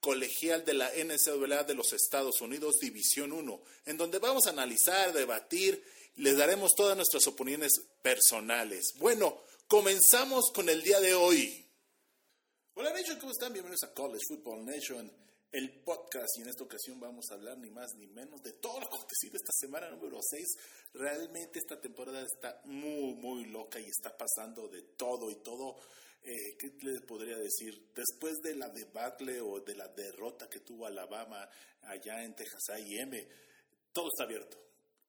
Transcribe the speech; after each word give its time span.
colegial 0.00 0.64
de 0.64 0.74
la 0.74 0.90
NCAA 0.90 1.64
de 1.64 1.74
los 1.74 1.92
Estados 1.92 2.40
Unidos, 2.40 2.76
División 2.80 3.32
1, 3.32 3.62
en 3.86 3.96
donde 3.96 4.18
vamos 4.18 4.46
a 4.46 4.50
analizar, 4.50 5.12
debatir, 5.12 5.82
les 6.16 6.36
daremos 6.36 6.72
todas 6.76 6.96
nuestras 6.96 7.26
opiniones 7.26 7.72
personales. 8.02 8.92
Bueno, 8.96 9.40
comenzamos 9.66 10.50
con 10.52 10.68
el 10.68 10.82
día 10.82 11.00
de 11.00 11.14
hoy. 11.14 11.64
Hola 12.74 12.92
Nation, 12.92 13.18
¿cómo 13.18 13.32
están? 13.32 13.52
Bienvenidos 13.52 13.82
a 13.84 13.92
College 13.92 14.24
Football 14.28 14.64
Nation, 14.64 15.12
el 15.50 15.82
podcast, 15.82 16.38
y 16.38 16.42
en 16.42 16.48
esta 16.48 16.62
ocasión 16.62 17.00
vamos 17.00 17.26
a 17.30 17.34
hablar 17.34 17.58
ni 17.58 17.70
más 17.70 17.94
ni 17.96 18.06
menos 18.06 18.40
de 18.42 18.52
todo 18.52 18.78
lo 18.80 18.86
acontecido 18.86 19.36
esta 19.36 19.52
semana 19.52 19.90
número 19.90 20.20
6. 20.22 20.46
Realmente 20.94 21.58
esta 21.58 21.80
temporada 21.80 22.22
está 22.22 22.60
muy, 22.64 23.14
muy 23.14 23.46
loca 23.46 23.80
y 23.80 23.86
está 23.86 24.16
pasando 24.16 24.68
de 24.68 24.82
todo 24.96 25.30
y 25.30 25.36
todo 25.36 25.76
eh, 26.22 26.56
¿qué 26.58 26.72
les 26.82 27.00
podría 27.02 27.36
decir? 27.38 27.90
Después 27.94 28.38
de 28.42 28.56
la 28.56 28.68
debacle 28.68 29.40
o 29.40 29.60
de 29.60 29.74
la 29.74 29.88
derrota 29.88 30.48
que 30.48 30.60
tuvo 30.60 30.86
Alabama 30.86 31.48
allá 31.82 32.22
en 32.24 32.34
Texas 32.34 32.68
A&M, 32.70 33.26
todo 33.92 34.08
está 34.08 34.24
abierto. 34.24 34.58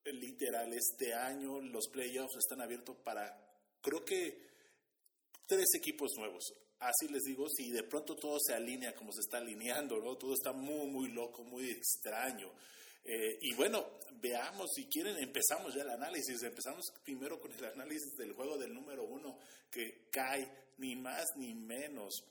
Literal, 0.06 0.74
este 0.74 1.14
año 1.14 1.62
los 1.62 1.88
playoffs 1.90 2.38
están 2.38 2.62
abiertos 2.62 2.98
para, 3.04 3.38
creo 3.82 4.04
que, 4.04 4.50
tres 5.46 5.68
equipos 5.76 6.12
nuevos. 6.18 6.44
Así 6.80 7.12
les 7.12 7.24
digo, 7.24 7.48
si 7.50 7.72
de 7.72 7.84
pronto 7.84 8.16
todo 8.16 8.38
se 8.40 8.54
alinea 8.54 8.96
como 8.96 9.12
se 9.12 9.20
está 9.20 9.40
alineando, 9.40 10.00
¿no? 10.00 10.16
Todo 10.16 10.34
está 10.34 10.54
muy, 10.54 10.88
muy 10.88 11.10
loco, 11.10 11.44
muy 11.44 11.70
extraño. 11.70 12.50
Eh, 13.04 13.38
y 13.42 13.56
bueno, 13.56 14.00
veamos, 14.22 14.72
si 14.76 14.86
quieren, 14.86 15.18
empezamos 15.18 15.74
ya 15.74 15.82
el 15.82 15.90
análisis. 15.90 16.42
Empezamos 16.44 16.86
primero 17.04 17.40
con 17.40 17.52
el 17.54 17.66
análisis 17.66 18.16
del 18.18 18.34
juego 18.34 18.58
del 18.58 18.74
número 18.74 19.04
uno 19.04 19.40
que 19.72 20.08
cae 20.12 20.50
ni 20.78 20.96
más 20.96 21.26
ni 21.36 21.54
menos 21.54 22.24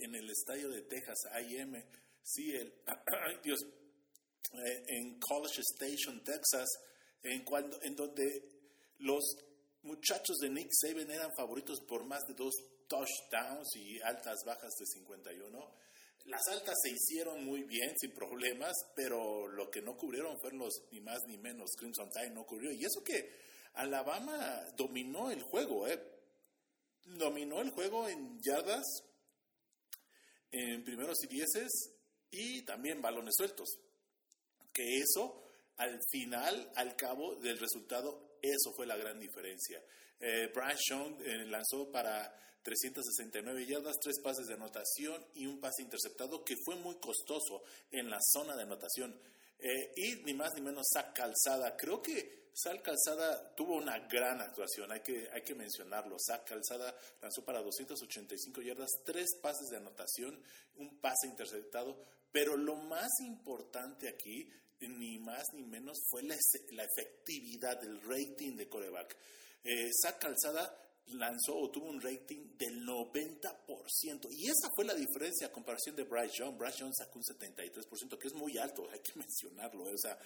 en 0.00 0.14
el 0.14 0.28
estadio 0.30 0.68
de 0.70 0.82
Texas, 0.82 1.18
AM, 1.32 1.82
sí, 2.22 2.50
el, 2.50 2.72
Dios, 3.42 3.60
eh, 3.62 4.82
en 4.88 5.18
College 5.20 5.60
Station, 5.74 6.22
Texas, 6.22 6.68
en, 7.22 7.44
cuando, 7.44 7.80
en 7.82 7.94
donde 7.94 8.48
los 8.98 9.22
muchachos 9.82 10.38
de 10.38 10.50
Nick 10.50 10.70
Saban 10.72 11.10
eran 11.10 11.30
favoritos 11.36 11.80
por 11.86 12.04
más 12.04 12.22
de 12.26 12.34
dos 12.34 12.54
touchdowns 12.88 13.76
y 13.76 14.00
altas 14.00 14.38
bajas 14.44 14.72
de 14.78 14.86
51 14.86 15.74
las 16.24 16.40
altas 16.48 16.74
se 16.82 16.90
hicieron 16.90 17.44
muy 17.44 17.64
bien, 17.64 17.92
sin 17.98 18.12
problemas, 18.12 18.72
pero 18.96 19.46
lo 19.48 19.70
que 19.70 19.82
no 19.82 19.96
cubrieron 19.96 20.38
fueron 20.40 20.60
los 20.60 20.82
ni 20.90 21.00
más 21.00 21.18
ni 21.26 21.36
menos. 21.36 21.70
Crimson 21.76 22.08
Tide 22.10 22.30
no 22.30 22.46
cubrió. 22.46 22.72
Y 22.72 22.84
eso 22.84 23.02
que 23.04 23.30
Alabama 23.74 24.64
dominó 24.76 25.30
el 25.30 25.42
juego, 25.42 25.86
¿eh? 25.86 26.02
Dominó 27.04 27.60
el 27.60 27.70
juego 27.70 28.08
en 28.08 28.40
yardas, 28.40 28.84
en 30.50 30.82
primeros 30.84 31.22
y 31.24 31.26
dieces 31.26 31.90
y 32.30 32.62
también 32.62 33.02
balones 33.02 33.34
sueltos. 33.36 33.68
Que 34.72 34.98
eso, 34.98 35.44
al 35.76 36.00
final, 36.10 36.72
al 36.74 36.96
cabo 36.96 37.36
del 37.36 37.58
resultado, 37.58 38.38
eso 38.40 38.72
fue 38.74 38.86
la 38.86 38.96
gran 38.96 39.20
diferencia. 39.20 39.82
Eh, 40.18 40.50
Brian 40.54 40.78
Sean 40.78 41.18
eh, 41.20 41.44
lanzó 41.46 41.90
para 41.92 42.34
369 42.64 43.66
yardas, 43.66 43.98
tres 44.00 44.18
pases 44.20 44.46
de 44.46 44.54
anotación 44.54 45.24
y 45.34 45.46
un 45.46 45.60
pase 45.60 45.82
interceptado 45.82 46.42
que 46.42 46.56
fue 46.64 46.76
muy 46.76 46.96
costoso 46.96 47.62
en 47.90 48.08
la 48.08 48.18
zona 48.32 48.56
de 48.56 48.62
anotación. 48.62 49.14
Eh, 49.58 49.92
y 49.96 50.16
ni 50.24 50.34
más 50.34 50.54
ni 50.54 50.62
menos 50.62 50.86
Zach 50.92 51.12
Calzada. 51.14 51.76
Creo 51.76 52.00
que 52.02 52.48
Zach 52.56 52.82
Calzada 52.82 53.54
tuvo 53.54 53.76
una 53.76 53.98
gran 54.08 54.40
actuación, 54.40 54.90
hay 54.92 55.00
que, 55.00 55.28
hay 55.30 55.42
que 55.42 55.54
mencionarlo. 55.54 56.16
Zach 56.18 56.44
Calzada 56.44 56.96
lanzó 57.20 57.44
para 57.44 57.60
285 57.60 58.62
yardas, 58.62 58.90
tres 59.04 59.26
pases 59.42 59.68
de 59.68 59.76
anotación, 59.76 60.42
un 60.76 60.98
pase 61.00 61.26
interceptado. 61.26 62.02
Pero 62.32 62.56
lo 62.56 62.76
más 62.76 63.10
importante 63.20 64.08
aquí, 64.08 64.50
ni 64.80 65.18
más 65.18 65.44
ni 65.52 65.64
menos, 65.64 65.98
fue 66.10 66.22
la, 66.22 66.36
la 66.70 66.84
efectividad 66.84 67.78
del 67.80 68.00
rating 68.02 68.56
de 68.56 68.68
coreback. 68.68 69.16
Eh, 69.64 69.90
Zach 70.02 70.18
Calzada 70.18 70.83
lanzó 71.08 71.56
o 71.56 71.70
tuvo 71.70 71.86
un 71.86 72.00
rating 72.00 72.56
del 72.56 72.86
90%. 72.86 74.28
Y 74.30 74.46
esa 74.46 74.70
fue 74.74 74.84
la 74.84 74.94
diferencia 74.94 75.46
a 75.46 75.52
comparación 75.52 75.96
de 75.96 76.04
Bryce 76.04 76.38
Young. 76.38 76.56
Bryce 76.56 76.78
Young 76.78 76.92
sacó 76.96 77.18
un 77.18 77.24
73%, 77.24 78.18
que 78.18 78.28
es 78.28 78.34
muy 78.34 78.56
alto, 78.58 78.88
hay 78.90 79.00
que 79.00 79.12
mencionarlo. 79.18 79.88
¿eh? 79.88 79.94
O 79.94 79.98
sea, 79.98 80.18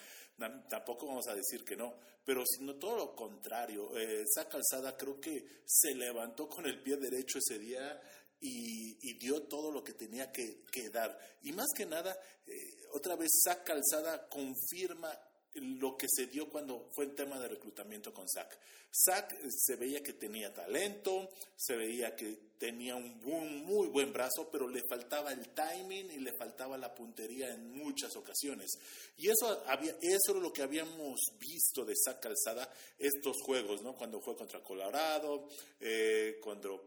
tampoco 0.69 1.07
vamos 1.07 1.27
a 1.29 1.35
decir 1.35 1.65
que 1.65 1.77
no. 1.77 1.95
Pero 2.25 2.45
sino 2.47 2.77
todo 2.77 2.97
lo 2.97 3.17
contrario. 3.17 3.97
Eh, 3.99 4.25
Calzada 4.51 4.97
creo 4.97 5.21
que 5.21 5.63
se 5.65 5.95
levantó 5.95 6.49
con 6.49 6.67
el 6.67 6.83
pie 6.83 6.97
derecho 6.97 7.39
ese 7.39 7.59
día 7.59 8.01
y, 8.41 9.15
dio 9.19 9.43
todo 9.43 9.73
lo 9.73 9.83
que 9.83 9.95
tenía 9.95 10.31
que, 10.31 10.63
dar. 10.93 11.19
Y 11.43 11.53
más 11.53 11.69
que 11.77 11.87
nada, 11.87 12.17
eh, 12.47 12.77
otra 12.93 13.17
vez 13.17 13.31
Zach 13.43 13.65
Calzada 13.65 14.29
confirma 14.29 15.19
lo 15.55 15.97
que 15.97 16.07
se 16.09 16.27
dio 16.27 16.49
cuando 16.49 16.89
fue 16.95 17.07
el 17.07 17.15
tema 17.15 17.39
de 17.39 17.49
reclutamiento 17.49 18.13
con 18.13 18.29
Zach. 18.29 18.59
Zach 18.93 19.33
eh, 19.33 19.49
se 19.51 19.77
veía 19.77 20.03
que 20.03 20.15
tenía 20.15 20.53
talento, 20.53 21.31
se 21.57 21.77
veía 21.77 22.15
que 22.15 22.49
tenía 22.59 22.97
un 22.97 23.19
muy 23.65 23.89
buen 23.89 24.13
brazo, 24.13 24.49
pero 24.51 24.69
le 24.69 24.83
faltaba 24.89 25.33
el 25.33 25.49
timing 25.51 26.11
y 26.11 26.19
le 26.19 26.33
faltaba 26.33 26.77
la 26.77 26.95
puntería 26.95 27.53
en 27.53 27.71
muchas 27.71 28.17
ocasiones. 28.17 28.79
Y 29.17 29.29
eso, 29.29 29.63
había, 29.67 29.97
eso 30.01 30.33
era 30.33 30.41
lo 30.41 30.53
que 30.53 30.63
habíamos 30.63 31.21
visto 31.39 31.85
de 31.85 31.95
Zach 31.95 32.21
Calzada 32.21 32.73
estos 32.99 33.37
juegos, 33.45 33.83
¿no? 33.83 33.95
Cuando 33.95 34.21
fue 34.21 34.37
contra 34.37 34.63
Colorado, 34.63 35.49
eh, 35.81 36.39
cuando 36.43 36.83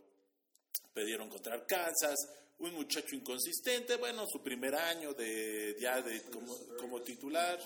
perdieron 0.93 1.29
contra 1.29 1.53
Arkansas, 1.53 2.17
un 2.59 2.73
muchacho 2.73 3.15
inconsistente, 3.15 3.95
bueno, 3.95 4.25
su 4.27 4.41
primer 4.43 4.75
año 4.75 5.13
de 5.13 5.75
ya 5.79 6.01
de 6.01 6.21
como 6.77 7.01
titular 7.01 7.59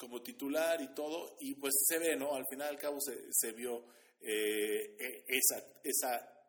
como 0.00 0.22
titular 0.22 0.80
y 0.80 0.94
todo, 0.94 1.36
y 1.40 1.54
pues 1.56 1.74
se 1.86 1.98
ve, 1.98 2.16
¿no? 2.16 2.34
Al 2.34 2.46
final 2.46 2.68
al 2.68 2.78
cabo 2.78 2.98
se, 3.00 3.52
vio 3.52 3.84
eh, 4.22 4.96
e, 4.98 5.24
esa, 5.28 5.62
esa, 5.84 6.46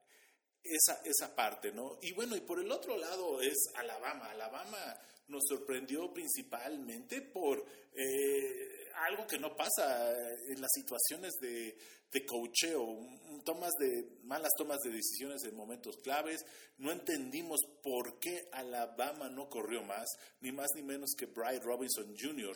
esa, 0.63 1.01
esa 1.03 1.35
parte, 1.35 1.73
¿no? 1.73 1.99
Y 2.01 2.13
bueno, 2.13 2.37
y 2.37 2.39
por 2.39 2.61
el 2.61 2.71
otro 2.71 2.95
lado 2.95 3.41
es 3.41 3.57
Alabama. 3.75 4.31
Alabama 4.31 4.97
nos 5.27 5.43
sorprendió 5.49 6.13
principalmente 6.13 7.21
por 7.21 7.65
eh, 7.93 8.80
algo 8.95 9.27
que 9.27 9.39
no 9.39 9.55
pasa 9.55 10.11
en 10.47 10.61
las 10.61 10.71
situaciones 10.73 11.33
de, 11.41 11.77
de 12.11 12.25
cocheo, 12.25 12.99
tomas 13.45 13.71
de, 13.79 14.19
malas 14.23 14.51
tomas 14.57 14.79
de 14.83 14.91
decisiones 14.91 15.43
en 15.43 15.55
momentos 15.55 15.97
claves. 16.03 16.45
No 16.77 16.91
entendimos 16.91 17.59
por 17.81 18.19
qué 18.19 18.49
Alabama 18.51 19.29
no 19.29 19.49
corrió 19.49 19.83
más, 19.83 20.07
ni 20.41 20.51
más 20.51 20.67
ni 20.75 20.81
menos 20.81 21.11
que 21.17 21.27
Bryce 21.27 21.61
Robinson 21.63 22.15
Jr. 22.17 22.55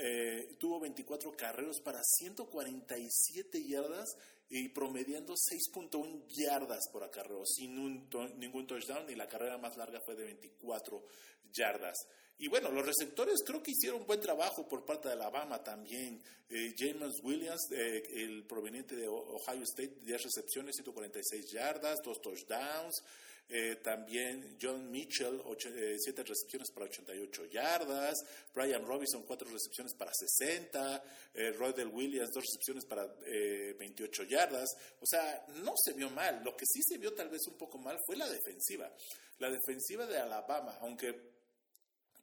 Eh, 0.00 0.56
tuvo 0.58 0.80
24 0.80 1.36
carreros 1.36 1.80
para 1.80 2.00
147 2.02 3.64
yardas 3.66 4.08
y 4.48 4.68
promediando 4.70 5.34
6.1 5.34 6.24
yardas 6.28 6.88
por 6.90 7.04
acarreo, 7.04 7.44
sin 7.44 7.74
ningún 7.74 8.66
touchdown, 8.66 9.10
y 9.10 9.14
la 9.14 9.28
carrera 9.28 9.58
más 9.58 9.76
larga 9.76 10.00
fue 10.00 10.14
de 10.14 10.24
24 10.24 11.04
yardas. 11.52 11.96
Y 12.40 12.48
bueno, 12.48 12.70
los 12.70 12.86
receptores 12.86 13.42
creo 13.44 13.62
que 13.62 13.72
hicieron 13.72 14.02
un 14.02 14.06
buen 14.06 14.20
trabajo 14.20 14.66
por 14.68 14.84
parte 14.84 15.08
de 15.08 15.14
Alabama 15.14 15.62
también. 15.62 16.22
Eh, 16.48 16.72
James 16.78 17.20
Williams, 17.22 17.60
eh, 17.72 18.02
el 18.14 18.44
proveniente 18.46 18.94
de 18.94 19.08
Ohio 19.08 19.64
State, 19.64 19.98
10 20.02 20.22
recepciones, 20.22 20.76
146 20.76 21.50
yardas, 21.50 21.98
2 22.04 22.20
touchdowns. 22.20 23.02
Eh, 23.50 23.76
también 23.76 24.58
John 24.60 24.90
Mitchell, 24.90 25.40
7 25.58 26.22
recepciones 26.22 26.70
para 26.70 26.86
88 26.86 27.46
yardas. 27.46 28.18
Brian 28.54 28.84
Robinson, 28.84 29.24
4 29.26 29.48
recepciones 29.50 29.94
para 29.94 30.12
60. 30.14 31.02
Eh, 31.34 31.52
Rodel 31.52 31.88
Williams, 31.88 32.30
2 32.32 32.44
recepciones 32.44 32.84
para 32.84 33.06
28 33.06 34.24
yardas. 34.24 34.68
O 35.00 35.06
sea, 35.06 35.44
no 35.62 35.72
se 35.82 35.94
vio 35.94 36.10
mal. 36.10 36.42
Lo 36.44 36.54
que 36.56 36.66
sí 36.66 36.80
se 36.86 36.98
vio 36.98 37.14
tal 37.14 37.30
vez 37.30 37.40
un 37.48 37.56
poco 37.56 37.78
mal 37.78 37.98
fue 38.06 38.16
la 38.16 38.28
defensiva. 38.28 38.92
La 39.38 39.50
defensiva 39.50 40.06
de 40.06 40.18
Alabama, 40.18 40.76
aunque 40.82 41.37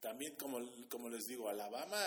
también, 0.02 0.36
como, 0.36 0.60
como 0.90 1.10
les 1.10 1.26
digo, 1.26 1.50
Alabama, 1.50 1.98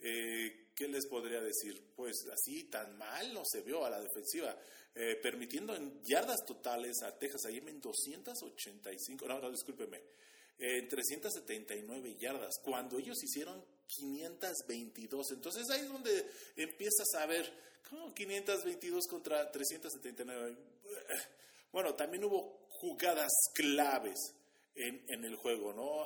eh, 0.00 0.68
¿qué 0.74 0.88
les 0.88 1.06
podría 1.06 1.40
decir? 1.40 1.92
Pues 1.94 2.26
así 2.32 2.64
tan 2.64 2.96
mal 2.98 3.32
no 3.32 3.42
se 3.44 3.62
vio 3.62 3.84
a 3.84 3.90
la 3.90 4.00
defensiva, 4.00 4.56
eh, 4.94 5.16
permitiendo 5.22 5.74
en 5.74 6.02
yardas 6.02 6.44
totales 6.46 7.02
a 7.02 7.18
Texas 7.18 7.46
A&M 7.46 7.70
en 7.70 7.80
285, 7.80 9.26
no, 9.26 9.38
no, 9.40 9.50
discúlpeme, 9.50 10.02
en 10.58 10.88
379 10.88 12.16
yardas, 12.18 12.58
cuando 12.62 12.98
ellos 12.98 13.22
hicieron 13.22 13.62
522. 13.86 15.32
Entonces 15.32 15.68
ahí 15.70 15.82
es 15.82 15.88
donde 15.88 16.30
empiezas 16.56 17.14
a 17.18 17.26
ver, 17.26 17.52
¿cómo 17.88 18.14
522 18.14 19.06
contra 19.06 19.50
379? 19.50 20.56
Bueno, 21.72 21.94
también 21.94 22.24
hubo 22.24 22.66
jugadas 22.70 23.30
claves 23.54 24.18
en, 24.76 25.24
el 25.24 25.36
juego, 25.36 25.72
¿no? 25.72 26.04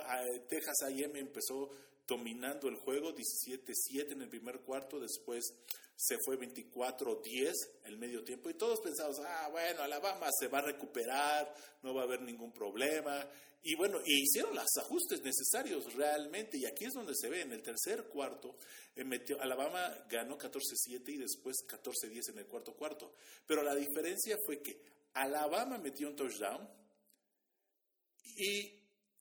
Texas 0.49 0.83
AM 0.83 1.17
empezó 1.17 1.71
dominando 2.07 2.69
el 2.69 2.77
juego, 2.77 3.15
17-7 3.15 4.13
en 4.13 4.23
el 4.23 4.29
primer 4.29 4.61
cuarto, 4.61 4.99
después 4.99 5.55
se 5.97 6.17
fue 6.25 6.39
24-10 6.39 7.53
el 7.85 7.99
medio 7.99 8.25
tiempo 8.25 8.49
y 8.49 8.55
todos 8.55 8.81
pensamos, 8.81 9.21
ah, 9.21 9.49
bueno, 9.51 9.83
Alabama 9.83 10.29
se 10.39 10.49
va 10.49 10.59
a 10.59 10.63
recuperar, 10.63 11.55
no 11.83 11.95
va 11.95 12.03
a 12.03 12.05
haber 12.05 12.23
ningún 12.23 12.53
problema. 12.53 13.29
Y 13.63 13.75
bueno, 13.75 14.01
y 14.07 14.23
hicieron 14.23 14.55
los 14.55 14.75
ajustes 14.79 15.21
necesarios 15.21 15.93
realmente, 15.93 16.57
y 16.57 16.65
aquí 16.65 16.87
es 16.87 16.95
donde 16.95 17.15
se 17.15 17.29
ve, 17.29 17.43
en 17.43 17.53
el 17.53 17.63
tercer 17.63 18.05
cuarto, 18.05 18.57
eh, 18.97 19.05
metió, 19.05 19.39
Alabama 19.43 20.07
ganó 20.09 20.39
14-7 20.39 21.07
y 21.09 21.19
después 21.19 21.57
14-10 21.69 22.31
en 22.31 22.39
el 22.39 22.47
cuarto 22.47 22.73
cuarto. 22.75 23.15
Pero 23.47 23.63
la 23.63 23.75
diferencia 23.75 24.39
fue 24.47 24.63
que 24.63 24.81
Alabama 25.13 25.77
metió 25.77 26.09
un 26.09 26.17
touchdown 26.17 26.67
y 28.37 28.81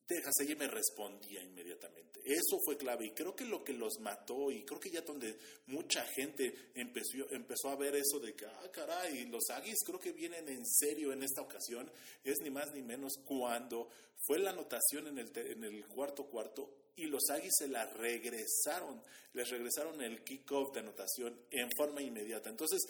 Texas 0.10 0.34
me 0.58 0.68
respondía 0.68 1.44
inmediatamente. 1.44 2.20
Eso 2.26 2.58
fue 2.66 2.78
clave 2.78 3.06
y 3.06 3.12
creo 3.12 3.36
que 3.36 3.46
lo 3.46 3.64
que 3.64 3.74
los 3.74 4.00
mató 4.00 4.50
y 4.52 4.66
creo 4.66 4.80
que 4.80 4.90
ya 4.90 5.02
donde 5.02 5.38
mucha 5.68 6.04
gente 6.04 6.72
empezó, 6.74 7.30
empezó 7.30 7.70
a 7.70 7.76
ver 7.76 7.96
eso 7.96 8.20
de 8.20 8.36
que, 8.36 8.48
ah, 8.48 8.72
caray, 8.74 9.28
los 9.28 9.48
Aggies 9.52 9.84
creo 9.86 10.00
que 10.00 10.12
vienen 10.12 10.50
en 10.50 10.66
serio 10.66 11.14
en 11.14 11.22
esta 11.22 11.42
ocasión, 11.42 11.92
es 12.24 12.40
ni 12.42 12.50
más 12.50 12.74
ni 12.74 12.82
menos 12.82 13.14
cuando 13.24 13.88
fue 14.26 14.40
la 14.40 14.50
anotación 14.50 15.08
en 15.08 15.20
el, 15.20 15.32
en 15.38 15.64
el 15.64 15.86
cuarto 15.86 16.26
cuarto 16.26 16.76
y 16.96 17.06
los 17.06 17.30
Aggies 17.30 17.54
se 17.58 17.68
la 17.68 17.86
regresaron, 17.86 19.02
les 19.34 19.50
regresaron 19.50 20.02
el 20.02 20.24
kickoff 20.24 20.74
de 20.74 20.80
anotación 20.80 21.40
en 21.52 21.70
forma 21.78 22.02
inmediata. 22.02 22.50
Entonces 22.50 22.82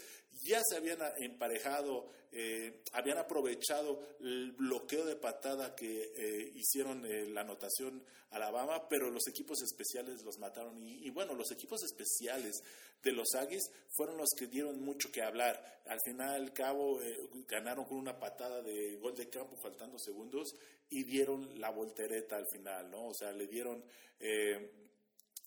ya 0.44 0.62
se 0.64 0.78
habían 0.78 1.00
emparejado, 1.18 2.10
eh, 2.32 2.82
habían 2.94 3.18
aprovechado 3.18 4.02
el 4.20 4.52
bloqueo 4.54 5.06
de 5.06 5.16
patada 5.16 5.76
que 5.76 6.12
eh, 6.16 6.52
hicieron 6.56 7.06
eh, 7.06 7.26
la 7.28 7.42
anotación 7.42 8.04
Alabama, 8.32 8.88
pero 8.88 9.10
los 9.10 9.28
equipos 9.28 9.62
especiales 9.62 10.24
los 10.24 10.38
mataron. 10.38 10.82
Y, 10.84 11.10
bueno, 11.10 11.34
los 11.34 11.52
equipos 11.52 11.84
especiales 11.84 12.62
de 13.02 13.12
los 13.12 13.34
Aggies 13.34 13.72
fueron 13.96 14.18
los 14.18 14.30
que 14.38 14.46
dieron 14.46 14.80
mucho 14.82 15.12
que 15.12 15.24
hablar. 15.24 15.82
Al 15.88 16.00
final, 16.06 16.36
al 16.36 16.54
cabo, 16.54 17.00
ganaron 17.48 17.86
con 17.86 17.98
una 17.98 18.20
patada 18.20 18.62
de 18.62 18.98
gol 18.98 19.16
de 19.16 19.30
campo 19.30 19.58
faltando 19.58 19.98
segundos 19.98 20.54
y 20.90 21.04
dieron 21.06 21.60
la 21.60 21.72
voltereta 21.72 22.36
al 22.36 22.46
final, 22.52 22.92
¿no? 22.92 23.08
O 23.08 23.14
sea, 23.16 23.32
le 23.32 23.48
dieron 23.48 23.84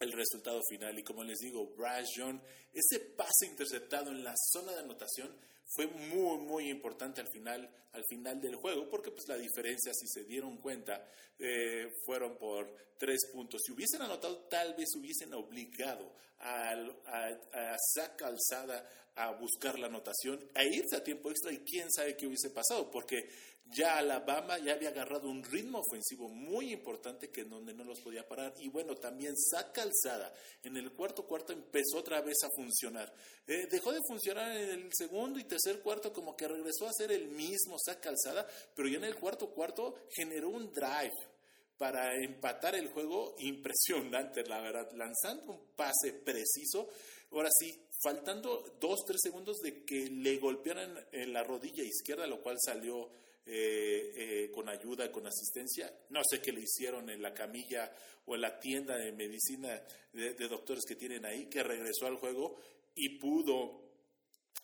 el 0.02 0.12
resultado 0.12 0.60
final. 0.68 0.98
Y 0.98 1.02
como 1.02 1.24
les 1.24 1.38
digo, 1.38 1.74
Bryce 1.76 2.12
Young, 2.16 2.40
ese 2.72 3.00
pase 3.00 3.46
interceptado 3.46 4.10
en 4.10 4.24
la 4.24 4.34
zona 4.52 4.72
de 4.72 4.80
anotación 4.80 5.34
fue 5.74 5.86
muy, 5.86 6.38
muy 6.38 6.70
importante 6.70 7.20
al 7.20 7.28
final, 7.28 7.68
al 7.92 8.04
final 8.04 8.40
del 8.40 8.56
juego, 8.56 8.88
porque 8.90 9.10
pues 9.10 9.26
la 9.28 9.36
diferencia, 9.36 9.92
si 9.94 10.06
se 10.06 10.24
dieron 10.24 10.58
cuenta, 10.58 11.08
eh, 11.38 11.90
fueron 12.04 12.36
por 12.36 12.74
tres 12.98 13.30
puntos. 13.32 13.62
Si 13.64 13.72
hubiesen 13.72 14.02
anotado, 14.02 14.46
tal 14.48 14.74
vez 14.74 14.94
hubiesen 14.96 15.32
obligado 15.34 16.12
a, 16.42 16.72
a, 16.72 17.72
a 17.72 17.76
Zach 17.94 18.16
Calzada 18.16 18.88
a 19.14 19.32
buscar 19.32 19.78
la 19.78 19.86
anotación, 19.86 20.40
a 20.54 20.64
irse 20.64 20.96
a 20.96 21.04
tiempo 21.04 21.30
extra 21.30 21.52
y 21.52 21.58
quién 21.58 21.90
sabe 21.90 22.16
qué 22.16 22.26
hubiese 22.26 22.50
pasado, 22.50 22.90
porque 22.90 23.28
ya 23.66 23.98
Alabama 23.98 24.58
ya 24.58 24.74
había 24.74 24.90
agarrado 24.90 25.28
un 25.28 25.42
ritmo 25.42 25.80
ofensivo 25.80 26.28
muy 26.28 26.72
importante 26.72 27.30
que 27.30 27.42
en 27.42 27.50
donde 27.50 27.72
no 27.72 27.84
los 27.84 28.00
podía 28.00 28.26
parar. 28.26 28.52
Y 28.58 28.68
bueno, 28.68 28.96
también 28.96 29.34
Zach 29.36 29.72
Calzada 29.72 30.32
en 30.62 30.76
el 30.76 30.92
cuarto 30.92 31.26
cuarto 31.26 31.52
empezó 31.52 31.98
otra 31.98 32.20
vez 32.20 32.36
a 32.44 32.50
funcionar. 32.54 33.12
Eh, 33.46 33.66
dejó 33.70 33.92
de 33.92 34.00
funcionar 34.06 34.54
en 34.56 34.70
el 34.70 34.90
segundo 34.92 35.38
y 35.38 35.44
tercer 35.44 35.80
cuarto, 35.80 36.12
como 36.12 36.36
que 36.36 36.48
regresó 36.48 36.86
a 36.86 36.92
ser 36.92 37.12
el 37.12 37.28
mismo 37.28 37.76
Zach 37.78 38.00
Calzada, 38.00 38.46
pero 38.74 38.88
ya 38.88 38.98
en 38.98 39.04
el 39.04 39.16
cuarto 39.16 39.50
cuarto 39.50 39.94
generó 40.10 40.50
un 40.50 40.70
drive 40.70 41.31
para 41.78 42.14
empatar 42.16 42.74
el 42.74 42.88
juego 42.88 43.34
impresionante, 43.38 44.44
la 44.44 44.60
verdad, 44.60 44.90
lanzando 44.92 45.52
un 45.52 45.66
pase 45.74 46.12
preciso. 46.24 46.88
Ahora 47.30 47.48
sí, 47.58 47.74
faltando 48.02 48.76
dos, 48.80 49.04
tres 49.06 49.20
segundos 49.22 49.58
de 49.58 49.84
que 49.84 50.08
le 50.10 50.36
golpearan 50.36 50.94
en 51.12 51.32
la 51.32 51.42
rodilla 51.42 51.82
izquierda, 51.82 52.26
lo 52.26 52.42
cual 52.42 52.56
salió 52.64 53.10
eh, 53.44 54.12
eh, 54.14 54.50
con 54.52 54.68
ayuda, 54.68 55.10
con 55.10 55.26
asistencia. 55.26 55.92
No 56.10 56.20
sé 56.28 56.40
qué 56.40 56.52
le 56.52 56.60
hicieron 56.60 57.10
en 57.10 57.20
la 57.22 57.34
camilla 57.34 57.92
o 58.26 58.34
en 58.34 58.40
la 58.40 58.60
tienda 58.60 58.96
de 58.96 59.12
medicina 59.12 59.82
de, 60.12 60.34
doctores 60.48 60.84
que 60.86 60.94
tienen 60.94 61.24
ahí, 61.26 61.46
que 61.46 61.62
regresó 61.62 62.06
al 62.06 62.16
juego 62.16 62.56
y 62.94 63.18
pudo 63.18 63.82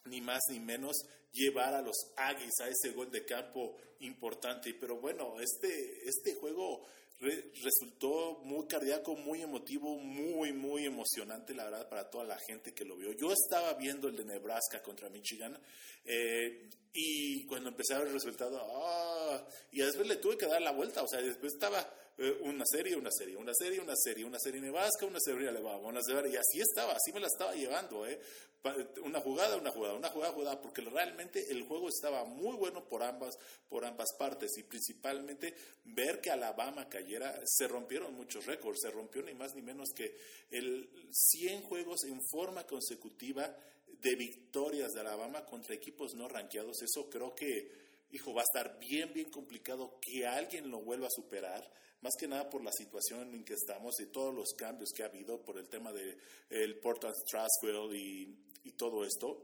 ni 0.04 0.20
más 0.20 0.40
ni 0.50 0.60
menos 0.60 0.96
llevar 1.32 1.74
a 1.74 1.82
los 1.82 1.96
Aggies 2.16 2.60
a 2.60 2.68
ese 2.68 2.94
gol 2.94 3.10
de 3.10 3.24
campo 3.24 3.76
importante. 4.00 4.74
Pero 4.74 4.96
bueno, 4.96 5.40
este, 5.40 6.08
este 6.08 6.34
juego 6.34 6.86
resultó 7.64 8.40
muy 8.44 8.66
cardíaco, 8.66 9.16
muy 9.16 9.42
emotivo, 9.42 9.96
muy, 9.96 10.52
muy 10.52 10.84
emocionante, 10.84 11.52
la 11.52 11.64
verdad, 11.64 11.88
para 11.88 12.08
toda 12.08 12.24
la 12.24 12.38
gente 12.38 12.72
que 12.72 12.84
lo 12.84 12.96
vio. 12.96 13.12
Yo 13.12 13.32
estaba 13.32 13.74
viendo 13.74 14.08
el 14.08 14.16
de 14.16 14.24
Nebraska 14.24 14.82
contra 14.82 15.08
Michigan 15.08 15.58
eh, 16.04 16.68
y 16.92 17.44
cuando 17.46 17.70
empecé 17.70 17.94
a 17.94 17.98
ver 17.98 18.08
el 18.08 18.14
resultado, 18.14 18.60
ah, 18.60 19.44
y 19.72 19.80
después 19.80 20.06
le 20.06 20.16
tuve 20.16 20.38
que 20.38 20.46
dar 20.46 20.62
la 20.62 20.70
vuelta, 20.70 21.02
o 21.02 21.08
sea, 21.08 21.20
después 21.20 21.54
estaba 21.54 21.92
eh, 22.18 22.36
una 22.42 22.64
serie, 22.66 22.96
una 22.96 23.10
serie, 23.12 23.36
una 23.36 23.52
serie, 23.54 23.80
una 23.80 23.94
serie, 23.96 24.24
una 24.24 24.38
serie 24.40 24.60
Nebraska, 24.60 25.06
una 25.06 25.20
serie 25.20 25.48
Alabama, 25.48 25.88
una 25.88 26.02
serie, 26.02 26.32
y 26.32 26.36
así 26.36 26.60
estaba, 26.60 26.92
así 26.92 27.12
me 27.12 27.20
la 27.20 27.28
estaba 27.28 27.54
llevando, 27.54 28.04
¿eh? 28.06 28.20
una 29.04 29.20
jugada, 29.20 29.56
una 29.56 29.70
jugada, 29.70 29.94
una 29.94 30.08
jugada, 30.08 30.32
jugada, 30.32 30.60
porque 30.60 30.82
realmente 30.82 31.46
el 31.48 31.62
juego 31.62 31.88
estaba 31.88 32.24
muy 32.24 32.56
bueno 32.56 32.88
por 32.88 33.04
ambas, 33.04 33.38
por 33.68 33.84
ambas 33.84 34.08
partes 34.18 34.50
y 34.58 34.64
principalmente 34.64 35.54
ver 35.84 36.20
que 36.20 36.32
Alabama 36.32 36.88
cayera, 36.88 37.40
se 37.44 37.68
rompieron 37.68 38.14
muchos 38.14 38.46
récords, 38.46 38.80
se 38.82 38.90
rompió 38.90 39.22
ni 39.22 39.34
más 39.34 39.54
ni 39.54 39.62
menos 39.62 39.90
que 39.94 40.16
el 40.50 40.90
100 41.12 41.62
juegos 41.62 42.02
en 42.02 42.20
forma 42.28 42.64
consecutiva 42.66 43.56
de 43.86 44.16
victorias 44.16 44.92
de 44.92 45.00
Alabama 45.00 45.44
contra 45.44 45.76
equipos 45.76 46.14
no 46.14 46.26
rankeados, 46.28 46.82
eso 46.82 47.08
creo 47.08 47.34
que 47.36 47.86
hijo, 48.10 48.34
va 48.34 48.42
a 48.42 48.44
estar 48.44 48.78
bien, 48.78 49.12
bien 49.12 49.30
complicado 49.30 49.98
que 50.00 50.26
alguien 50.26 50.70
lo 50.70 50.80
vuelva 50.80 51.06
a 51.06 51.10
superar, 51.10 51.70
más 52.00 52.14
que 52.18 52.28
nada 52.28 52.48
por 52.48 52.62
la 52.62 52.72
situación 52.72 53.34
en 53.34 53.44
que 53.44 53.54
estamos 53.54 53.98
y 54.00 54.06
todos 54.06 54.34
los 54.34 54.54
cambios 54.54 54.90
que 54.94 55.02
ha 55.02 55.06
habido 55.06 55.42
por 55.42 55.58
el 55.58 55.68
tema 55.68 55.92
del 55.92 56.16
de, 56.48 56.74
Portland 56.82 57.14
Straswell 57.26 57.94
y, 57.94 58.36
y, 58.64 58.72
todo 58.72 59.04
esto, 59.04 59.42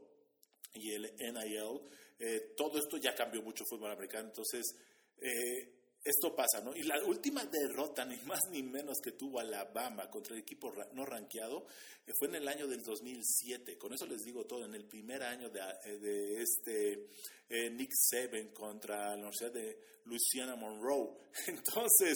y 0.73 0.91
el 0.91 1.13
NIL, 1.17 1.81
eh, 2.19 2.53
todo 2.55 2.77
esto 2.77 2.97
ya 2.97 3.13
cambió 3.13 3.41
mucho 3.41 3.63
el 3.63 3.69
fútbol 3.69 3.91
americano, 3.91 4.29
entonces 4.29 4.75
eh, 5.21 5.75
esto 6.05 6.35
pasa, 6.35 6.61
¿no? 6.61 6.75
Y 6.75 6.83
la 6.83 7.03
última 7.03 7.43
derrota, 7.45 8.05
ni 8.05 8.15
más 8.17 8.39
ni 8.51 8.61
menos 8.61 8.99
que 9.03 9.13
tuvo 9.13 9.39
Alabama 9.39 10.07
contra 10.09 10.35
el 10.35 10.41
equipo 10.41 10.71
no 10.93 11.03
rankeado, 11.03 11.65
eh, 12.05 12.11
fue 12.19 12.27
en 12.27 12.35
el 12.35 12.47
año 12.47 12.67
del 12.67 12.83
2007. 12.83 13.75
Con 13.77 13.91
eso 13.91 14.05
les 14.05 14.21
digo 14.21 14.45
todo, 14.45 14.65
en 14.65 14.75
el 14.75 14.85
primer 14.85 15.23
año 15.23 15.49
de, 15.49 15.59
eh, 15.59 16.43
este 16.43 17.07
eh, 17.49 17.71
Nick 17.71 17.89
Saban 17.91 18.49
contra 18.49 19.09
la 19.09 19.15
Universidad 19.15 19.51
de 19.51 19.79
Louisiana 20.05 20.55
Monroe. 20.55 21.17
Entonces, 21.47 22.13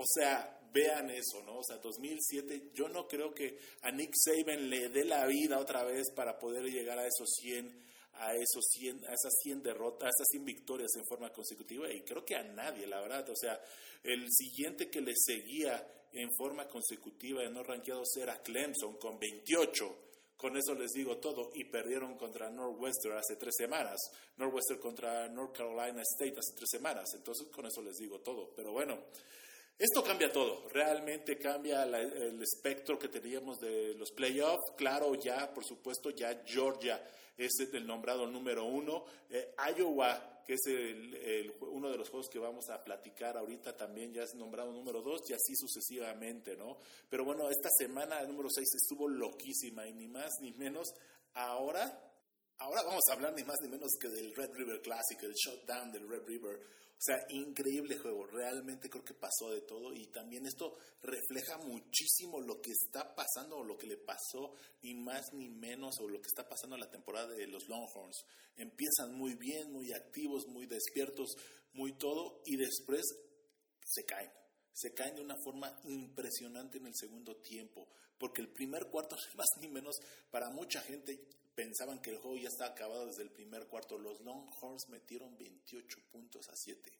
o 0.00 0.04
sea, 0.06 0.58
vean 0.72 1.10
eso, 1.10 1.42
¿no? 1.44 1.58
O 1.58 1.64
sea, 1.64 1.76
2007, 1.76 2.70
yo 2.72 2.88
no 2.88 3.06
creo 3.06 3.34
que 3.34 3.58
a 3.82 3.90
Nick 3.90 4.14
Saban 4.14 4.70
le 4.70 4.88
dé 4.88 5.04
la 5.04 5.26
vida 5.26 5.58
otra 5.58 5.84
vez 5.84 6.10
para 6.14 6.38
poder 6.38 6.64
llegar 6.64 6.98
a 6.98 7.06
esos 7.06 7.28
100 7.40 7.90
a, 8.14 8.34
esos 8.34 8.64
100, 8.72 9.04
a 9.06 9.14
esas 9.14 9.32
100 9.42 9.62
derrotas, 9.62 10.06
a 10.06 10.08
esas 10.08 10.28
100 10.30 10.44
victorias 10.44 10.90
en 10.96 11.04
forma 11.06 11.32
consecutiva 11.32 11.90
y 11.90 12.02
creo 12.02 12.24
que 12.24 12.36
a 12.36 12.42
nadie, 12.42 12.86
la 12.86 13.00
verdad. 13.00 13.28
O 13.30 13.36
sea, 13.36 13.60
el 14.02 14.26
siguiente 14.30 14.90
que 14.90 15.00
le 15.00 15.14
seguía 15.14 15.86
en 16.12 16.30
forma 16.34 16.66
consecutiva 16.66 17.42
de 17.42 17.50
no 17.50 17.62
rankeados 17.62 18.16
era 18.16 18.42
Clemson 18.42 18.96
con 18.96 19.18
28. 19.18 20.06
Con 20.36 20.56
eso 20.56 20.74
les 20.74 20.92
digo 20.92 21.18
todo. 21.18 21.50
Y 21.54 21.64
perdieron 21.64 22.16
contra 22.16 22.50
Northwestern 22.50 23.18
hace 23.18 23.36
tres 23.36 23.54
semanas. 23.56 24.00
Northwestern 24.36 24.80
contra 24.80 25.28
North 25.28 25.54
Carolina 25.54 26.02
State 26.02 26.38
hace 26.38 26.54
tres 26.56 26.68
semanas. 26.70 27.10
Entonces 27.14 27.46
con 27.48 27.66
eso 27.66 27.82
les 27.82 27.96
digo 27.96 28.20
todo. 28.20 28.52
Pero 28.56 28.72
bueno, 28.72 28.98
esto 29.80 30.04
cambia 30.04 30.30
todo, 30.30 30.68
realmente 30.68 31.38
cambia 31.38 31.84
el 31.84 32.42
espectro 32.42 32.98
que 32.98 33.08
teníamos 33.08 33.58
de 33.58 33.94
los 33.94 34.10
playoffs. 34.12 34.72
Claro, 34.76 35.14
ya, 35.14 35.54
por 35.54 35.64
supuesto, 35.64 36.10
ya 36.10 36.42
Georgia 36.44 37.02
es 37.38 37.50
el 37.72 37.86
nombrado 37.86 38.26
número 38.26 38.66
uno. 38.66 39.06
Eh, 39.30 39.54
Iowa, 39.74 40.42
que 40.46 40.52
es 40.52 40.66
el, 40.66 41.54
uno 41.62 41.90
de 41.90 41.96
los 41.96 42.10
juegos 42.10 42.28
que 42.28 42.38
vamos 42.38 42.68
a 42.68 42.84
platicar 42.84 43.38
ahorita, 43.38 43.74
también 43.74 44.12
ya 44.12 44.24
es 44.24 44.34
nombrado 44.34 44.70
número 44.70 45.00
dos 45.00 45.22
y 45.30 45.32
así 45.32 45.56
sucesivamente, 45.56 46.58
¿no? 46.58 46.76
Pero 47.08 47.24
bueno, 47.24 47.48
esta 47.48 47.70
semana 47.70 48.20
el 48.20 48.28
número 48.28 48.50
seis 48.50 48.68
estuvo 48.74 49.08
loquísima 49.08 49.88
y 49.88 49.94
ni 49.94 50.08
más 50.08 50.30
ni 50.42 50.52
menos. 50.52 50.92
Ahora 51.32 52.10
Ahora 52.60 52.82
vamos 52.82 53.00
a 53.08 53.14
hablar 53.14 53.32
ni 53.32 53.42
más 53.42 53.56
ni 53.62 53.70
menos 53.70 53.88
que 53.98 54.10
del 54.10 54.34
Red 54.34 54.50
River 54.52 54.82
Classic, 54.82 55.22
el 55.22 55.32
shutdown 55.32 55.90
del 55.90 56.06
Red 56.06 56.26
River. 56.26 56.60
O 57.00 57.02
sea, 57.02 57.16
increíble 57.30 57.96
juego. 57.96 58.26
Realmente 58.26 58.90
creo 58.90 59.02
que 59.02 59.14
pasó 59.14 59.50
de 59.50 59.62
todo 59.62 59.94
y 59.94 60.08
también 60.08 60.44
esto 60.44 60.76
refleja 61.00 61.56
muchísimo 61.56 62.42
lo 62.42 62.60
que 62.60 62.72
está 62.72 63.14
pasando 63.14 63.56
o 63.56 63.64
lo 63.64 63.78
que 63.78 63.86
le 63.86 63.96
pasó, 63.96 64.52
ni 64.82 64.92
más 64.92 65.32
ni 65.32 65.48
menos, 65.48 65.98
o 65.98 66.06
lo 66.06 66.20
que 66.20 66.28
está 66.28 66.46
pasando 66.46 66.76
en 66.76 66.80
la 66.80 66.90
temporada 66.90 67.28
de 67.28 67.46
los 67.46 67.66
Longhorns. 67.68 68.22
Empiezan 68.54 69.14
muy 69.14 69.34
bien, 69.34 69.72
muy 69.72 69.90
activos, 69.92 70.46
muy 70.46 70.66
despiertos, 70.66 71.36
muy 71.72 71.96
todo 71.96 72.42
y 72.44 72.58
después 72.58 73.00
se 73.82 74.04
caen. 74.04 74.30
Se 74.74 74.92
caen 74.92 75.14
de 75.14 75.22
una 75.22 75.36
forma 75.42 75.74
impresionante 75.84 76.76
en 76.76 76.86
el 76.86 76.94
segundo 76.94 77.34
tiempo, 77.36 77.88
porque 78.18 78.42
el 78.42 78.52
primer 78.52 78.88
cuarto, 78.90 79.16
más 79.36 79.48
ni 79.62 79.68
menos, 79.68 79.96
para 80.30 80.50
mucha 80.50 80.82
gente 80.82 81.18
pensaban 81.54 82.00
que 82.00 82.10
el 82.10 82.18
juego 82.18 82.36
ya 82.36 82.48
estaba 82.48 82.70
acabado 82.70 83.06
desde 83.06 83.22
el 83.22 83.30
primer 83.30 83.66
cuarto. 83.66 83.98
Los 83.98 84.20
Longhorns 84.20 84.88
metieron 84.88 85.36
28 85.36 85.98
puntos 86.10 86.48
a 86.48 86.56
7. 86.56 86.90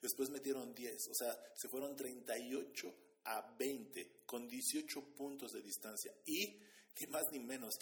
Después 0.00 0.30
metieron 0.30 0.74
10, 0.74 1.08
o 1.10 1.14
sea, 1.14 1.38
se 1.54 1.68
fueron 1.68 1.96
38 1.96 2.94
a 3.24 3.54
20 3.58 4.22
con 4.24 4.48
18 4.48 5.14
puntos 5.14 5.52
de 5.52 5.62
distancia. 5.62 6.12
Y, 6.24 6.60
ni 7.00 7.06
más 7.08 7.24
ni 7.32 7.40
menos, 7.40 7.74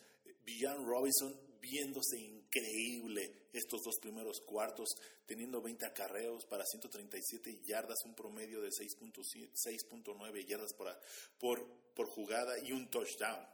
Villan 0.45 0.85
Robinson 0.85 1.35
viéndose 1.61 2.19
increíble 2.19 3.49
estos 3.53 3.83
dos 3.83 3.97
primeros 4.01 4.41
cuartos, 4.41 4.89
teniendo 5.27 5.63
20 5.63 5.87
acarreos 5.87 6.45
para 6.47 6.65
137 6.65 7.63
yardas, 7.65 8.05
un 8.05 8.15
promedio 8.15 8.61
de 8.61 8.69
6.9 8.69 10.47
yardas 10.47 10.75
por, 10.75 11.01
por, 11.39 11.67
por 11.95 12.07
jugada 12.09 12.59
y 12.59 12.73
un 12.73 12.91
touchdown. 12.91 13.54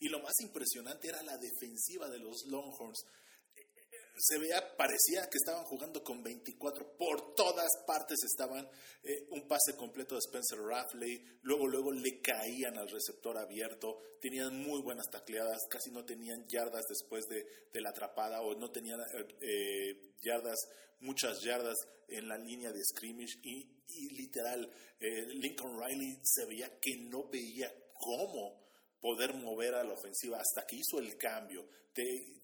Y 0.00 0.08
lo 0.08 0.20
más 0.20 0.34
impresionante 0.40 1.08
era 1.08 1.22
la 1.22 1.36
defensiva 1.38 2.08
de 2.08 2.18
los 2.18 2.44
Longhorns. 2.46 3.04
Se 4.22 4.38
veía, 4.38 4.76
parecía 4.76 5.28
que 5.30 5.38
estaban 5.38 5.64
jugando 5.64 6.04
con 6.04 6.22
24. 6.22 6.96
Por 6.98 7.34
todas 7.34 7.70
partes 7.86 8.18
estaban 8.22 8.68
eh, 9.02 9.26
un 9.30 9.48
pase 9.48 9.74
completo 9.76 10.14
de 10.14 10.20
Spencer 10.20 10.58
Rafley. 10.58 11.24
Luego, 11.42 11.66
luego 11.66 11.92
le 11.92 12.20
caían 12.20 12.76
al 12.76 12.90
receptor 12.90 13.38
abierto. 13.38 13.98
Tenían 14.20 14.58
muy 14.58 14.82
buenas 14.82 15.08
tacleadas. 15.10 15.60
Casi 15.70 15.90
no 15.90 16.04
tenían 16.04 16.46
yardas 16.48 16.84
después 16.88 17.24
de, 17.28 17.46
la 17.80 17.90
atrapada 17.90 18.42
o 18.42 18.54
no 18.54 18.70
tenían 18.70 19.00
eh, 19.00 19.26
eh, 19.40 20.14
yardas, 20.20 20.58
muchas 21.00 21.40
yardas 21.42 21.76
en 22.08 22.28
la 22.28 22.36
línea 22.36 22.72
de 22.72 22.84
scrimmage. 22.84 23.38
Y, 23.42 23.80
literal, 24.14 24.70
Lincoln 25.00 25.80
Riley 25.80 26.20
se 26.22 26.44
veía 26.44 26.78
que 26.78 26.96
no 26.96 27.28
veía 27.28 27.72
cómo 27.94 28.69
poder 29.00 29.34
mover 29.34 29.74
a 29.74 29.84
la 29.84 29.94
ofensiva 29.94 30.38
hasta 30.38 30.66
que 30.66 30.76
hizo 30.76 30.98
el 30.98 31.16
cambio. 31.16 31.66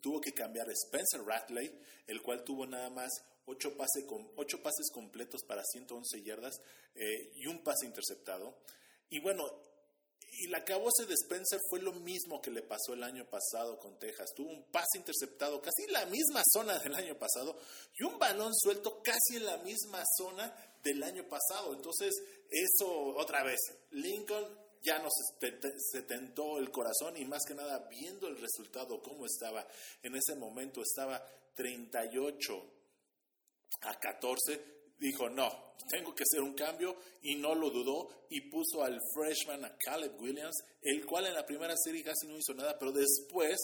tuvo 0.00 0.20
que 0.20 0.32
cambiar 0.32 0.68
Spencer 0.70 1.22
Ratley, 1.24 1.70
el 2.06 2.22
cual 2.22 2.44
tuvo 2.44 2.66
nada 2.66 2.90
más 2.90 3.10
ocho, 3.46 3.76
pase 3.76 4.06
con, 4.06 4.30
ocho 4.36 4.62
pases 4.62 4.90
completos 4.92 5.42
para 5.46 5.62
111 5.64 6.22
yardas 6.22 6.60
eh, 6.94 7.32
y 7.34 7.46
un 7.46 7.62
pase 7.62 7.86
interceptado. 7.86 8.58
Y 9.08 9.20
bueno, 9.20 9.44
y 10.38 10.48
la 10.48 10.64
cabose 10.64 11.06
de 11.06 11.14
Spencer 11.14 11.58
fue 11.70 11.80
lo 11.80 11.92
mismo 11.92 12.42
que 12.42 12.50
le 12.50 12.62
pasó 12.62 12.92
el 12.92 13.02
año 13.02 13.24
pasado 13.28 13.78
con 13.78 13.98
Texas. 13.98 14.34
Tuvo 14.34 14.50
un 14.50 14.64
pase 14.70 14.98
interceptado 14.98 15.62
casi 15.62 15.84
en 15.84 15.92
la 15.92 16.06
misma 16.06 16.42
zona 16.52 16.78
del 16.78 16.94
año 16.94 17.18
pasado 17.18 17.58
y 17.98 18.04
un 18.04 18.18
balón 18.18 18.54
suelto 18.54 19.00
casi 19.02 19.36
en 19.36 19.46
la 19.46 19.56
misma 19.58 20.02
zona 20.18 20.54
del 20.82 21.02
año 21.02 21.26
pasado. 21.28 21.72
Entonces, 21.74 22.14
eso 22.50 23.14
otra 23.16 23.44
vez, 23.44 23.60
Lincoln 23.92 24.65
ya 24.86 24.98
nos 25.00 25.12
se 25.90 26.02
tentó 26.02 26.58
el 26.58 26.70
corazón 26.70 27.16
y 27.16 27.24
más 27.24 27.44
que 27.44 27.54
nada 27.54 27.88
viendo 27.90 28.28
el 28.28 28.38
resultado, 28.38 29.02
cómo 29.02 29.26
estaba 29.26 29.66
en 30.02 30.14
ese 30.14 30.36
momento, 30.36 30.82
estaba 30.82 31.26
38 31.54 32.72
a 33.82 33.98
14, 33.98 34.60
dijo, 34.98 35.28
no, 35.28 35.74
tengo 35.90 36.14
que 36.14 36.22
hacer 36.22 36.40
un 36.40 36.54
cambio 36.54 36.96
y 37.22 37.34
no 37.36 37.54
lo 37.54 37.70
dudó 37.70 38.26
y 38.30 38.48
puso 38.50 38.82
al 38.82 39.00
freshman 39.14 39.64
a 39.64 39.76
Caleb 39.76 40.20
Williams, 40.20 40.56
el 40.82 41.04
cual 41.04 41.26
en 41.26 41.34
la 41.34 41.44
primera 41.44 41.74
serie 41.76 42.04
casi 42.04 42.26
no 42.26 42.38
hizo 42.38 42.54
nada, 42.54 42.78
pero 42.78 42.92
después 42.92 43.58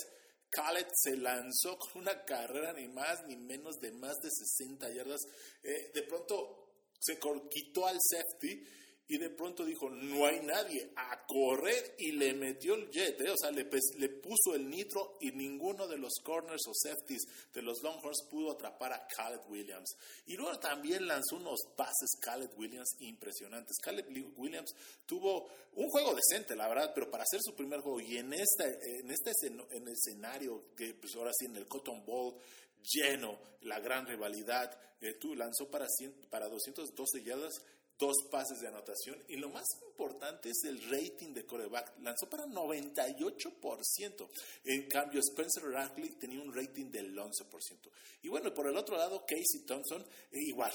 Caleb 0.51 0.89
se 0.95 1.17
lanzó 1.17 1.79
con 1.79 2.03
una 2.03 2.25
carrera 2.25 2.73
ni 2.75 2.87
más 2.89 3.25
ni 3.27 3.37
menos 3.37 3.77
de 3.81 3.91
más 3.93 4.17
de 4.23 4.29
60 4.31 4.91
yardas. 4.91 5.21
Eh, 5.63 5.91
de 5.95 6.03
pronto 6.03 6.63
se 7.01 7.19
quitó 7.51 7.87
al 7.87 7.99
safety 8.01 8.63
y 9.09 9.19
de 9.19 9.31
pronto 9.31 9.65
dijo, 9.65 9.91
no 9.91 10.27
hay 10.27 10.41
nadie, 10.41 10.93
a 10.97 11.27
correr 11.27 11.97
y 11.99 12.13
le 12.13 12.35
metió 12.35 12.75
el 12.75 12.91
jet, 12.91 13.21
¿eh? 13.21 13.31
o 13.31 13.37
sea, 13.37 13.51
le, 13.51 13.69
le, 13.99 14.09
puso 14.09 14.55
el 14.55 14.71
nitro 14.71 15.19
y 15.21 15.33
ninguno 15.33 15.87
de 15.87 15.99
los 15.99 16.13
corners 16.23 16.63
o 16.69 16.73
safeties 16.73 17.23
de 17.53 17.63
los 17.63 17.83
Longhorns 17.83 18.27
pudo 18.31 18.53
atrapar 18.53 18.93
a 18.93 19.07
Caleb 19.07 19.43
Williams. 19.51 19.97
Y 20.27 20.37
luego 20.37 20.59
también 20.59 21.07
lanzó 21.07 21.37
unos 21.37 21.61
pases 21.77 22.17
Caleb 22.21 22.51
Williams 22.57 22.97
impresionantes. 23.01 23.77
Caleb 23.83 24.07
Williams 24.37 24.73
tuvo 25.05 25.49
un 25.75 25.89
juego 25.89 26.15
decente, 26.15 26.55
la 26.55 26.69
verdad, 26.69 26.93
pero 26.95 27.11
para 27.11 27.25
hacer 27.25 27.41
su 27.43 27.55
primer 27.55 27.81
juego 27.81 28.01
y 28.01 28.17
en 28.17 28.33
este, 28.33 28.79
en 29.01 29.11
este 29.11 29.33
en 29.49 29.89
escenario, 29.89 30.75
que 30.77 30.95
pues 30.95 31.15
ahora 31.17 31.33
sí 31.37 31.47
en 31.47 31.57
el 31.57 31.67
Cotton 31.67 32.05
Bowl, 32.05 32.37
lleno, 32.83 33.39
la 33.63 33.81
gran 33.81 34.07
rivalidad, 34.07 34.79
eh, 35.01 35.15
tú 35.15 35.35
lanzó 35.35 35.71
para, 35.71 35.87
100, 35.89 36.29
para 36.31 36.49
212 36.49 37.23
yardas 37.25 37.55
dos 38.03 38.17
pases 38.29 38.61
de 38.61 38.67
anotación 38.67 39.17
y 39.29 39.37
lo 39.37 39.49
más 39.49 39.65
importante 39.87 40.51
es 40.51 40.65
el 40.65 40.83
rating 40.91 41.33
de 41.33 41.47
coreback. 41.47 42.01
Lanzó 42.01 42.29
para 42.29 42.47
98%. 42.47 44.29
En 44.65 44.89
cambio, 44.89 45.21
Spencer 45.21 45.63
Rattler 45.71 46.19
tenía 46.19 46.43
un 46.43 46.53
rating 46.53 46.91
del 46.91 47.17
11%. 47.17 47.31
Y 48.23 48.29
bueno, 48.29 48.53
por 48.53 48.67
el 48.67 48.77
otro 48.77 48.97
lado, 48.97 49.25
Casey 49.25 49.65
Thompson, 49.65 50.03
eh, 50.33 50.41
igual. 50.49 50.73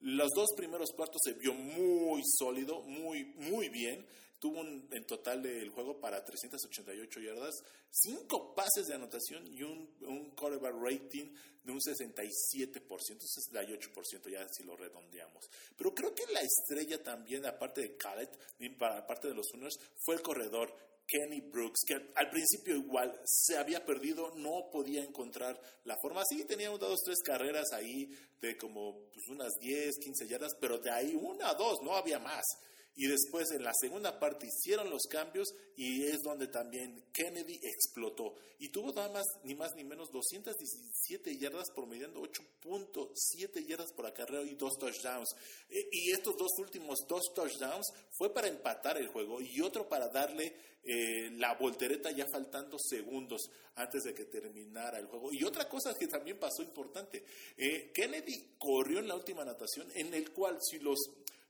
Los 0.00 0.30
dos 0.34 0.48
primeros 0.56 0.90
cuartos 0.92 1.20
se 1.22 1.34
vio 1.34 1.52
muy 1.52 2.22
sólido, 2.38 2.80
muy, 2.80 3.24
muy 3.36 3.68
bien. 3.68 4.06
Tuvo 4.42 4.58
un, 4.58 4.88
en 4.90 5.06
total 5.06 5.40
del 5.40 5.68
juego 5.68 6.00
para 6.00 6.24
388 6.24 7.20
yardas, 7.20 7.62
cinco 7.92 8.52
pases 8.56 8.88
de 8.88 8.94
anotación 8.96 9.46
y 9.46 9.62
un, 9.62 9.88
un 10.00 10.30
quarterback 10.30 10.74
rating 10.82 11.32
de 11.62 11.70
un 11.70 11.78
67%, 11.78 12.80
68% 12.88 14.28
ya 14.28 14.44
si 14.50 14.64
lo 14.64 14.76
redondeamos. 14.76 15.48
Pero 15.76 15.94
creo 15.94 16.12
que 16.12 16.24
la 16.32 16.40
estrella 16.40 17.00
también, 17.00 17.46
aparte 17.46 17.82
de 17.82 17.96
Khaled, 17.96 18.30
para 18.76 19.06
parte 19.06 19.28
de 19.28 19.34
los 19.34 19.46
Sooners, 19.46 19.78
fue 20.04 20.16
el 20.16 20.22
corredor 20.22 20.74
Kenny 21.06 21.40
Brooks, 21.40 21.82
que 21.86 21.94
al 22.16 22.28
principio 22.28 22.74
igual 22.74 23.16
se 23.24 23.56
había 23.56 23.86
perdido, 23.86 24.32
no 24.34 24.70
podía 24.72 25.04
encontrar 25.04 25.60
la 25.84 25.96
forma. 26.02 26.24
Sí, 26.28 26.44
tenía 26.46 26.70
dos, 26.70 26.98
tres 27.04 27.18
carreras 27.24 27.72
ahí 27.72 28.10
de 28.40 28.56
como 28.56 29.08
pues, 29.12 29.28
unas 29.28 29.52
10, 29.60 29.98
15 30.02 30.26
yardas, 30.26 30.56
pero 30.60 30.78
de 30.78 30.90
ahí 30.90 31.14
una 31.14 31.54
dos, 31.54 31.80
no 31.82 31.94
había 31.94 32.18
más. 32.18 32.42
Y 32.94 33.06
después 33.06 33.50
en 33.52 33.64
la 33.64 33.72
segunda 33.72 34.18
parte 34.20 34.46
hicieron 34.46 34.90
los 34.90 35.02
cambios 35.08 35.54
y 35.76 36.04
es 36.04 36.22
donde 36.22 36.48
también 36.48 37.02
Kennedy 37.12 37.58
explotó. 37.62 38.34
Y 38.58 38.68
tuvo 38.68 38.92
nada 38.92 39.08
más, 39.08 39.24
ni 39.44 39.54
más 39.54 39.74
ni 39.74 39.82
menos, 39.82 40.10
217 40.12 41.38
yardas 41.38 41.70
promediando 41.74 42.20
8.7 42.20 43.66
yardas 43.66 43.92
por 43.92 44.06
acarreo 44.06 44.44
y 44.44 44.54
dos 44.56 44.76
touchdowns. 44.78 45.34
E, 45.70 45.88
y 45.90 46.10
estos 46.12 46.36
dos 46.36 46.52
últimos 46.58 46.98
dos 47.08 47.32
touchdowns 47.34 47.90
fue 48.10 48.32
para 48.32 48.48
empatar 48.48 48.98
el 48.98 49.08
juego 49.08 49.40
y 49.40 49.62
otro 49.62 49.88
para 49.88 50.08
darle 50.08 50.54
eh, 50.84 51.30
la 51.36 51.54
voltereta 51.54 52.10
ya 52.10 52.26
faltando 52.26 52.76
segundos 52.78 53.50
antes 53.76 54.02
de 54.02 54.12
que 54.12 54.26
terminara 54.26 54.98
el 54.98 55.06
juego. 55.06 55.32
Y 55.32 55.44
otra 55.44 55.68
cosa 55.68 55.94
que 55.94 56.08
también 56.08 56.38
pasó 56.38 56.62
importante, 56.62 57.24
eh, 57.56 57.90
Kennedy 57.94 58.56
corrió 58.58 58.98
en 58.98 59.08
la 59.08 59.14
última 59.14 59.44
natación 59.44 59.88
en 59.94 60.12
el 60.12 60.30
cual 60.32 60.58
si 60.60 60.78
los 60.78 60.98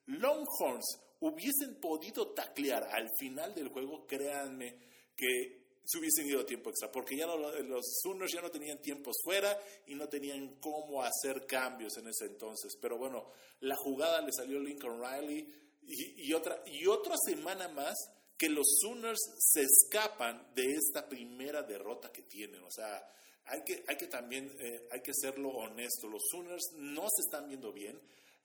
Longhorns 0.07 0.99
hubiesen 1.23 1.76
podido 1.76 2.33
taclear 2.33 2.85
al 2.91 3.09
final 3.17 3.55
del 3.55 3.69
juego, 3.69 4.07
créanme 4.07 4.76
que 5.17 5.62
se 5.85 5.99
hubiesen 5.99 6.26
ido 6.26 6.41
a 6.41 6.47
tiempo 6.47 6.71
extra, 6.71 6.91
porque 6.91 7.17
ya 7.17 7.26
los 7.26 8.00
Sooners 8.02 8.33
ya 8.33 8.41
no 8.41 8.50
tenían 8.50 8.81
tiempos 8.81 9.17
fuera 9.23 9.59
y 9.87 9.95
no 9.95 10.09
tenían 10.09 10.57
cómo 10.61 11.02
hacer 11.02 11.47
cambios 11.47 11.97
en 11.97 12.09
ese 12.09 12.26
entonces. 12.26 12.76
Pero 12.81 12.99
bueno, 12.99 13.31
la 13.61 13.76
jugada 13.76 14.21
le 14.21 14.33
salió 14.33 14.59
Lincoln 14.61 15.00
Riley 15.00 15.47
y, 15.87 16.33
otra, 16.33 16.62
y 16.67 16.87
otra 16.87 17.14
semana 17.25 17.69
más 17.69 17.97
que 18.37 18.49
los 18.49 18.67
Sooners 18.81 19.21
se 19.38 19.62
escapan 19.62 20.52
de 20.55 20.73
esta 20.73 21.09
primera 21.09 21.62
derrota 21.62 22.11
que 22.11 22.23
tienen. 22.23 22.62
O 22.62 22.71
sea, 22.71 23.05
hay 23.45 23.62
que, 23.62 23.85
hay 23.87 23.97
que 23.97 24.07
también, 24.07 24.52
eh, 24.59 24.88
hay 24.91 25.00
que 25.02 25.12
serlo 25.14 25.50
honesto, 25.50 26.09
los 26.09 26.23
Sooners 26.31 26.73
no 26.76 27.02
se 27.02 27.23
están 27.26 27.49
viendo 27.49 27.73
bien 27.73 28.00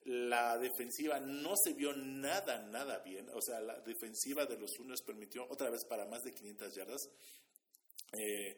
la 0.08 0.58
defensiva 0.58 1.20
no 1.20 1.54
se 1.62 1.74
vio 1.74 1.94
nada, 1.94 2.60
nada 2.64 3.00
bien. 3.00 3.30
O 3.34 3.42
sea, 3.42 3.60
la 3.60 3.80
defensiva 3.82 4.46
de 4.46 4.58
los 4.58 4.72
Sooners 4.72 5.02
permitió 5.02 5.46
otra 5.50 5.70
vez 5.70 5.84
para 5.86 6.06
más 6.06 6.24
de 6.24 6.34
500 6.34 6.76
yardas. 6.76 7.10
Eh, 8.14 8.58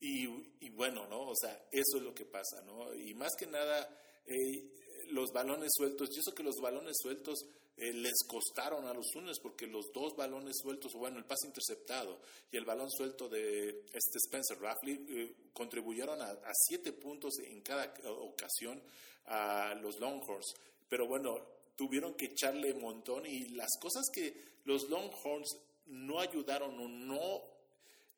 y, 0.00 0.68
bueno, 0.70 1.06
¿no? 1.06 1.28
O 1.28 1.34
sea, 1.34 1.68
eso 1.70 1.96
es 1.96 2.02
lo 2.02 2.12
que 2.12 2.24
pasa, 2.24 2.60
¿no? 2.62 2.92
Y 2.94 3.14
más 3.14 3.32
que 3.38 3.46
nada, 3.46 3.88
eh, 4.26 4.72
los 5.10 5.30
balones 5.32 5.70
sueltos, 5.76 6.10
yo 6.14 6.22
sé 6.22 6.34
que 6.34 6.42
los 6.42 6.56
balones 6.60 6.96
sueltos 7.00 7.46
eh, 7.76 7.92
les 7.92 8.22
costaron 8.28 8.84
a 8.86 8.92
los 8.92 9.06
Sooners 9.12 9.40
porque 9.40 9.66
los 9.66 9.92
dos 9.92 10.14
balones 10.14 10.56
sueltos, 10.60 10.92
bueno, 10.94 11.18
el 11.18 11.24
pase 11.24 11.46
interceptado 11.46 12.20
y 12.50 12.56
el 12.56 12.64
balón 12.64 12.90
suelto 12.90 13.28
de 13.28 13.86
este 13.92 14.18
Spencer 14.26 14.60
Raffley 14.60 15.06
eh, 15.08 15.34
contribuyeron 15.54 16.20
a, 16.20 16.36
siete 16.68 16.92
puntos 16.92 17.38
en 17.38 17.62
cada 17.62 17.94
ocasión 18.04 18.82
a 19.26 19.74
los 19.80 19.98
Longhorns. 20.00 20.52
Pero 20.92 21.06
bueno, 21.06 21.40
tuvieron 21.74 22.12
que 22.12 22.26
echarle 22.26 22.70
un 22.74 22.82
montón 22.82 23.24
y 23.24 23.48
las 23.54 23.70
cosas 23.80 24.10
que 24.12 24.58
los 24.64 24.90
Longhorns 24.90 25.56
no 25.86 26.20
ayudaron 26.20 26.78
o 26.78 26.86
no 26.86 27.42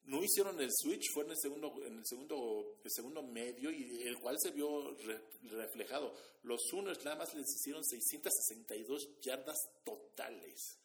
no 0.07 0.23
hicieron 0.25 0.61
el 0.61 0.71
switch, 0.73 1.12
fue 1.14 1.23
en 1.23 1.31
el 1.31 1.37
segundo, 1.38 1.73
en 1.87 1.99
el 1.99 2.04
segundo, 2.04 2.78
segundo 2.85 3.23
medio 3.23 3.71
y 3.71 4.02
el 4.02 4.19
cual 4.19 4.37
se 4.40 4.50
vio 4.50 4.97
reflejado. 5.45 6.12
Los 6.43 6.62
Sooners 6.69 7.04
nada 7.04 7.16
más 7.16 7.33
les 7.35 7.47
hicieron 7.49 7.85
662 7.85 9.21
yardas 9.21 9.57
totales. 9.85 10.81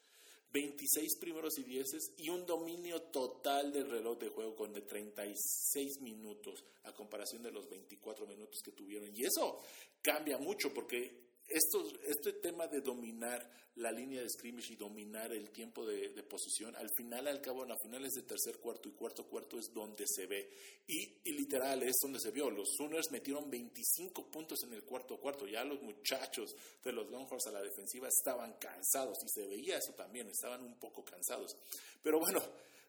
26 0.51 1.17
primeros 1.19 1.57
y 1.57 1.63
dieces 1.63 2.13
y 2.17 2.29
un 2.29 2.45
dominio 2.45 3.01
total 3.01 3.73
del 3.73 3.89
reloj 3.89 4.19
de 4.19 4.29
juego 4.29 4.55
con 4.55 4.73
de 4.73 4.81
36 4.81 6.01
minutos 6.01 6.63
a 6.83 6.93
comparación 6.93 7.41
de 7.41 7.51
los 7.51 7.67
24 7.67 8.27
minutos 8.27 8.61
que 8.63 8.73
tuvieron. 8.73 9.09
Y 9.15 9.25
eso 9.25 9.59
cambia 10.01 10.37
mucho 10.37 10.71
porque 10.73 11.28
este 11.49 12.33
tema 12.33 12.67
de 12.67 12.81
dominar 12.81 13.49
la 13.79 13.91
línea 13.91 14.21
de 14.21 14.29
scrimmage 14.29 14.73
y 14.73 14.75
dominar 14.75 15.31
el 15.31 15.51
tiempo 15.51 15.85
de, 15.85 16.09
posición, 16.23 16.75
al 16.75 16.89
final, 16.97 17.27
al 17.27 17.41
cabo, 17.41 17.63
en 17.63 17.69
las 17.69 17.81
finales 17.81 18.11
de 18.13 18.23
tercer 18.23 18.57
cuarto 18.59 18.89
y 18.89 18.91
cuarto 18.91 19.25
cuarto 19.25 19.57
es 19.57 19.71
donde 19.73 20.05
se 20.05 20.27
ve. 20.27 20.49
Y, 20.85 21.31
literal 21.31 21.81
es 21.83 21.95
donde 22.01 22.19
se 22.19 22.31
vio. 22.31 22.49
Los 22.51 22.67
Sooners 22.75 23.09
metieron 23.11 23.49
25 23.49 24.29
puntos 24.29 24.59
en 24.63 24.73
el 24.73 24.83
cuarto 24.83 25.17
cuarto. 25.17 25.47
Ya 25.47 25.63
los 25.63 25.81
muchachos 25.81 26.55
de 26.83 26.91
los 26.91 27.09
Longhorns 27.09 27.47
a 27.47 27.51
la 27.51 27.61
defensiva 27.61 28.09
estaban 28.09 28.53
cansados 28.59 29.17
y 29.23 29.29
se 29.29 29.47
veía 29.47 29.77
eso 29.77 29.93
también, 29.93 30.27
estaban 30.27 30.61
un 30.63 30.77
poco 30.77 31.03
cansados. 31.03 31.55
Pero 32.03 32.19
bueno, 32.19 32.41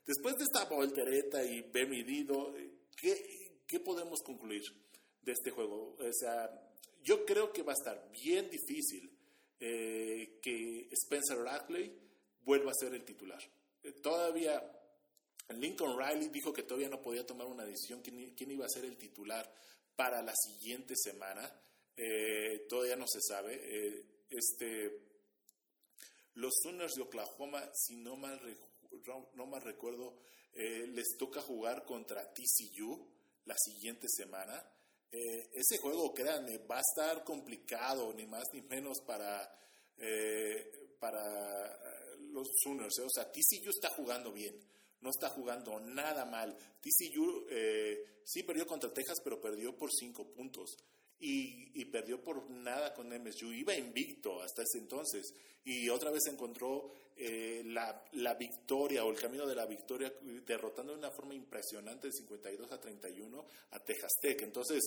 después 0.05 0.35
de 0.37 0.45
esta 0.45 0.65
voltereta 0.65 1.45
y 1.45 1.63
B 1.63 1.87
medido, 1.87 2.53
¿qué, 2.97 3.61
¿qué 3.67 3.79
podemos 3.79 4.21
concluir 4.23 4.63
de 5.23 5.33
este 5.33 5.51
juego? 5.51 5.97
O 5.99 6.13
sea, 6.13 6.70
yo 7.03 7.25
creo 7.25 7.53
que 7.53 7.63
va 7.63 7.73
a 7.73 7.77
estar 7.77 8.11
bien 8.13 8.51
difícil 8.51 9.11
eh, 9.59 10.39
que 10.43 10.89
Spencer 10.93 11.39
Radley 11.39 11.95
vuelva 12.43 12.71
a 12.71 12.75
ser 12.75 12.95
el 12.95 13.05
titular. 13.05 13.43
Eh, 13.83 13.93
todavía 13.93 14.63
Lincoln 15.51 15.99
Riley 15.99 16.29
dijo 16.29 16.53
que 16.53 16.63
todavía 16.63 16.89
no 16.89 17.03
podía 17.03 17.27
tomar 17.27 17.47
una 17.47 17.65
decisión 17.65 18.01
quién, 18.03 18.51
iba 18.51 18.65
a 18.65 18.71
ser 18.71 18.85
el 18.85 18.97
titular 18.97 19.53
para 19.97 20.23
la 20.23 20.33
siguiente 20.35 20.95
semana. 20.97 21.51
Eh, 21.97 22.67
todavía 22.69 22.97
no 22.97 23.07
se 23.07 23.21
sabe. 23.21 24.07
este, 24.31 25.09
los 26.35 26.55
Sooners 26.63 26.95
de 26.95 27.03
Oklahoma, 27.03 27.69
si 27.75 27.97
no 27.97 28.17
mal, 28.17 28.41
no 29.35 29.47
mal 29.47 29.61
recuerdo, 29.61 30.17
les 30.55 31.17
toca 31.19 31.43
jugar 31.43 31.85
contra 31.85 32.33
TCU 32.33 33.09
la 33.45 33.57
siguiente 33.59 34.07
semana. 34.09 34.65
Eh, 35.13 35.51
ese 35.55 35.79
juego, 35.79 36.15
créanme, 36.15 36.59
va 36.59 36.79
a 36.79 36.83
estar 36.83 37.25
complicado, 37.25 38.13
ni 38.15 38.27
más 38.27 38.45
ni 38.53 38.63
menos 38.63 39.01
para, 39.01 39.53
eh, 39.97 40.97
para 41.01 42.17
los 42.33 42.49
Sooners. 42.63 42.99
¿eh? 42.99 43.03
O 43.03 43.11
sea, 43.11 43.31
TCU 43.31 43.71
está 43.71 43.91
jugando 43.91 44.33
bien, 44.33 44.57
no 45.01 45.11
está 45.11 45.29
jugando 45.31 45.81
nada 45.81 46.25
mal. 46.25 46.57
TCU 46.81 47.47
sí 48.25 48.43
perdió 48.45 48.67
contra 48.67 48.93
Texas, 48.93 49.21
pero 49.23 49.41
perdió 49.41 49.77
por 49.77 49.91
cinco 49.93 50.33
puntos 50.33 50.77
y, 51.21 51.85
perdió 51.87 52.23
por 52.23 52.49
nada 52.51 52.95
con 52.95 53.09
MSU. 53.09 53.53
Iba 53.53 53.77
invicto 53.77 54.41
hasta 54.43 54.63
ese 54.63 54.79
entonces 54.79 55.35
y 55.65 55.89
otra 55.89 56.11
vez 56.11 56.27
encontró 56.27 56.93
eh, 57.17 57.63
la, 57.67 58.05
la, 58.13 58.35
victoria 58.35 59.05
o 59.05 59.11
el 59.11 59.19
camino 59.19 59.47
de 59.47 59.55
la 59.55 59.67
victoria 59.67 60.13
derrotando 60.47 60.93
de 60.93 60.99
una 60.99 61.11
forma 61.11 61.35
impresionante 61.35 62.07
de 62.07 62.13
52 62.13 62.73
a 62.73 62.81
31 62.81 63.45
a 63.73 63.81
Texas 63.81 64.13
Tech. 64.21 64.41
Entonces, 64.43 64.81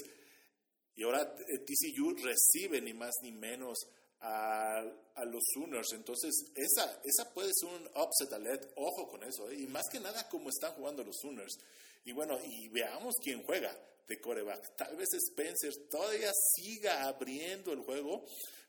y 0.96 1.04
ahora 1.04 1.36
eh, 1.40 1.60
TCU 1.60 2.16
recibe 2.16 2.82
ni 2.82 2.94
más 2.94 3.14
ni 3.22 3.32
menos 3.32 3.78
a, 4.22 4.80
a, 5.16 5.26
los 5.26 5.44
Sooners. 5.54 5.94
Entonces, 5.94 6.32
esa, 6.56 7.02
esa 7.04 7.34
puede 7.34 7.52
ser 7.54 7.70
un 7.70 7.86
upset 8.02 8.32
alert. 8.34 8.72
Ojo 8.76 9.10
con 9.10 9.24
eso. 9.24 9.50
¿eh? 9.50 9.60
Y 9.60 9.68
más 9.68 9.88
que 9.92 10.00
nada, 10.00 10.28
cómo 10.30 10.50
están 10.50 10.74
jugando 10.74 11.04
los 11.04 11.18
Sooners. 11.18 11.58
Y 12.06 12.14
bueno, 12.14 12.40
y 12.44 12.70
veamos 12.70 13.16
quién 13.22 13.44
juega 13.44 13.78
de 14.08 14.20
coreback. 14.20 14.76
Tal 14.76 14.96
vez 14.96 15.10
Spencer 15.14 15.74
todavía 15.90 16.32
siga 16.56 17.08
abriendo 17.08 17.72
el 17.72 17.80
juego, 17.80 18.26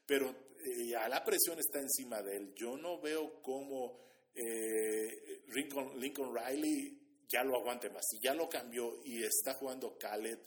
pero 0.06 0.30
eh, 0.64 0.92
la 1.08 1.24
presión 1.24 1.58
está 1.58 1.80
encima 1.80 2.22
de 2.22 2.36
él. 2.36 2.54
Yo 2.54 2.76
no 2.76 3.00
veo 3.00 3.42
cómo 3.42 3.98
eh, 4.34 5.42
Lincoln, 5.48 6.34
Riley 6.34 6.98
ya 7.28 7.44
lo 7.44 7.56
aguante 7.56 7.90
más. 7.90 8.04
Si 8.10 8.18
ya 8.20 8.34
lo 8.34 8.48
cambió 8.48 9.00
y 9.04 9.22
está 9.22 9.54
jugando 9.54 9.98
Khaled 9.98 10.38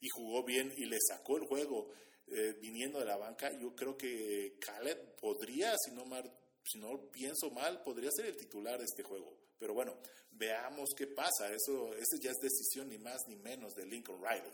y 0.00 0.08
jugó 0.08 0.44
bien 0.44 0.72
y 0.76 0.86
le 0.86 0.98
sacó 1.00 1.36
el 1.36 1.44
juego 1.44 1.90
eh, 2.28 2.54
viniendo 2.60 2.98
de 2.98 3.06
la 3.06 3.16
banca, 3.16 3.52
yo 3.58 3.74
creo 3.74 3.96
que 3.96 4.58
Khaled 4.60 5.14
podría, 5.20 5.74
si 5.78 5.92
no, 5.92 6.04
si 6.64 6.78
no 6.78 7.10
pienso 7.10 7.50
mal, 7.50 7.82
podría 7.82 8.10
ser 8.10 8.26
el 8.26 8.36
titular 8.36 8.78
de 8.78 8.84
este 8.84 9.02
juego. 9.02 9.45
Pero 9.58 9.74
bueno, 9.74 9.96
veamos 10.32 10.90
qué 10.96 11.06
pasa. 11.06 11.52
Eso, 11.52 11.94
eso 11.94 12.16
ya 12.20 12.30
es 12.30 12.38
decisión 12.40 12.88
ni 12.88 12.98
más 12.98 13.26
ni 13.28 13.36
menos 13.36 13.74
de 13.74 13.86
Lincoln 13.86 14.22
Riley. 14.22 14.52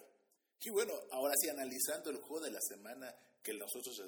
Y 0.64 0.70
bueno, 0.70 0.92
ahora 1.10 1.34
sí, 1.40 1.48
analizando 1.48 2.10
el 2.10 2.18
juego 2.18 2.44
de 2.44 2.52
la 2.52 2.60
semana 2.60 3.12
que 3.42 3.52
nosotros 3.54 4.00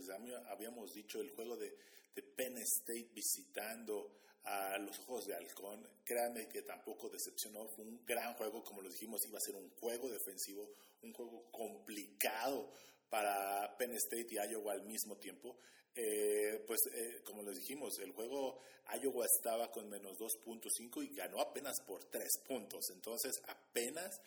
habíamos 0.49 0.93
dicho, 0.93 1.21
el 1.21 1.31
juego 1.31 1.57
de, 1.57 1.77
de 2.15 2.23
Penn 2.23 2.57
State 2.59 3.11
visitando 3.13 4.21
a 4.45 4.79
los 4.79 4.99
Ojos 5.01 5.27
de 5.27 5.35
Halcón, 5.35 5.89
créanme 6.05 6.49
que 6.49 6.63
tampoco 6.63 7.09
decepcionó, 7.09 7.67
fue 7.75 7.85
un 7.85 8.05
gran 8.05 8.35
juego, 8.35 8.63
como 8.63 8.83
lo 8.83 8.89
dijimos, 8.89 9.25
iba 9.27 9.39
a 9.39 9.41
ser 9.41 9.57
un 9.57 9.71
juego 9.71 10.09
defensivo, 10.09 10.71
un 11.03 11.13
juego 11.13 11.51
complicado 11.51 12.71
para 13.15 13.77
Penn 13.79 13.95
State 13.95 14.27
y 14.29 14.51
Iowa 14.51 14.73
al 14.73 14.83
mismo 14.83 15.17
tiempo. 15.19 15.57
Eh, 15.95 16.65
pues 16.67 16.81
eh, 16.93 17.23
como 17.25 17.45
les 17.45 17.59
dijimos, 17.59 17.97
el 18.01 18.11
juego 18.11 18.59
Iowa 19.01 19.25
estaba 19.25 19.71
con 19.71 19.89
menos 19.89 20.19
2.5 20.19 21.05
y 21.05 21.15
ganó 21.15 21.41
apenas 21.41 21.77
por 21.87 22.03
3 22.07 22.29
puntos. 22.45 22.91
Entonces 22.91 23.41
apenas 23.47 24.21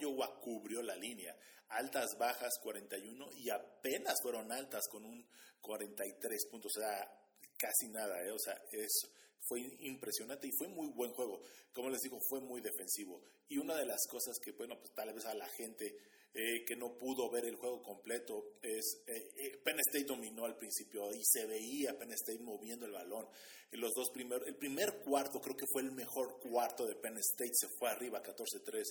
Iowa 0.00 0.40
cubrió 0.40 0.82
la 0.82 0.94
línea. 0.94 1.36
Altas, 1.70 2.16
bajas, 2.16 2.60
41 2.62 3.28
y 3.38 3.50
apenas 3.50 4.14
fueron 4.22 4.52
altas 4.52 4.86
con 4.86 5.04
un 5.04 5.26
43 5.60 6.46
puntos. 6.48 6.76
O 6.76 6.80
sea, 6.80 7.12
casi 7.58 7.88
nada. 7.88 8.22
¿eh? 8.22 8.30
O 8.30 8.38
sea, 8.38 8.54
es, 8.70 9.10
fue 9.48 9.62
impresionante 9.80 10.46
y 10.46 10.52
fue 10.52 10.68
muy 10.68 10.86
buen 10.90 11.12
juego. 11.12 11.40
Como 11.72 11.90
les 11.90 12.02
digo, 12.02 12.20
fue 12.28 12.40
muy 12.40 12.60
defensivo. 12.60 13.20
Y 13.48 13.58
una 13.58 13.74
de 13.74 13.84
las 13.84 14.06
cosas 14.06 14.38
que, 14.38 14.52
bueno, 14.52 14.78
pues 14.78 14.94
tal 14.94 15.12
vez 15.12 15.24
a 15.26 15.34
la 15.34 15.48
gente 15.48 15.98
eh, 16.34 16.64
que 16.64 16.76
no 16.76 16.96
pudo 16.96 17.30
ver 17.30 17.46
el 17.46 17.56
juego 17.56 17.82
completo. 17.82 18.58
Es, 18.62 19.02
eh, 19.06 19.30
eh, 19.36 19.60
Penn 19.64 19.78
State 19.80 20.04
dominó 20.04 20.44
al 20.44 20.56
principio 20.56 21.12
y 21.14 21.22
se 21.24 21.46
veía 21.46 21.98
Penn 21.98 22.12
State 22.12 22.40
moviendo 22.40 22.86
el 22.86 22.92
balón. 22.92 23.26
Los 23.72 23.92
dos 23.94 24.10
primeros, 24.10 24.46
el 24.46 24.56
primer 24.56 25.00
cuarto 25.00 25.40
creo 25.40 25.56
que 25.56 25.66
fue 25.70 25.82
el 25.82 25.92
mejor 25.92 26.38
cuarto 26.40 26.86
de 26.86 26.94
Penn 26.94 27.18
State, 27.18 27.52
se 27.52 27.68
fue 27.78 27.90
arriba 27.90 28.22
14-3 28.22 28.82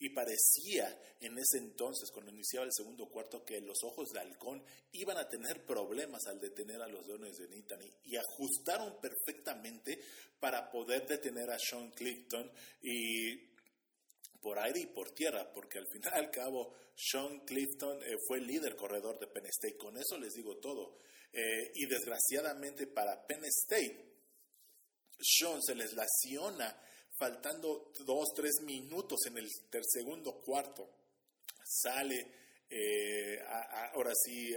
y 0.00 0.10
parecía 0.10 1.00
en 1.20 1.38
ese 1.38 1.56
entonces, 1.58 2.10
cuando 2.12 2.32
iniciaba 2.32 2.66
el 2.66 2.72
segundo 2.72 3.08
cuarto, 3.08 3.44
que 3.44 3.60
los 3.62 3.78
ojos 3.84 4.10
de 4.10 4.20
Halcón 4.20 4.62
iban 4.92 5.16
a 5.16 5.28
tener 5.28 5.64
problemas 5.64 6.26
al 6.26 6.38
detener 6.38 6.82
a 6.82 6.88
los 6.88 7.06
Leones 7.06 7.36
de 7.38 7.48
Nittany 7.48 7.90
y 8.04 8.16
ajustaron 8.16 9.00
perfectamente 9.00 9.98
para 10.38 10.70
poder 10.70 11.06
detener 11.06 11.50
a 11.50 11.58
Sean 11.58 11.90
Clifton 11.92 12.50
y 12.82 13.55
por 14.46 14.60
aire 14.60 14.78
y 14.78 14.86
por 14.86 15.10
tierra, 15.10 15.52
porque 15.52 15.78
al 15.78 15.88
final 15.88 16.12
al 16.14 16.30
cabo 16.30 16.72
Sean 16.94 17.40
Clifton 17.40 18.00
eh, 18.04 18.16
fue 18.28 18.38
el 18.38 18.46
líder 18.46 18.76
corredor 18.76 19.18
de 19.18 19.26
Penn 19.26 19.46
State. 19.46 19.76
Con 19.76 19.96
eso 19.96 20.16
les 20.18 20.34
digo 20.34 20.58
todo. 20.58 21.00
Eh, 21.32 21.72
y 21.74 21.86
desgraciadamente 21.86 22.86
para 22.86 23.26
Penn 23.26 23.44
State, 23.44 24.06
Sean 25.20 25.60
se 25.60 25.74
les 25.74 25.94
lesiona 25.94 26.80
faltando 27.18 27.90
dos, 28.04 28.28
tres 28.36 28.60
minutos 28.62 29.18
en 29.26 29.36
el 29.38 29.50
segundo 29.82 30.40
cuarto. 30.40 30.94
Sale 31.64 32.24
eh, 32.70 33.40
ahora 33.94 34.12
sí 34.14 34.54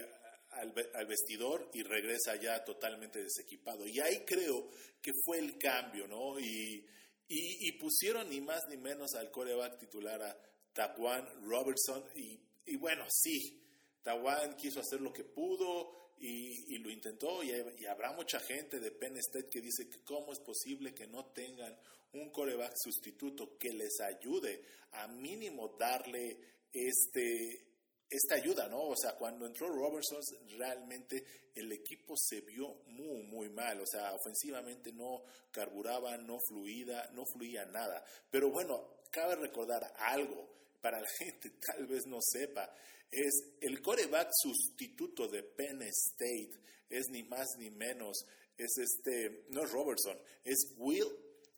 al, 0.51 0.71
vestidor 1.07 1.71
y 1.73 1.81
regresa 1.81 2.35
ya 2.35 2.63
totalmente 2.63 3.23
desequipado. 3.23 3.87
Y 3.87 3.99
ahí 3.99 4.23
creo 4.23 4.69
que 5.01 5.13
fue 5.25 5.39
el 5.39 5.57
cambio, 5.57 6.05
¿no? 6.05 6.39
Y, 6.39 6.85
y, 7.31 7.71
pusieron 7.73 8.27
ni 8.27 8.41
más 8.41 8.67
ni 8.69 8.77
menos 8.77 9.13
al 9.13 9.29
coreback 9.29 9.77
titular 9.77 10.19
a 10.21 10.35
Tawan 10.73 11.27
Robertson. 11.43 12.03
Y, 12.15 12.75
bueno, 12.77 13.05
sí, 13.07 13.63
Tawan 14.01 14.55
quiso 14.55 14.79
hacer 14.79 14.99
lo 14.99 15.13
que 15.13 15.23
pudo 15.23 16.13
y, 16.17 16.75
lo 16.79 16.89
intentó. 16.89 17.43
Y, 17.43 17.51
habrá 17.85 18.13
mucha 18.13 18.39
gente 18.39 18.79
de 18.79 18.91
Penn 18.91 19.15
State 19.17 19.49
que 19.49 19.61
dice 19.61 19.87
que 19.87 20.03
cómo 20.03 20.33
es 20.33 20.39
posible 20.39 20.95
que 20.95 21.05
no 21.05 21.27
tengan 21.27 21.77
un 22.13 22.31
coreback 22.31 22.73
sustituto 22.75 23.57
que 23.59 23.73
les 23.73 24.01
ayude 24.01 24.63
a 24.93 25.07
mínimo 25.07 25.75
darle 25.77 26.39
este 26.73 27.68
esta 28.09 28.35
ayuda, 28.35 28.67
¿no? 28.67 28.81
O 28.81 28.95
sea, 28.95 29.13
cuando 29.13 29.45
entró 29.45 29.67
Robertson, 29.67 30.19
realmente 30.57 31.23
el 31.55 31.71
equipo 31.71 32.15
se 32.17 32.41
vio 32.41 32.67
muy, 32.87 33.23
muy 33.23 33.49
mal. 33.49 33.79
O 33.81 33.85
sea, 33.85 34.13
ofensivamente 34.13 34.91
no 34.91 35.23
carburaba, 35.51 36.17
no 36.17 36.37
fluida, 36.47 37.09
no 37.13 37.23
fluía 37.25 37.65
nada. 37.65 38.03
Pero 38.31 38.49
bueno, 38.49 38.99
cabe 39.11 39.35
recordar 39.35 39.93
algo 39.97 40.49
para 40.81 40.99
la 40.99 41.07
gente 41.19 41.51
tal 41.51 41.87
vez 41.87 42.05
no 42.07 42.17
sepa, 42.21 42.73
es 43.11 43.55
el 43.61 43.81
coreback 43.81 44.29
sustituto 44.41 45.27
de 45.27 45.43
Penn 45.43 45.81
State, 45.81 46.51
es 46.89 47.09
ni 47.09 47.23
más 47.23 47.47
ni 47.57 47.69
menos, 47.71 48.25
es 48.57 48.77
este, 48.77 49.45
no 49.49 49.63
es 49.63 49.71
Robertson, 49.71 50.17
es 50.43 50.73
Will 50.77 51.07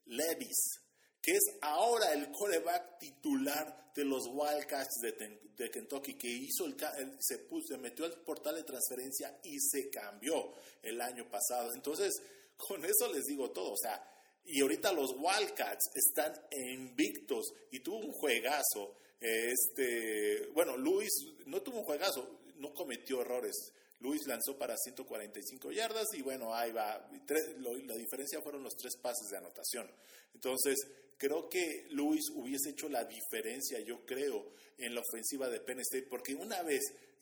Levis 0.06 0.82
que 1.22 1.32
es 1.32 1.44
ahora 1.62 2.14
el 2.14 2.32
coreback 2.32 2.98
titular 3.00 3.92
de 3.94 4.06
los 4.06 4.26
Wildcats 4.28 5.00
de, 5.02 5.70
Kentucky, 5.70 6.16
que 6.16 6.28
hizo 6.28 6.66
el, 6.66 6.76
se, 7.20 7.40
puso, 7.40 7.68
se 7.68 7.78
metió 7.78 8.06
al 8.06 8.14
portal 8.24 8.56
de 8.56 8.64
transferencia 8.64 9.40
y 9.44 9.60
se 9.60 9.90
cambió 9.90 10.54
el 10.82 11.00
año 11.00 11.30
pasado. 11.30 11.72
Entonces, 11.74 12.20
con 12.58 12.84
eso 12.84 13.12
les 13.14 13.26
digo 13.26 13.52
todo, 13.52 13.74
o 13.74 13.78
sea, 13.78 14.04
y 14.46 14.62
ahorita 14.62 14.92
los 14.94 15.12
Wildcats 15.18 15.92
están 15.94 16.34
invictos 16.52 17.54
y 17.72 17.80
tuvo 17.82 17.98
un 17.98 18.12
juegazo. 18.12 18.98
Este, 19.20 20.48
bueno, 20.54 20.76
Luis 20.78 21.12
no 21.46 21.62
tuvo 21.62 21.80
un 21.80 21.86
juegazo, 21.86 22.40
no 22.56 22.74
cometió 22.74 23.22
errores. 23.22 23.56
Luis 24.02 24.26
lanzó 24.26 24.58
para 24.58 24.76
145 24.76 25.72
yardas 25.72 26.08
y 26.14 26.22
bueno, 26.22 26.54
ahí 26.54 26.72
va. 26.72 27.08
la 27.86 27.96
diferencia 27.96 28.42
fueron 28.42 28.64
los 28.64 28.76
tres 28.76 28.98
pases 28.98 29.30
de 29.30 29.38
anotación. 29.38 29.90
Entonces, 30.34 30.76
creo 31.18 31.48
que 31.48 31.86
Luis 31.92 32.30
hubiese 32.34 32.72
hecho 32.72 32.90
la 32.90 33.06
diferencia, 33.06 33.80
yo 33.80 34.04
creo, 34.06 34.54
en 34.78 34.96
la 34.96 35.02
ofensiva 35.02 35.50
de 35.50 35.60
Penn 35.60 35.80
State, 35.82 36.08
porque 36.10 36.34
una 36.34 36.64
vez 36.64 36.82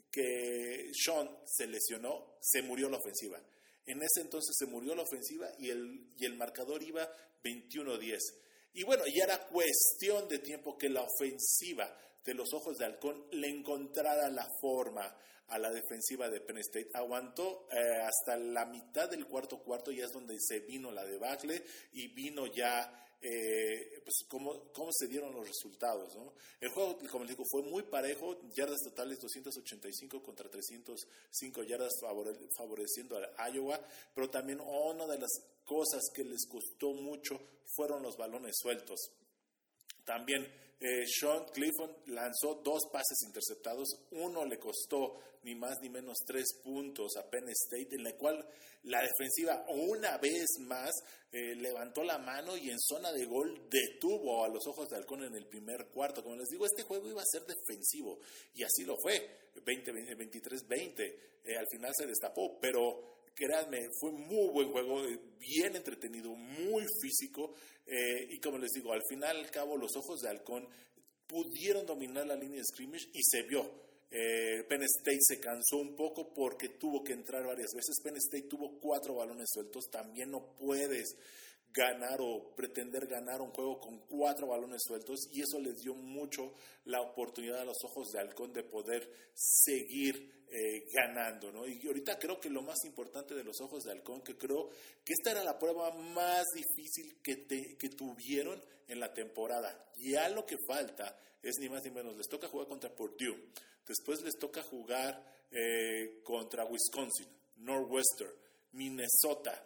que 0.10 0.90
Sean 0.94 1.30
se 1.46 1.68
lesionó, 1.68 2.38
se 2.42 2.62
murió 2.62 2.90
la 2.90 2.98
ofensiva. 2.98 3.42
En 3.86 4.02
ese 4.02 4.22
entonces 4.22 4.56
se 4.58 4.66
murió 4.66 4.96
la 4.96 5.04
ofensiva 5.04 5.52
y 5.60 5.70
el, 5.70 6.14
y 6.18 6.26
el 6.26 6.36
marcador 6.36 6.82
iba 6.82 7.12
21-10. 7.44 8.20
Y 8.74 8.84
bueno, 8.84 9.04
ya 9.08 9.26
era 9.26 9.48
cuestión 9.48 10.30
de 10.30 10.40
tiempo 10.40 10.78
que 10.78 10.90
la 10.90 11.02
ofensiva 11.02 11.94
de 12.24 12.34
los 12.34 12.54
ojos 12.54 12.78
de 12.78 12.86
halcón 12.86 13.26
le 13.32 13.48
encontrara 13.48 14.30
la 14.30 14.48
forma 14.62 15.16
a 15.48 15.58
la 15.58 15.72
defensiva 15.72 16.30
de 16.30 16.42
Penn 16.42 16.60
State. 16.60 16.92
Aguantó 16.94 17.68
eh, 17.72 18.02
hasta 18.02 18.38
la 18.38 18.66
mitad 18.66 19.10
del 19.10 19.26
cuarto 19.26 19.60
cuarto, 19.60 19.92
ya 19.92 20.06
es 20.06 20.12
donde 20.12 20.38
se 20.40 20.60
vino 20.62 20.92
la 20.92 21.06
debacle 21.06 21.64
y 21.94 22.08
vino 22.10 22.46
ya 22.48 23.08
eh, 23.22 24.02
pues 24.06 24.24
cómo, 24.30 24.72
cómo, 24.72 24.92
se 24.94 25.08
dieron 25.08 25.34
los 25.34 25.48
resultados. 25.48 26.16
¿no? 26.16 26.34
El 26.62 26.70
juego, 26.70 26.98
como 27.12 27.26
les 27.26 27.36
digo, 27.36 27.44
fue 27.50 27.64
muy 27.64 27.84
parejo, 27.84 28.40
yardas 28.56 28.82
totales 28.82 29.20
285 29.20 30.24
contra 30.24 30.50
305 30.50 31.64
yardas 31.64 31.94
favoreciendo 32.56 33.20
a 33.38 33.50
Iowa, 33.50 33.80
pero 34.14 34.30
también 34.30 34.62
una 34.62 35.06
de 35.08 35.20
las 35.20 35.32
cosas 35.66 36.02
que 36.14 36.24
les 36.24 36.46
costó 36.48 36.94
mucho 36.94 37.40
fueron 37.76 38.04
los 38.04 38.16
balones 38.16 38.56
sueltos. 38.58 39.12
También 40.10 40.44
eh, 40.80 41.06
Sean 41.06 41.46
Clifford 41.54 42.08
lanzó 42.08 42.56
dos 42.64 42.82
pases 42.92 43.22
interceptados. 43.28 43.88
Uno 44.10 44.44
le 44.44 44.58
costó 44.58 45.20
ni 45.44 45.54
más 45.54 45.78
ni 45.84 45.90
menos 45.90 46.18
tres 46.26 46.48
puntos 46.64 47.16
a 47.16 47.30
Penn 47.30 47.48
State, 47.50 47.96
en 47.96 48.04
la 48.04 48.14
cual 48.14 48.44
la 48.86 49.04
defensiva 49.04 49.64
una 49.70 50.18
vez 50.18 50.48
más 50.62 50.90
eh, 51.32 51.54
levantó 51.54 52.04
la 52.04 52.18
mano 52.18 52.58
y 52.58 52.72
en 52.72 52.80
zona 52.80 53.12
de 53.12 53.24
gol 53.28 53.70
detuvo 53.70 54.44
a 54.44 54.50
los 54.50 54.66
ojos 54.66 54.90
de 54.90 54.96
halcón 54.96 55.26
en 55.26 55.36
el 55.36 55.46
primer 55.46 55.90
cuarto. 55.90 56.24
Como 56.24 56.38
les 56.38 56.50
digo, 56.50 56.66
este 56.66 56.82
juego 56.82 57.08
iba 57.08 57.22
a 57.22 57.32
ser 57.32 57.44
defensivo 57.46 58.18
y 58.56 58.64
así 58.64 58.84
lo 58.86 58.96
fue. 58.98 59.30
23-20, 59.64 61.14
eh, 61.44 61.56
al 61.56 61.68
final 61.70 61.94
se 61.96 62.08
destapó, 62.08 62.60
pero 62.60 63.19
créanme, 63.40 63.90
fue 64.00 64.12
muy 64.12 64.50
buen 64.50 64.72
juego, 64.72 65.02
bien 65.40 65.76
entretenido, 65.76 66.36
muy 66.36 66.84
físico. 67.02 67.54
Eh, 67.86 68.28
y 68.32 68.40
como 68.40 68.58
les 68.58 68.72
digo, 68.72 68.92
al 68.92 69.02
final 69.10 69.38
al 69.38 69.50
cabo, 69.50 69.78
los 69.78 69.96
ojos 69.96 70.22
de 70.22 70.30
Halcón 70.30 70.68
pudieron 71.26 71.86
dominar 71.86 72.28
la 72.28 72.36
línea 72.36 72.58
de 72.58 72.66
scrimmage 72.66 73.08
y 73.14 73.22
se 73.24 73.44
vio. 73.44 73.88
Eh, 74.12 74.64
Penn 74.68 74.82
State 74.84 75.20
se 75.22 75.40
cansó 75.40 75.78
un 75.78 75.96
poco 75.96 76.34
porque 76.34 76.70
tuvo 76.70 77.04
que 77.04 77.14
entrar 77.14 77.46
varias 77.46 77.72
veces. 77.74 78.02
Penn 78.04 78.18
State 78.18 78.48
tuvo 78.50 78.80
cuatro 78.80 79.16
balones 79.16 79.48
sueltos. 79.54 79.90
También 79.90 80.32
no 80.32 80.56
puedes 80.56 81.16
ganar 81.72 82.20
o 82.22 82.56
pretender 82.56 83.08
ganar 83.08 83.42
un 83.42 83.52
juego 83.52 83.80
con 83.80 84.00
cuatro 84.08 84.48
balones 84.48 84.82
sueltos 84.86 85.28
y 85.32 85.42
eso 85.42 85.60
les 85.60 85.76
dio 85.78 85.94
mucho 85.94 86.54
la 86.86 87.02
oportunidad 87.02 87.60
a 87.60 87.66
los 87.66 87.78
ojos 87.84 88.10
de 88.12 88.20
Halcón 88.20 88.54
de 88.54 88.64
poder 88.64 89.10
seguir 89.34 90.40
eh, 90.52 90.88
ganando, 90.92 91.52
¿no? 91.52 91.68
Y 91.68 91.80
ahorita 91.86 92.18
creo 92.18 92.40
que 92.40 92.50
lo 92.50 92.64
más 92.64 92.84
importante 92.84 93.36
de 93.36 93.44
los 93.44 93.62
ojos 93.62 93.84
de 93.84 93.92
halcón, 93.92 94.24
que 94.24 94.36
creo 94.36 94.70
que 95.06 95.14
esta 95.14 95.30
era 95.30 95.44
la 95.44 95.60
prueba 95.60 95.92
más 95.92 96.44
difícil 96.56 97.22
que, 97.22 97.46
que 97.78 97.90
tuvieron 97.90 98.60
en 98.88 99.00
la 99.00 99.14
temporada. 99.14 99.92
Ya 99.98 100.28
lo 100.30 100.48
que 100.48 100.58
falta 100.68 101.16
es 101.44 101.54
ni 101.60 101.70
más 101.70 101.84
ni 101.84 101.92
menos, 101.92 102.18
les 102.18 102.28
toca 102.28 102.48
jugar 102.48 102.68
contra 102.68 102.90
Purdue, 102.96 103.52
después 103.88 104.24
les 104.24 104.40
toca 104.40 104.64
jugar 104.64 105.24
eh, 105.52 106.20
contra 106.24 106.66
Wisconsin, 106.66 107.28
Northwestern, 107.58 108.34
Minnesota, 108.72 109.64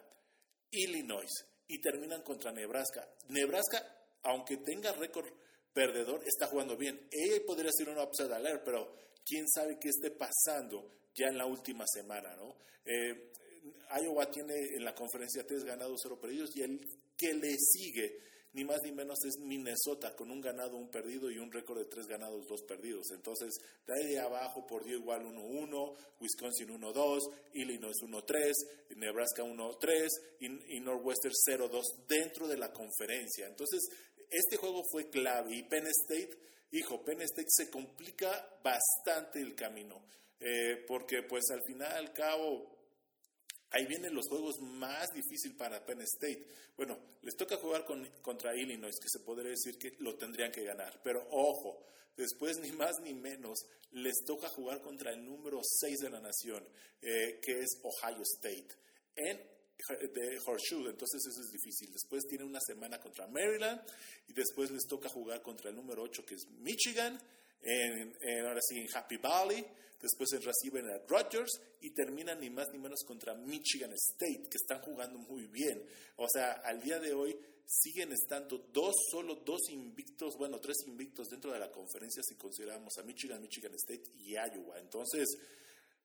Illinois 0.70 1.30
y 1.68 1.80
terminan 1.80 2.22
contra 2.22 2.52
Nebraska. 2.52 3.08
Nebraska, 3.28 3.82
aunque 4.22 4.58
tenga 4.58 4.92
récord 4.92 5.26
perdedor, 5.72 6.22
está 6.26 6.46
jugando 6.46 6.76
bien. 6.76 7.08
Él 7.10 7.42
podría 7.46 7.70
ser 7.72 7.88
una 7.88 8.04
upside 8.04 8.32
alert, 8.32 8.62
pero 8.64 8.94
quién 9.24 9.48
sabe 9.48 9.78
qué 9.78 9.88
esté 9.88 10.10
pasando 10.10 10.92
ya 11.14 11.28
en 11.28 11.38
la 11.38 11.46
última 11.46 11.84
semana, 11.86 12.34
¿no? 12.36 12.56
Eh, 12.84 13.32
Iowa 14.02 14.30
tiene 14.30 14.54
en 14.76 14.84
la 14.84 14.94
conferencia 14.94 15.46
tres 15.46 15.64
ganados, 15.64 16.00
cero 16.02 16.18
perdidos, 16.20 16.54
y 16.56 16.62
el 16.62 16.80
que 17.16 17.32
le 17.34 17.56
sigue, 17.58 18.20
ni 18.54 18.64
más 18.64 18.82
ni 18.82 18.92
menos, 18.92 19.18
es 19.24 19.38
Minnesota, 19.38 20.14
con 20.16 20.30
un 20.30 20.40
ganado, 20.40 20.76
un 20.76 20.90
perdido 20.90 21.30
y 21.30 21.38
un 21.38 21.52
récord 21.52 21.78
de 21.78 21.84
tres 21.84 22.06
ganados, 22.06 22.46
dos 22.48 22.62
perdidos. 22.62 23.10
Entonces, 23.12 23.54
de 23.86 23.94
ahí 23.94 24.06
de 24.12 24.20
abajo, 24.20 24.66
por 24.66 24.84
dio 24.84 24.96
igual 24.96 25.24
1-1, 25.26 25.96
Wisconsin 26.20 26.68
1-2, 26.68 27.18
Illinois 27.52 27.96
1-3, 28.02 28.52
Nebraska 28.96 29.42
1-3 29.42 30.08
y, 30.40 30.76
y 30.76 30.80
Northwestern 30.80 31.34
0-2 31.48 31.82
dentro 32.08 32.48
de 32.48 32.56
la 32.56 32.72
conferencia. 32.72 33.46
Entonces, 33.46 33.80
este 34.30 34.56
juego 34.56 34.82
fue 34.90 35.10
clave 35.10 35.56
y 35.56 35.62
Penn 35.64 35.86
State 35.86 36.38
hijo, 36.74 37.04
Penn 37.04 37.22
State 37.22 37.48
se 37.48 37.70
complica 37.70 38.58
bastante 38.62 39.40
el 39.40 39.54
camino, 39.54 40.02
eh, 40.40 40.84
porque 40.86 41.22
pues 41.22 41.44
al 41.50 41.62
final, 41.62 41.92
al 41.92 42.12
cabo, 42.12 42.83
ahí 43.74 43.86
vienen 43.86 44.14
los 44.14 44.28
juegos 44.28 44.60
más 44.60 45.12
difíciles 45.12 45.56
para 45.56 45.84
Penn 45.84 46.00
State. 46.02 46.46
Bueno, 46.76 46.98
les 47.22 47.36
toca 47.36 47.56
jugar 47.56 47.84
con, 47.84 48.06
contra 48.22 48.56
Illinois, 48.56 48.94
que 49.00 49.08
se 49.08 49.24
podría 49.24 49.50
decir 49.50 49.76
que 49.78 49.96
lo 49.98 50.16
tendrían 50.16 50.52
que 50.52 50.64
ganar, 50.64 51.00
pero 51.02 51.26
ojo, 51.30 51.86
después 52.16 52.58
ni 52.58 52.70
más 52.72 53.00
ni 53.00 53.14
menos 53.14 53.66
les 53.92 54.24
toca 54.24 54.48
jugar 54.48 54.80
contra 54.80 55.12
el 55.12 55.24
número 55.24 55.60
6 55.62 55.98
de 55.98 56.10
la 56.10 56.20
nación, 56.20 56.64
eh, 57.02 57.40
que 57.42 57.60
es 57.60 57.80
Ohio 57.82 58.22
State, 58.22 58.68
en 59.16 59.54
de 60.14 60.38
Horseshoe, 60.46 60.88
entonces 60.88 61.26
eso 61.26 61.40
es 61.40 61.50
difícil. 61.50 61.92
Después 61.92 62.24
tiene 62.26 62.44
una 62.44 62.60
semana 62.60 63.00
contra 63.00 63.26
Maryland 63.26 63.82
y 64.28 64.32
después 64.32 64.70
les 64.70 64.86
toca 64.86 65.08
jugar 65.08 65.42
contra 65.42 65.70
el 65.70 65.76
número 65.76 66.02
8 66.02 66.24
que 66.24 66.36
es 66.36 66.46
Michigan, 66.60 67.20
en, 67.64 68.46
ahora 68.46 68.60
sí 68.60 68.78
en 68.78 68.88
Happy 68.94 69.16
Valley, 69.16 69.64
después 70.00 70.30
reciben 70.42 70.88
a 70.90 70.98
Rogers 71.08 71.60
y 71.80 71.90
terminan 71.90 72.40
ni 72.40 72.50
más 72.50 72.68
ni 72.72 72.78
menos 72.78 73.02
contra 73.06 73.34
Michigan 73.34 73.92
State, 73.92 74.48
que 74.50 74.58
están 74.58 74.80
jugando 74.82 75.18
muy 75.18 75.46
bien. 75.46 75.82
O 76.16 76.26
sea, 76.28 76.52
al 76.64 76.80
día 76.80 77.00
de 77.00 77.14
hoy 77.14 77.36
siguen 77.66 78.12
estando 78.12 78.58
dos, 78.72 78.94
solo 79.10 79.36
dos 79.36 79.70
invictos, 79.70 80.36
bueno, 80.36 80.60
tres 80.60 80.76
invictos 80.86 81.28
dentro 81.28 81.52
de 81.52 81.58
la 81.58 81.70
conferencia 81.70 82.22
si 82.22 82.34
consideramos 82.34 82.96
a 82.98 83.02
Michigan, 83.02 83.40
Michigan 83.40 83.74
State 83.74 84.10
y 84.18 84.32
Iowa. 84.32 84.78
Entonces, 84.78 85.26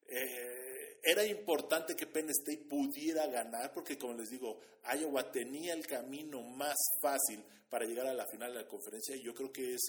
eh, 0.08 1.00
era 1.04 1.26
importante 1.26 1.96
que 1.96 2.08
Penn 2.08 2.30
State 2.30 2.66
pudiera 2.70 3.28
ganar 3.28 3.74
porque, 3.74 3.98
como 3.98 4.14
les 4.14 4.30
digo, 4.30 4.60
Iowa 4.98 5.32
tenía 5.32 5.74
el 5.74 5.86
camino 5.86 6.42
más 6.42 6.78
fácil 7.02 7.44
para 7.70 7.86
llegar 7.86 8.08
a 8.08 8.14
la 8.14 8.26
final 8.26 8.54
de 8.54 8.62
la 8.62 8.68
conferencia 8.68 9.16
y 9.16 9.22
yo 9.22 9.34
creo 9.34 9.52
que 9.52 9.74
es 9.74 9.82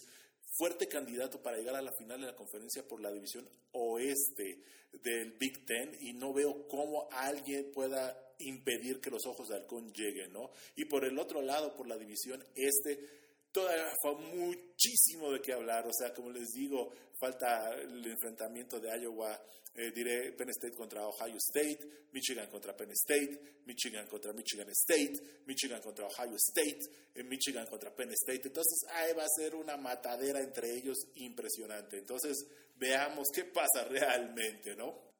fuerte 0.50 0.88
candidato 0.88 1.42
para 1.42 1.56
llegar 1.56 1.76
a 1.76 1.82
la 1.82 1.92
final 1.92 2.20
de 2.20 2.26
la 2.26 2.36
conferencia 2.36 2.86
por 2.86 3.00
la 3.00 3.12
división 3.12 3.48
oeste 3.72 4.62
del 4.92 5.32
Big 5.32 5.64
Ten 5.64 5.96
y 6.00 6.12
no 6.12 6.32
veo 6.32 6.66
cómo 6.68 7.08
alguien 7.12 7.70
pueda 7.72 8.16
impedir 8.38 9.00
que 9.00 9.10
los 9.10 9.26
ojos 9.26 9.48
de 9.48 9.56
halcón 9.56 9.92
lleguen, 9.92 10.32
¿no? 10.32 10.50
Y 10.76 10.86
por 10.86 11.04
el 11.04 11.18
otro 11.18 11.42
lado, 11.42 11.74
por 11.76 11.86
la 11.86 11.98
división 11.98 12.44
este, 12.54 12.98
todavía 13.52 13.92
fue 14.00 14.14
muchísimo 14.16 15.32
de 15.32 15.40
qué 15.40 15.52
hablar. 15.52 15.86
O 15.86 15.92
sea, 15.92 16.12
como 16.14 16.30
les 16.30 16.48
digo, 16.50 16.92
falta 17.18 17.74
el 17.74 18.04
enfrentamiento 18.06 18.80
de 18.80 18.88
Iowa, 19.00 19.40
eh, 19.74 19.92
diré 19.92 20.32
Penn 20.32 20.50
State 20.50 20.74
contra 20.74 21.06
Ohio 21.06 21.36
State, 21.36 22.08
Michigan 22.12 22.48
contra 22.50 22.76
Penn 22.76 22.90
State, 22.90 23.60
Michigan 23.66 24.06
contra 24.08 24.32
Michigan 24.32 24.68
State, 24.70 25.42
Michigan 25.46 25.80
contra 25.80 26.06
Ohio 26.06 26.36
State, 26.36 26.80
eh, 27.14 27.22
Michigan 27.22 27.66
contra 27.66 27.94
Penn 27.94 28.10
State. 28.12 28.48
Entonces, 28.48 28.80
ahí 28.90 29.12
va 29.14 29.24
a 29.24 29.28
ser 29.28 29.54
una 29.54 29.76
matadera 29.76 30.40
entre 30.40 30.74
ellos 30.76 30.98
impresionante. 31.14 31.98
Entonces, 31.98 32.46
veamos 32.76 33.28
qué 33.32 33.44
pasa 33.44 33.84
realmente, 33.88 34.74
¿no? 34.74 35.10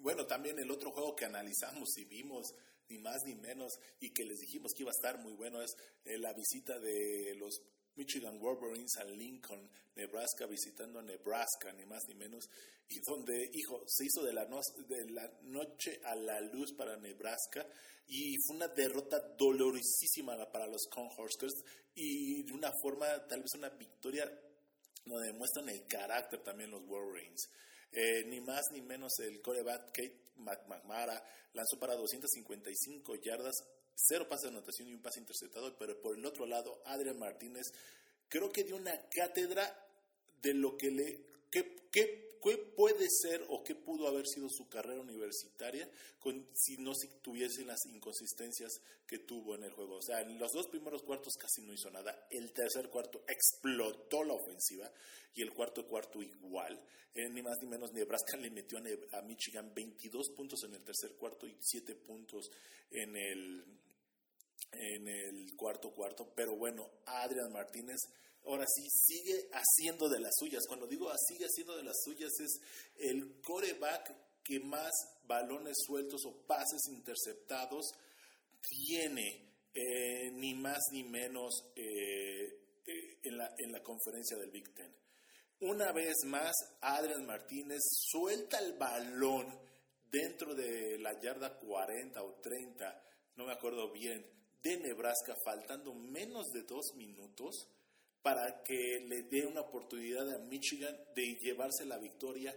Bueno, 0.00 0.26
también 0.26 0.58
el 0.58 0.70
otro 0.70 0.90
juego 0.90 1.14
que 1.14 1.24
analizamos 1.24 1.96
y 1.98 2.04
vimos 2.04 2.54
ni 2.88 2.98
más 2.98 3.22
ni 3.24 3.34
menos, 3.34 3.72
y 4.00 4.10
que 4.10 4.24
les 4.24 4.38
dijimos 4.38 4.72
que 4.74 4.82
iba 4.82 4.90
a 4.90 4.96
estar 4.96 5.18
muy 5.18 5.34
bueno, 5.34 5.62
es 5.62 5.76
eh, 6.04 6.18
la 6.18 6.32
visita 6.32 6.78
de 6.78 7.34
los 7.36 7.60
Michigan 7.96 8.38
Wolverines 8.38 8.96
a 8.98 9.04
Lincoln, 9.04 9.68
Nebraska, 9.96 10.46
visitando 10.46 11.02
Nebraska, 11.02 11.72
ni 11.72 11.84
más 11.84 12.02
ni 12.08 12.14
menos, 12.14 12.48
y 12.88 13.00
donde, 13.00 13.50
hijo, 13.52 13.82
se 13.86 14.06
hizo 14.06 14.24
de 14.24 14.32
la, 14.32 14.46
de 14.46 15.10
la 15.10 15.30
noche 15.42 16.00
a 16.04 16.14
la 16.14 16.40
luz 16.40 16.72
para 16.72 16.96
Nebraska, 16.96 17.66
y 18.06 18.36
fue 18.46 18.56
una 18.56 18.68
derrota 18.68 19.18
dolorosísima 19.36 20.50
para 20.50 20.66
los 20.66 20.86
Cornhuskers, 20.88 21.54
y 21.94 22.44
de 22.44 22.52
una 22.52 22.72
forma, 22.80 23.26
tal 23.26 23.40
vez 23.40 23.50
una 23.54 23.70
victoria 23.70 24.24
donde 25.04 25.32
demuestran 25.32 25.68
el 25.68 25.86
carácter 25.86 26.42
también 26.42 26.70
los 26.70 26.86
Wolverines. 26.86 27.50
Eh, 27.90 28.24
ni 28.26 28.40
más 28.40 28.62
ni 28.72 28.82
menos 28.82 29.18
el 29.20 29.40
coreback 29.40 29.86
Kate 29.92 30.27
McMara 30.38 31.22
lanzó 31.52 31.78
para 31.78 31.96
255 31.96 33.16
yardas, 33.16 33.56
cero 33.94 34.26
pases 34.28 34.50
de 34.50 34.56
anotación 34.56 34.88
y 34.88 34.94
un 34.94 35.02
pase 35.02 35.20
interceptado, 35.20 35.76
pero 35.78 36.00
por 36.00 36.16
el 36.16 36.24
otro 36.24 36.46
lado, 36.46 36.80
Adrian 36.86 37.18
Martínez 37.18 37.66
creo 38.28 38.50
que 38.50 38.64
dio 38.64 38.76
una 38.76 38.98
cátedra 39.10 39.86
de 40.42 40.54
lo 40.54 40.76
que 40.76 40.90
le... 40.90 41.24
Que, 41.50 42.27
¿Qué 42.48 42.56
puede 42.56 43.06
ser 43.10 43.44
o 43.50 43.62
qué 43.62 43.74
pudo 43.74 44.08
haber 44.08 44.26
sido 44.26 44.48
su 44.48 44.70
carrera 44.70 45.02
universitaria 45.02 45.86
si 46.54 46.78
no 46.78 46.94
si 46.94 47.08
tuviese 47.20 47.62
las 47.62 47.84
inconsistencias 47.84 48.80
que 49.06 49.18
tuvo 49.18 49.54
en 49.54 49.64
el 49.64 49.72
juego? 49.72 49.96
O 49.96 50.02
sea, 50.02 50.22
en 50.22 50.38
los 50.38 50.52
dos 50.52 50.66
primeros 50.68 51.02
cuartos 51.02 51.34
casi 51.34 51.60
no 51.60 51.74
hizo 51.74 51.90
nada. 51.90 52.26
El 52.30 52.54
tercer 52.54 52.88
cuarto 52.88 53.22
explotó 53.28 54.24
la 54.24 54.32
ofensiva 54.32 54.90
y 55.34 55.42
el 55.42 55.52
cuarto 55.52 55.86
cuarto 55.86 56.22
igual. 56.22 56.82
Eh, 57.14 57.28
ni 57.28 57.42
más 57.42 57.58
ni 57.60 57.68
menos, 57.68 57.92
Nebraska 57.92 58.38
le 58.38 58.50
metió 58.50 58.78
a, 59.12 59.20
Michigan 59.20 59.74
22 59.74 60.30
puntos 60.30 60.64
en 60.64 60.72
el 60.72 60.82
tercer 60.82 61.16
cuarto 61.16 61.46
y 61.46 61.54
7 61.60 61.96
puntos 61.96 62.50
en 62.90 63.14
el, 63.14 63.62
en 64.72 65.06
el 65.06 65.54
cuarto 65.54 65.92
cuarto. 65.92 66.32
Pero 66.34 66.56
bueno, 66.56 66.88
Adrian 67.04 67.52
Martínez 67.52 67.98
ahora 68.48 68.64
sí 68.66 68.88
sigue 68.90 69.48
haciendo 69.52 70.08
de 70.08 70.20
las 70.20 70.34
suyas. 70.38 70.66
Cuando 70.66 70.86
digo 70.86 71.10
sigue 71.28 71.44
haciendo 71.44 71.76
de 71.76 71.84
las 71.84 71.96
suyas 72.02 72.32
es 72.40 72.60
el 72.96 73.40
coreback 73.42 74.42
que 74.42 74.60
más 74.60 74.90
balones 75.26 75.76
sueltos 75.86 76.24
o 76.24 76.46
pases 76.46 76.80
interceptados 76.88 77.92
tiene, 78.86 79.52
eh, 79.74 80.30
ni 80.32 80.54
más 80.54 80.80
ni 80.92 81.04
menos 81.04 81.52
eh, 81.76 82.46
eh, 82.86 83.18
en, 83.22 83.36
la, 83.36 83.54
en 83.58 83.72
la 83.72 83.82
conferencia 83.82 84.38
del 84.38 84.50
Big 84.50 84.72
Ten. 84.74 84.92
Una 85.60 85.92
vez 85.92 86.14
más, 86.24 86.54
Adrian 86.80 87.26
Martínez 87.26 87.80
suelta 87.82 88.58
el 88.58 88.74
balón 88.74 89.46
dentro 90.10 90.54
de 90.54 90.98
la 90.98 91.20
yarda 91.20 91.58
40 91.58 92.22
o 92.22 92.34
30, 92.40 93.04
no 93.36 93.44
me 93.44 93.52
acuerdo 93.52 93.92
bien, 93.92 94.24
de 94.62 94.78
Nebraska, 94.78 95.34
faltando 95.44 95.94
menos 95.94 96.46
de 96.52 96.62
dos 96.62 96.94
minutos 96.94 97.68
para 98.28 98.62
que 98.62 99.00
le 99.08 99.22
dé 99.22 99.46
una 99.46 99.62
oportunidad 99.62 100.30
a 100.34 100.38
Michigan 100.38 100.94
de 101.14 101.34
llevarse 101.36 101.86
la 101.86 101.96
victoria 101.96 102.54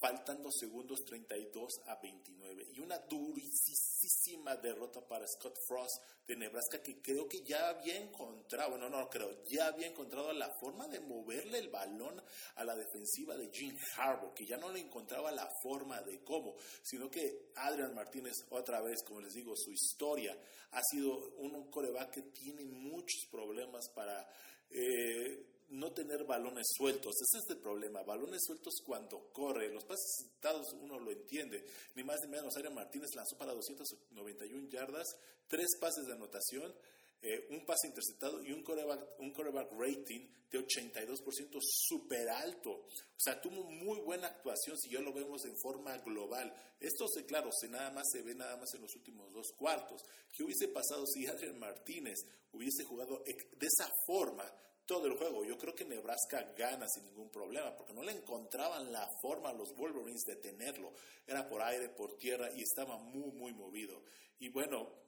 faltando 0.00 0.50
segundos 0.50 1.04
32 1.04 1.82
a 1.86 2.00
29. 2.00 2.68
Y 2.72 2.80
una 2.80 2.96
durísima 2.96 4.56
derrota 4.56 5.06
para 5.06 5.26
Scott 5.28 5.54
Frost 5.68 6.02
de 6.26 6.34
Nebraska 6.36 6.82
que 6.82 7.02
creo 7.02 7.28
que 7.28 7.42
ya 7.44 7.68
había 7.68 7.98
encontrado, 7.98 8.70
bueno, 8.70 8.88
no 8.88 9.10
creo, 9.10 9.44
ya 9.44 9.66
había 9.66 9.88
encontrado 9.88 10.32
la 10.32 10.50
forma 10.58 10.88
de 10.88 11.00
moverle 11.00 11.58
el 11.58 11.68
balón 11.68 12.22
a 12.54 12.64
la 12.64 12.74
defensiva 12.74 13.36
de 13.36 13.50
Jim 13.52 13.76
Harbaugh, 13.96 14.32
que 14.32 14.46
ya 14.46 14.56
no 14.56 14.70
le 14.70 14.80
encontraba 14.80 15.30
la 15.30 15.48
forma 15.62 16.00
de 16.00 16.24
cómo, 16.24 16.56
sino 16.82 17.10
que 17.10 17.50
Adrian 17.56 17.94
Martínez, 17.94 18.46
otra 18.48 18.80
vez, 18.80 19.02
como 19.02 19.20
les 19.20 19.34
digo, 19.34 19.54
su 19.56 19.72
historia 19.72 20.34
ha 20.70 20.82
sido 20.82 21.34
un 21.36 21.70
coreback 21.70 22.12
que 22.12 22.22
tiene 22.22 22.64
muchos 22.64 23.26
problemas 23.30 23.90
para 23.90 24.26
eh, 24.72 25.46
no 25.70 25.92
tener 25.92 26.24
balones 26.24 26.66
sueltos. 26.76 27.14
Ese 27.14 27.38
es 27.38 27.50
el 27.50 27.58
problema. 27.58 28.02
Balones 28.02 28.42
sueltos 28.44 28.74
cuando 28.84 29.30
corre. 29.32 29.72
Los 29.72 29.84
pases 29.84 30.24
citados 30.24 30.72
uno 30.74 30.98
lo 30.98 31.10
entiende. 31.10 31.64
Ni 31.94 32.04
más 32.04 32.20
ni 32.22 32.28
menos. 32.28 32.56
Ariel 32.56 32.74
Martínez 32.74 33.14
lanzó 33.14 33.36
para 33.36 33.52
291 33.52 34.68
yardas, 34.68 35.16
tres 35.48 35.68
pases 35.80 36.06
de 36.06 36.12
anotación. 36.12 36.72
Eh, 37.24 37.46
un 37.50 37.64
pase 37.64 37.86
interceptado 37.86 38.42
y 38.42 38.50
un 38.50 38.64
coreback, 38.64 39.20
un 39.20 39.32
rating 39.78 40.26
de 40.50 40.58
82% 40.58 41.58
súper 41.60 42.28
alto. 42.28 42.70
O 42.72 43.16
sea, 43.16 43.40
tuvo 43.40 43.62
muy 43.62 44.00
buena 44.00 44.26
actuación 44.26 44.76
si 44.76 44.90
yo 44.90 45.00
lo 45.00 45.12
vemos 45.12 45.44
en 45.44 45.56
forma 45.56 45.96
global. 45.98 46.52
Esto, 46.80 47.06
se, 47.06 47.24
claro, 47.24 47.50
se 47.52 47.68
nada 47.68 47.92
más 47.92 48.10
se 48.10 48.22
ve 48.22 48.34
nada 48.34 48.56
más 48.56 48.74
en 48.74 48.82
los 48.82 48.94
últimos 48.96 49.32
dos 49.32 49.52
cuartos. 49.56 50.02
¿Qué 50.32 50.42
hubiese 50.42 50.66
pasado 50.66 51.06
si 51.06 51.26
Adrian 51.28 51.60
Martínez 51.60 52.18
hubiese 52.50 52.82
jugado 52.82 53.22
de 53.24 53.66
esa 53.66 53.88
forma 54.04 54.44
todo 54.84 55.06
el 55.06 55.16
juego? 55.16 55.44
Yo 55.44 55.56
creo 55.56 55.76
que 55.76 55.84
Nebraska 55.84 56.52
gana 56.58 56.88
sin 56.88 57.04
ningún 57.04 57.30
problema, 57.30 57.76
porque 57.76 57.94
no 57.94 58.02
le 58.02 58.12
encontraban 58.12 58.90
la 58.90 59.08
forma 59.22 59.50
a 59.50 59.54
los 59.54 59.74
Wolverines 59.76 60.24
de 60.26 60.36
tenerlo. 60.36 60.92
Era 61.24 61.48
por 61.48 61.62
aire, 61.62 61.88
por 61.88 62.18
tierra 62.18 62.50
y 62.52 62.62
estaba 62.62 62.98
muy, 62.98 63.30
muy 63.30 63.52
movido. 63.52 64.02
Y 64.40 64.48
bueno, 64.48 65.01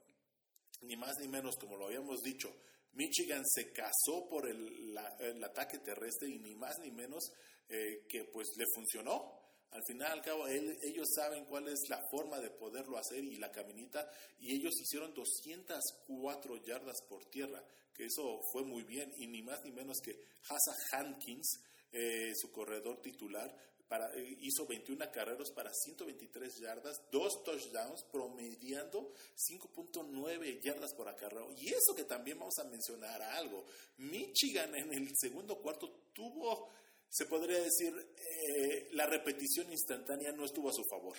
ni 0.82 0.96
más 0.96 1.16
ni 1.20 1.28
menos, 1.28 1.56
como 1.56 1.76
lo 1.76 1.86
habíamos 1.86 2.20
dicho, 2.22 2.54
Michigan 2.94 3.42
se 3.46 3.72
casó 3.72 4.28
por 4.28 4.48
el, 4.48 4.96
ataque 5.44 5.78
terrestre 5.78 6.28
y 6.28 6.38
ni 6.38 6.54
más 6.54 6.78
ni 6.80 6.90
menos 6.90 7.32
eh, 7.68 8.04
que 8.08 8.24
pues 8.24 8.48
le 8.56 8.64
funcionó. 8.74 9.42
Al 9.70 9.82
final, 9.84 10.12
al 10.12 10.22
cabo, 10.22 10.46
ellos 10.46 11.08
saben 11.16 11.46
cuál 11.46 11.66
es 11.66 11.80
la 11.88 12.00
forma 12.08 12.38
de 12.38 12.50
poderlo 12.50 12.96
hacer 12.96 13.24
y 13.24 13.36
la 13.36 13.50
caminita, 13.50 14.08
y 14.38 14.54
ellos 14.54 14.72
hicieron 14.80 15.12
204 15.12 16.62
yardas 16.64 17.02
por 17.08 17.24
tierra, 17.24 17.60
que 17.92 18.04
eso 18.04 18.40
fue 18.52 18.62
muy 18.62 18.84
bien, 18.84 19.12
y 19.16 19.26
ni 19.26 19.42
más 19.42 19.64
ni 19.64 19.72
menos 19.72 19.98
que 20.00 20.16
Hassa 20.42 20.76
Hankins, 20.92 21.58
eh, 21.90 22.32
su 22.36 22.52
corredor 22.52 23.00
titular, 23.02 23.52
eh, 23.90 24.36
hizo 24.40 24.66
21 24.66 25.10
carreras 25.12 25.50
para 25.50 25.72
123 25.72 26.58
yardas, 26.58 27.02
dos 27.10 27.42
touchdowns, 27.44 28.04
promediando 28.10 29.12
5.9 29.36 30.60
yardas 30.60 30.94
por 30.94 31.08
acarreo. 31.08 31.52
Y 31.52 31.68
eso 31.68 31.94
que 31.94 32.04
también 32.04 32.38
vamos 32.38 32.58
a 32.58 32.64
mencionar 32.64 33.22
algo. 33.22 33.64
Michigan 33.98 34.74
en 34.74 34.92
el 34.92 35.10
segundo 35.16 35.58
cuarto 35.60 36.08
tuvo, 36.12 36.70
se 37.08 37.26
podría 37.26 37.60
decir, 37.60 37.94
eh, 38.16 38.88
la 38.92 39.06
repetición 39.06 39.70
instantánea 39.70 40.32
no 40.32 40.44
estuvo 40.44 40.70
a 40.70 40.72
su 40.72 40.84
favor. 40.84 41.16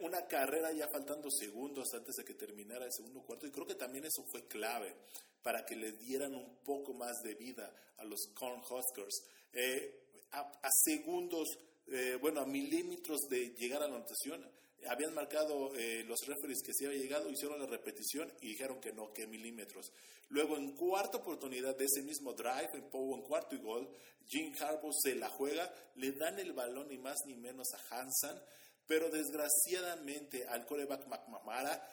una 0.00 0.26
carrera 0.26 0.72
ya 0.72 0.88
faltando 0.88 1.30
segundos 1.30 1.94
antes 1.94 2.16
de 2.16 2.24
que 2.24 2.34
terminara 2.34 2.84
el 2.84 2.92
segundo 2.92 3.22
cuarto 3.22 3.46
y 3.46 3.50
creo 3.50 3.66
que 3.66 3.74
también 3.74 4.04
eso 4.04 4.22
fue 4.30 4.46
clave 4.46 4.94
para 5.42 5.64
que 5.64 5.76
le 5.76 5.92
dieran 5.92 6.34
un 6.34 6.56
poco 6.64 6.92
más 6.92 7.22
de 7.22 7.34
vida 7.34 7.74
a 7.96 8.04
los 8.04 8.28
Cornhuskers. 8.34 9.24
Eh, 9.52 10.09
a, 10.32 10.68
segundos, 10.84 11.48
eh, 11.86 12.16
bueno, 12.20 12.40
a 12.40 12.46
milímetros 12.46 13.20
de 13.28 13.54
llegar 13.58 13.82
a 13.82 13.88
la 13.88 13.96
anotación. 13.96 14.46
Habían 14.88 15.12
marcado 15.12 15.74
eh, 15.76 16.04
los 16.04 16.20
referees 16.26 16.62
que 16.64 16.72
se 16.72 16.86
había 16.86 16.98
llegado, 16.98 17.30
hicieron 17.30 17.60
la 17.60 17.66
repetición 17.66 18.32
y 18.40 18.48
dijeron 18.48 18.80
que 18.80 18.92
no, 18.92 19.12
que 19.12 19.26
milímetros. 19.26 19.92
Luego, 20.28 20.56
en 20.56 20.74
cuarta 20.76 21.18
oportunidad 21.18 21.76
de 21.76 21.84
ese 21.84 22.02
mismo 22.02 22.32
drive, 22.32 22.70
en, 22.74 22.84
en 22.84 23.22
cuarto 23.22 23.54
y 23.54 23.58
gol, 23.58 23.90
Jim 24.26 24.54
Harbaugh 24.58 24.94
se 25.02 25.16
la 25.16 25.28
juega, 25.28 25.70
le 25.96 26.12
dan 26.12 26.38
el 26.38 26.52
balón 26.52 26.88
ni 26.88 26.98
más 26.98 27.18
ni 27.26 27.34
menos 27.34 27.66
a 27.74 27.94
Hansan, 27.94 28.40
pero 28.86 29.10
desgraciadamente 29.10 30.46
al 30.46 30.64
coreback 30.66 31.06
McMamara, 31.08 31.84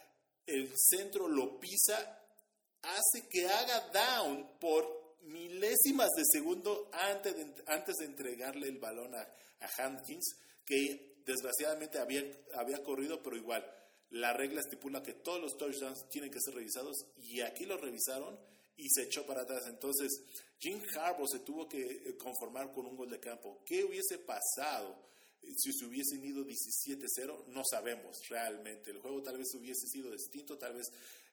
el 0.46 0.72
centro 0.78 1.28
lo 1.28 1.60
pisa, 1.60 2.24
hace 2.82 3.28
que 3.30 3.48
haga 3.48 3.90
down 3.92 4.58
por 4.60 4.97
milésimas 5.24 6.10
de 6.16 6.24
segundo 6.32 6.90
antes 6.94 7.36
de, 7.36 7.64
antes 7.68 7.96
de 7.98 8.06
entregarle 8.06 8.68
el 8.68 8.78
balón 8.78 9.14
a, 9.16 9.22
a 9.22 9.84
Hankins, 9.84 10.36
que 10.66 11.18
desgraciadamente 11.26 12.00
había, 12.00 12.24
había 12.56 12.84
corrido, 12.84 13.22
pero 13.22 13.36
igual, 13.36 13.66
la 14.12 14.34
regla 14.34 14.62
estipula 14.62 15.04
que 15.04 15.14
todos 15.14 15.42
los 15.42 15.58
touchdowns 15.58 16.08
tienen 16.10 16.32
que 16.32 16.40
ser 16.40 16.54
revisados 16.56 16.96
y 17.18 17.42
aquí 17.42 17.66
lo 17.66 17.78
revisaron 17.78 18.40
y 18.78 18.88
se 18.90 19.04
echó 19.04 19.26
para 19.26 19.42
atrás. 19.42 19.64
Entonces, 19.68 20.22
Jim 20.60 20.82
Harbaugh 20.96 21.28
se 21.28 21.40
tuvo 21.40 21.68
que 21.68 21.82
eh, 21.82 22.18
conformar 22.18 22.72
con 22.72 22.86
un 22.86 22.96
gol 22.96 23.10
de 23.10 23.20
campo. 23.20 23.62
¿Qué 23.66 23.84
hubiese 23.84 24.20
pasado 24.20 24.96
si 25.42 25.74
se 25.74 25.86
hubiesen 25.86 26.24
ido 26.24 26.46
17-0? 26.46 27.48
No 27.48 27.64
sabemos 27.70 28.18
realmente. 28.30 28.92
El 28.92 29.00
juego 29.00 29.22
tal 29.22 29.38
vez 29.38 29.54
hubiese 29.56 29.88
sido 29.88 30.12
distinto, 30.12 30.58
tal 30.58 30.76
vez 30.76 30.88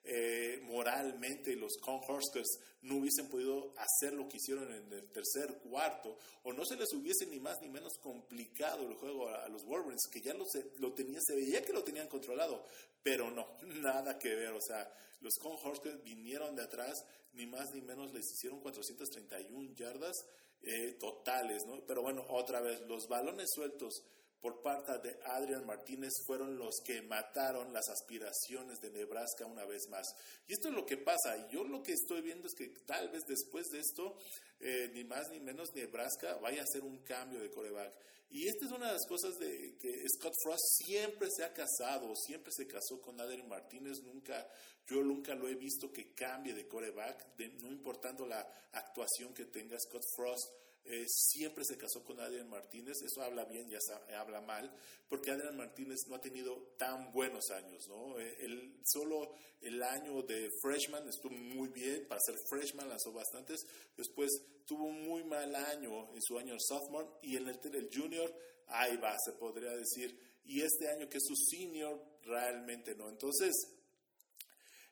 eh, 0.06 0.60
moralmente 0.64 1.56
los 1.56 1.78
Cornhuskers 1.78 2.58
no 2.82 2.96
hubiesen 2.96 3.28
podido 3.28 3.72
hacer 3.78 4.12
lo 4.12 4.28
que 4.28 4.36
hicieron 4.36 4.70
en 4.70 4.92
el 4.92 5.10
tercer 5.10 5.58
cuarto, 5.58 6.18
o 6.42 6.52
no 6.52 6.64
se 6.66 6.76
les 6.76 6.92
hubiese 6.92 7.26
ni 7.26 7.40
más 7.40 7.56
ni 7.62 7.68
menos 7.68 7.94
complicado 8.02 8.86
el 8.86 8.94
juego 8.96 9.28
a, 9.28 9.48
los 9.48 9.64
Wolverines, 9.64 10.06
que 10.12 10.20
ya 10.20 10.34
lo, 10.34 10.44
se, 10.44 10.72
lo 10.78 10.92
tenía, 10.92 11.18
se 11.22 11.34
veía 11.34 11.64
que 11.64 11.72
lo 11.72 11.82
tenían 11.82 12.08
controlado, 12.08 12.66
pero 13.02 13.30
no, 13.30 13.56
nada 13.80 14.18
que 14.18 14.34
ver, 14.34 14.52
o 14.52 14.60
sea, 14.60 14.92
los 15.20 15.34
Cornhuskers 15.40 16.02
vinieron 16.02 16.54
de 16.54 16.62
atrás, 16.62 17.02
ni 17.32 17.46
más 17.46 17.72
ni 17.72 17.80
menos 17.80 18.12
les 18.12 18.30
hicieron 18.30 18.60
431 18.60 19.74
yardas 19.74 20.14
eh, 20.60 20.96
totales, 21.00 21.64
¿no? 21.66 21.84
Pero 21.86 22.02
bueno, 22.02 22.24
otra 22.28 22.60
vez, 22.60 22.82
los 22.82 23.08
balones 23.08 23.48
sueltos 23.54 24.02
por 24.44 24.60
parte 24.60 24.98
de 24.98 25.18
Adrian 25.24 25.64
Martínez 25.64 26.12
fueron 26.26 26.58
los 26.58 26.74
que 26.84 27.00
mataron 27.00 27.72
las 27.72 27.88
aspiraciones 27.88 28.78
de 28.78 28.90
Nebraska 28.90 29.46
una 29.46 29.64
vez 29.64 29.88
más. 29.88 30.06
Y 30.46 30.52
esto 30.52 30.68
es 30.68 30.74
lo 30.74 30.84
que 30.84 30.98
pasa. 30.98 31.34
Y 31.38 31.54
yo 31.54 31.64
lo 31.64 31.82
que 31.82 31.92
estoy 31.92 32.20
viendo 32.20 32.46
es 32.46 32.54
que 32.54 32.68
tal 32.84 33.08
vez 33.08 33.24
después 33.26 33.68
de 33.70 33.80
esto, 33.80 34.18
eh, 34.60 34.90
ni 34.92 35.02
más 35.02 35.30
ni 35.30 35.40
menos 35.40 35.74
Nebraska 35.74 36.34
vaya 36.42 36.60
a 36.60 36.64
hacer 36.64 36.82
un 36.82 36.98
cambio 36.98 37.40
de 37.40 37.48
coreback. 37.48 37.94
Y 38.32 38.46
esta 38.46 38.66
es 38.66 38.72
una 38.72 38.88
de 38.88 38.92
las 38.92 39.06
cosas 39.06 39.38
de 39.38 39.78
que 39.78 40.04
Scott 40.10 40.34
Frost 40.42 40.64
siempre 40.84 41.28
se 41.34 41.42
ha 41.42 41.54
casado, 41.54 42.14
siempre 42.14 42.52
se 42.54 42.66
casó 42.66 43.00
con 43.00 43.18
Adrian 43.18 43.48
Martínez, 43.48 44.02
nunca, 44.02 44.46
yo 44.86 45.02
nunca 45.02 45.34
lo 45.34 45.48
he 45.48 45.54
visto 45.54 45.90
que 45.90 46.12
cambie 46.12 46.52
de 46.52 46.68
coreback, 46.68 47.38
no 47.62 47.72
importando 47.72 48.26
la 48.26 48.46
actuación 48.72 49.32
que 49.32 49.46
tenga 49.46 49.78
Scott 49.78 50.04
Frost 50.14 50.63
eh, 50.86 51.04
siempre 51.08 51.64
se 51.64 51.78
casó 51.78 52.04
con 52.04 52.20
Adrian 52.20 52.48
Martínez, 52.48 52.96
eso 53.02 53.22
habla 53.22 53.44
bien, 53.46 53.68
ya 53.70 53.78
habla 54.18 54.40
mal, 54.42 54.70
porque 55.08 55.30
Adrian 55.30 55.56
Martínez 55.56 56.00
no 56.08 56.16
ha 56.16 56.20
tenido 56.20 56.74
tan 56.78 57.10
buenos 57.12 57.50
años, 57.50 57.86
¿no? 57.88 58.18
Eh, 58.20 58.80
solo 58.84 59.34
el 59.62 59.82
año 59.82 60.22
de 60.22 60.50
freshman 60.60 61.08
estuvo 61.08 61.32
muy 61.32 61.68
bien, 61.68 62.06
para 62.06 62.20
ser 62.20 62.36
freshman 62.50 62.88
lanzó 62.88 63.12
bastantes, 63.12 63.66
después 63.96 64.30
tuvo 64.66 64.84
un 64.84 65.06
muy 65.06 65.24
mal 65.24 65.54
año 65.54 66.14
en 66.14 66.20
su 66.22 66.38
año 66.38 66.56
sophomore 66.58 67.08
y 67.22 67.36
en 67.36 67.48
el, 67.48 67.58
el 67.74 67.88
junior, 67.90 68.34
ahí 68.66 68.96
va, 68.98 69.16
se 69.24 69.32
podría 69.32 69.70
decir, 69.70 70.18
y 70.44 70.60
este 70.60 70.88
año 70.88 71.08
que 71.08 71.16
es 71.16 71.24
su 71.26 71.34
senior, 71.34 71.98
realmente 72.24 72.94
no. 72.94 73.08
Entonces, 73.08 73.52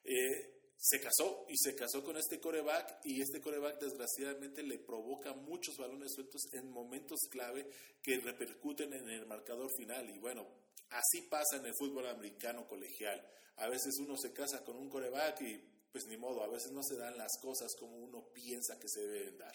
eh, 0.04 0.51
se 0.82 1.00
casó 1.00 1.46
y 1.48 1.56
se 1.56 1.76
casó 1.76 2.02
con 2.02 2.16
este 2.16 2.40
coreback 2.40 3.02
y 3.04 3.22
este 3.22 3.40
coreback 3.40 3.80
desgraciadamente 3.80 4.64
le 4.64 4.80
provoca 4.80 5.32
muchos 5.32 5.76
balones 5.76 6.12
sueltos 6.12 6.42
en 6.54 6.68
momentos 6.72 7.20
clave 7.30 7.70
que 8.02 8.18
repercuten 8.18 8.92
en 8.92 9.08
el 9.08 9.24
marcador 9.26 9.70
final 9.76 10.10
y 10.10 10.18
bueno, 10.18 10.44
así 10.90 11.22
pasa 11.30 11.58
en 11.58 11.66
el 11.66 11.74
fútbol 11.76 12.08
americano 12.08 12.66
colegial. 12.66 13.24
A 13.58 13.68
veces 13.68 13.94
uno 14.00 14.16
se 14.16 14.32
casa 14.32 14.64
con 14.64 14.76
un 14.76 14.88
coreback 14.88 15.40
y 15.42 15.64
pues 15.92 16.06
ni 16.06 16.16
modo, 16.16 16.42
a 16.42 16.48
veces 16.48 16.72
no 16.72 16.82
se 16.82 16.96
dan 16.96 17.16
las 17.16 17.38
cosas 17.40 17.76
como 17.78 17.96
uno 17.98 18.32
piensa 18.34 18.80
que 18.80 18.88
se 18.88 19.06
deben 19.06 19.38
dar. 19.38 19.54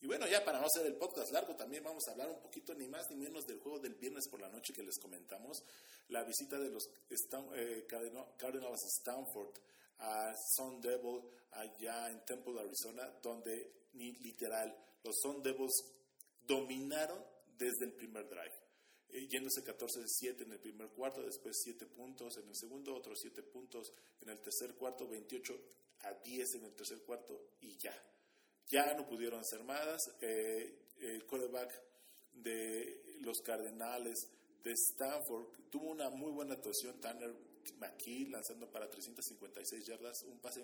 Y 0.00 0.06
bueno, 0.06 0.28
ya 0.28 0.44
para 0.44 0.60
no 0.60 0.66
hacer 0.66 0.86
el 0.86 0.94
podcast 0.94 1.32
largo, 1.32 1.56
también 1.56 1.82
vamos 1.82 2.06
a 2.06 2.12
hablar 2.12 2.30
un 2.30 2.40
poquito 2.40 2.74
ni 2.74 2.86
más 2.86 3.10
ni 3.10 3.16
menos 3.16 3.44
del 3.44 3.58
juego 3.58 3.80
del 3.80 3.96
viernes 3.96 4.28
por 4.28 4.40
la 4.40 4.48
noche 4.48 4.72
que 4.72 4.84
les 4.84 4.98
comentamos, 5.00 5.64
la 6.10 6.22
visita 6.22 6.60
de 6.60 6.70
los 6.70 6.88
eh, 7.10 7.86
Cardinals 7.88 8.84
Stanford 8.98 9.58
a 10.00 10.34
Sun 10.56 10.80
Devil 10.80 11.22
allá 11.52 12.10
en 12.10 12.24
Temple, 12.24 12.60
Arizona, 12.60 13.08
donde 13.22 13.88
literal 13.94 14.76
los 15.02 15.18
Sun 15.20 15.42
Devils 15.42 15.84
dominaron 16.46 17.22
desde 17.56 17.86
el 17.86 17.92
primer 17.92 18.28
drive. 18.28 18.54
Eh, 19.08 19.26
yéndose 19.28 19.64
14-7 19.64 20.42
en 20.42 20.52
el 20.52 20.60
primer 20.60 20.88
cuarto, 20.90 21.22
después 21.22 21.60
7 21.62 21.86
puntos 21.86 22.36
en 22.38 22.48
el 22.48 22.56
segundo, 22.56 22.94
otros 22.94 23.18
7 23.20 23.42
puntos 23.42 23.92
en 24.20 24.28
el 24.28 24.40
tercer 24.40 24.74
cuarto, 24.74 25.08
28 25.08 25.52
a 26.02 26.12
10 26.12 26.54
en 26.54 26.64
el 26.64 26.74
tercer 26.74 27.02
cuarto 27.02 27.54
y 27.60 27.76
ya. 27.76 27.94
Ya 28.68 28.94
no 28.94 29.06
pudieron 29.06 29.40
hacer 29.40 29.64
más. 29.64 29.98
Eh, 30.20 30.90
el 31.00 31.26
quarterback 31.26 31.72
de 32.32 33.18
los 33.20 33.40
Cardenales 33.40 34.28
de 34.62 34.72
Stanford 34.72 35.48
tuvo 35.70 35.90
una 35.90 36.08
muy 36.10 36.30
buena 36.30 36.54
actuación, 36.54 37.00
Tanner 37.00 37.34
McKee 37.78 38.28
lanzando 38.30 38.70
para 38.70 38.88
356 38.88 39.86
yardas, 39.86 40.22
un 40.24 40.38
pase, 40.38 40.62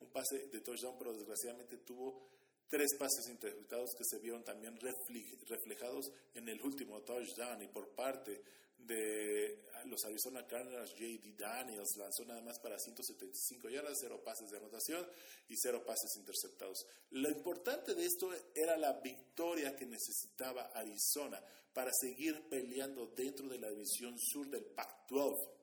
un 0.00 0.08
pase 0.08 0.48
de 0.48 0.60
touchdown, 0.60 0.96
pero 0.98 1.12
desgraciadamente 1.12 1.78
tuvo 1.78 2.28
tres 2.68 2.94
pases 2.96 3.28
interceptados 3.28 3.90
que 3.98 4.04
se 4.04 4.18
vieron 4.18 4.44
también 4.44 4.78
reflejados 4.78 6.10
en 6.34 6.48
el 6.48 6.62
último 6.62 7.00
touchdown 7.02 7.60
y 7.62 7.68
por 7.68 7.88
parte 7.90 8.42
de 8.78 9.58
los 9.86 10.04
Arizona 10.04 10.46
Cardinals, 10.46 10.90
J.D. 10.92 11.34
Daniels 11.36 11.96
lanzó 11.96 12.24
nada 12.24 12.40
más 12.42 12.58
para 12.60 12.78
175 12.78 13.68
yardas, 13.68 13.98
cero 14.00 14.22
pases 14.24 14.50
de 14.50 14.58
anotación 14.58 15.06
y 15.48 15.54
cero 15.56 15.82
pases 15.84 16.16
interceptados. 16.16 16.86
Lo 17.10 17.28
importante 17.28 17.94
de 17.94 18.04
esto 18.04 18.30
era 18.54 18.76
la 18.76 19.00
victoria 19.00 19.74
que 19.74 19.86
necesitaba 19.86 20.70
Arizona 20.74 21.42
para 21.72 21.90
seguir 21.92 22.48
peleando 22.48 23.06
dentro 23.06 23.48
de 23.48 23.58
la 23.58 23.70
división 23.70 24.18
sur 24.18 24.48
del 24.48 24.64
Pac-12. 24.64 25.59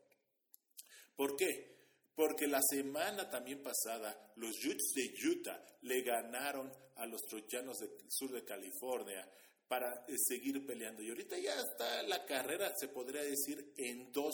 ¿Por 1.18 1.36
qué? 1.36 1.76
Porque 2.16 2.48
la 2.48 2.62
semana 2.62 3.30
también 3.30 3.62
pasada 3.62 4.32
los 4.38 4.64
Utes 4.64 4.94
de 4.96 5.14
Utah 5.28 5.62
le 5.82 6.02
ganaron 6.02 6.72
a 6.96 7.06
los 7.06 7.22
troyanos 7.24 7.78
del 7.80 7.92
sur 8.08 8.32
de 8.32 8.46
California 8.46 9.28
para 9.68 10.06
eh, 10.08 10.16
seguir 10.18 10.66
peleando. 10.66 11.04
Y 11.04 11.10
ahorita 11.10 11.38
ya 11.38 11.60
está 11.60 12.04
la 12.04 12.26
carrera, 12.26 12.74
se 12.80 12.88
podría 12.88 13.22
decir, 13.22 13.74
en 13.78 14.12
dos 14.12 14.34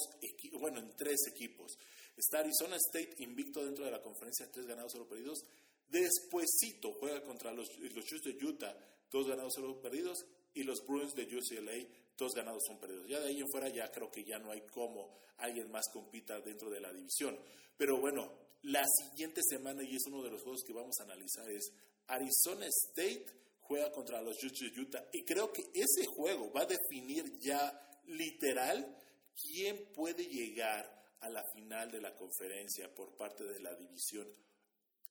bueno, 0.60 0.80
en 0.80 0.96
tres 0.96 1.28
equipos. 1.28 1.78
Está 2.16 2.40
Arizona 2.40 2.76
State 2.76 3.16
invicto 3.24 3.66
dentro 3.66 3.86
de 3.86 3.92
la 3.92 4.02
conferencia, 4.02 4.52
tres 4.52 4.68
ganados, 4.68 4.92
solo 4.92 5.08
perdidos. 5.08 5.44
Despuésito 5.88 6.94
juega 7.00 7.24
contra 7.24 7.52
los, 7.52 7.68
los 7.78 8.06
de 8.06 8.46
Utah, 8.46 8.78
dos 9.12 9.28
ganados, 9.28 9.54
solo 9.56 9.82
perdidos. 9.82 10.26
Y 10.54 10.64
los 10.64 10.86
Bruins 10.86 11.16
de 11.16 11.24
UCLA, 11.24 11.88
dos 12.18 12.34
ganados, 12.34 12.64
son 12.66 12.80
perdidos. 12.80 13.08
Ya 13.08 13.20
de 13.20 13.30
ahí 13.30 13.40
en 13.40 13.50
fuera 13.50 13.70
ya 13.70 13.92
creo 13.92 14.12
que 14.12 14.24
ya 14.24 14.40
no 14.40 14.52
hay 14.52 14.62
cómo 14.62 15.14
alguien 15.38 15.72
más 15.72 15.86
compita 15.92 16.40
dentro 16.40 16.70
de 16.70 16.80
la 16.80 16.92
división. 16.92 17.38
Pero 17.78 18.00
bueno, 18.00 18.32
la 18.64 18.84
siguiente 18.88 19.42
semana, 19.44 19.84
y 19.84 19.96
es 19.96 20.06
uno 20.08 20.24
de 20.24 20.32
los 20.32 20.42
juegos 20.42 20.64
que 20.66 20.74
vamos 20.74 20.96
a 21.00 21.04
analizar, 21.04 21.50
es 21.50 21.72
Arizona 22.08 22.68
State 22.68 23.26
juega 23.62 23.92
contra 23.92 24.22
los 24.22 24.38
Utah. 24.44 25.06
Y 25.12 25.24
creo 25.24 25.52
que 25.52 25.64
ese 25.74 26.06
juego 26.06 26.52
va 26.52 26.62
a 26.62 26.66
definir 26.66 27.40
ya 27.40 27.80
literal 28.06 28.98
quién 29.36 29.92
puede 29.94 30.26
llegar 30.26 31.04
a 31.22 31.30
la 31.30 31.44
final 31.54 31.92
de 31.92 32.02
la 32.02 32.16
conferencia 32.16 32.94
por 32.94 33.16
parte 33.16 33.44
de 33.46 33.60
la 33.60 33.74
división 33.76 34.28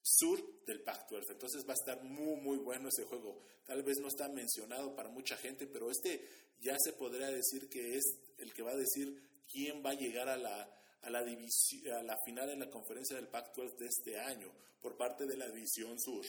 sur 0.03 0.65
del 0.67 0.83
Pac-12. 0.83 1.31
Entonces 1.31 1.67
va 1.67 1.73
a 1.73 1.81
estar 1.81 2.03
muy, 2.03 2.41
muy 2.41 2.59
bueno 2.59 2.89
ese 2.89 3.05
juego. 3.05 3.41
Tal 3.65 3.83
vez 3.83 3.99
no 3.99 4.09
está 4.09 4.29
mencionado 4.29 4.95
para 4.95 5.09
mucha 5.09 5.37
gente, 5.37 5.67
pero 5.67 5.91
este 5.91 6.21
ya 6.63 6.77
se 6.79 6.93
podría 6.93 7.29
decir 7.29 7.69
que 7.69 7.97
es 7.97 8.05
el 8.39 8.55
que 8.55 8.63
va 8.63 8.71
a 8.71 8.77
decir 8.77 9.45
quién 9.51 9.85
va 9.85 9.91
a 9.91 9.95
llegar 9.95 10.29
a 10.29 10.37
la, 10.37 10.63
a 11.03 11.11
la, 11.11 11.19
a 11.19 12.03
la 12.03 12.19
final 12.25 12.51
en 12.51 12.61
la 12.61 12.71
conferencia 12.71 13.17
del 13.17 13.29
Pac-12 13.29 13.77
de 13.77 13.87
este 13.87 14.19
año 14.19 14.51
por 14.81 14.97
parte 14.97 15.27
de 15.27 15.37
la 15.37 15.49
división 15.49 15.99
sur. 16.01 16.25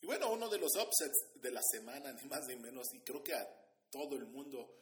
Y 0.00 0.06
bueno, 0.06 0.32
uno 0.32 0.48
de 0.48 0.58
los 0.58 0.72
upsets 0.74 1.40
de 1.40 1.50
la 1.52 1.62
semana, 1.62 2.12
ni 2.22 2.28
más 2.28 2.46
ni 2.46 2.56
menos, 2.56 2.92
y 2.92 3.00
creo 3.00 3.22
que 3.22 3.34
a 3.34 3.48
todo 3.90 4.16
el 4.16 4.26
mundo 4.26 4.74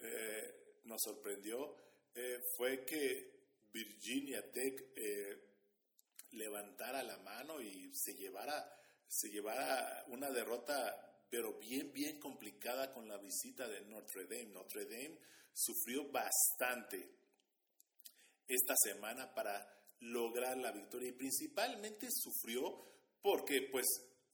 eh, 0.00 0.78
nos 0.84 1.02
sorprendió, 1.02 1.74
eh, 2.14 2.40
fue 2.56 2.84
que 2.84 3.38
Virginia 3.72 4.48
Tech 4.50 4.92
eh, 4.96 5.36
levantara 6.32 7.02
la 7.02 7.18
mano 7.18 7.60
y 7.60 7.92
se 7.94 8.14
llevara, 8.14 8.72
se 9.08 9.28
llevara 9.30 10.04
una 10.08 10.30
derrota, 10.30 11.07
pero 11.30 11.58
bien, 11.58 11.92
bien 11.92 12.18
complicada 12.18 12.92
con 12.92 13.08
la 13.08 13.18
visita 13.18 13.68
de 13.68 13.82
Notre 13.82 14.24
Dame. 14.24 14.52
Notre 14.52 14.84
Dame 14.84 15.18
sufrió 15.52 16.10
bastante 16.10 17.16
esta 18.46 18.74
semana 18.82 19.34
para 19.34 19.78
lograr 20.00 20.56
la 20.56 20.72
victoria 20.72 21.10
y 21.10 21.12
principalmente 21.12 22.08
sufrió 22.10 22.86
porque 23.20 23.68
pues 23.70 23.86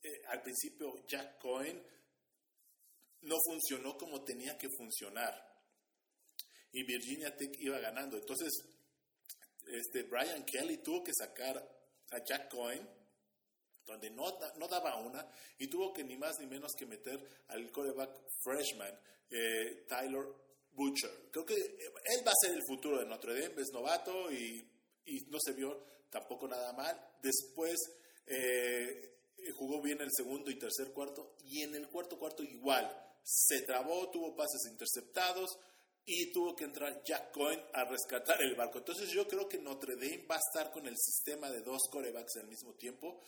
eh, 0.03 0.21
al 0.27 0.41
principio 0.41 1.05
Jack 1.07 1.39
Cohen 1.39 1.83
no 3.21 3.35
funcionó 3.43 3.97
como 3.97 4.23
tenía 4.23 4.57
que 4.57 4.69
funcionar. 4.69 5.33
Y 6.71 6.83
Virginia 6.83 7.35
Tech 7.35 7.55
iba 7.59 7.79
ganando. 7.79 8.17
Entonces, 8.17 8.51
este, 9.67 10.03
Brian 10.03 10.45
Kelly 10.45 10.77
tuvo 10.77 11.03
que 11.03 11.13
sacar 11.13 11.57
a 12.11 12.23
Jack 12.23 12.51
Cohen, 12.51 12.87
donde 13.85 14.09
no, 14.09 14.37
no 14.57 14.67
daba 14.67 14.97
una, 14.97 15.27
y 15.57 15.67
tuvo 15.67 15.93
que 15.93 16.03
ni 16.03 16.17
más 16.17 16.39
ni 16.39 16.47
menos 16.47 16.73
que 16.77 16.85
meter 16.85 17.19
al 17.49 17.71
quarterback 17.71 18.11
freshman, 18.43 18.99
eh, 19.29 19.85
Tyler 19.87 20.25
Butcher. 20.73 21.29
Creo 21.31 21.45
que 21.45 21.55
él 21.55 22.27
va 22.27 22.31
a 22.31 22.41
ser 22.41 22.53
el 22.53 22.63
futuro 22.67 22.99
de 22.99 23.05
Notre 23.05 23.39
Dame, 23.39 23.61
es 23.61 23.71
novato 23.71 24.31
y, 24.31 24.67
y 25.05 25.21
no 25.27 25.39
se 25.39 25.53
vio 25.53 25.85
tampoco 26.09 26.47
nada 26.47 26.73
mal. 26.73 26.99
Después 27.21 27.77
eh, 28.25 29.17
eh, 29.37 29.51
jugó 29.51 29.81
bien 29.81 30.01
el 30.01 30.11
segundo 30.15 30.51
y 30.51 30.59
tercer 30.59 30.91
cuarto 30.91 31.35
y 31.45 31.61
en 31.61 31.75
el 31.75 31.87
cuarto 31.87 32.17
cuarto 32.17 32.43
igual. 32.43 32.91
Se 33.23 33.61
trabó, 33.61 34.09
tuvo 34.11 34.35
pases 34.35 34.67
interceptados, 34.69 35.57
y 36.05 36.31
tuvo 36.31 36.55
que 36.55 36.65
entrar 36.65 37.03
Jack 37.03 37.31
Cohen 37.31 37.59
a 37.73 37.83
rescatar 37.85 38.41
el 38.41 38.55
barco. 38.55 38.77
Entonces 38.77 39.09
yo 39.09 39.27
creo 39.27 39.49
que 39.49 39.57
Notre 39.57 39.95
Dame 39.95 40.25
va 40.29 40.35
a 40.35 40.39
estar 40.39 40.71
con 40.71 40.85
el 40.85 40.95
sistema 40.97 41.49
de 41.49 41.61
dos 41.61 41.81
corebacks 41.89 42.37
al 42.37 42.47
mismo 42.47 42.73
tiempo 42.75 43.21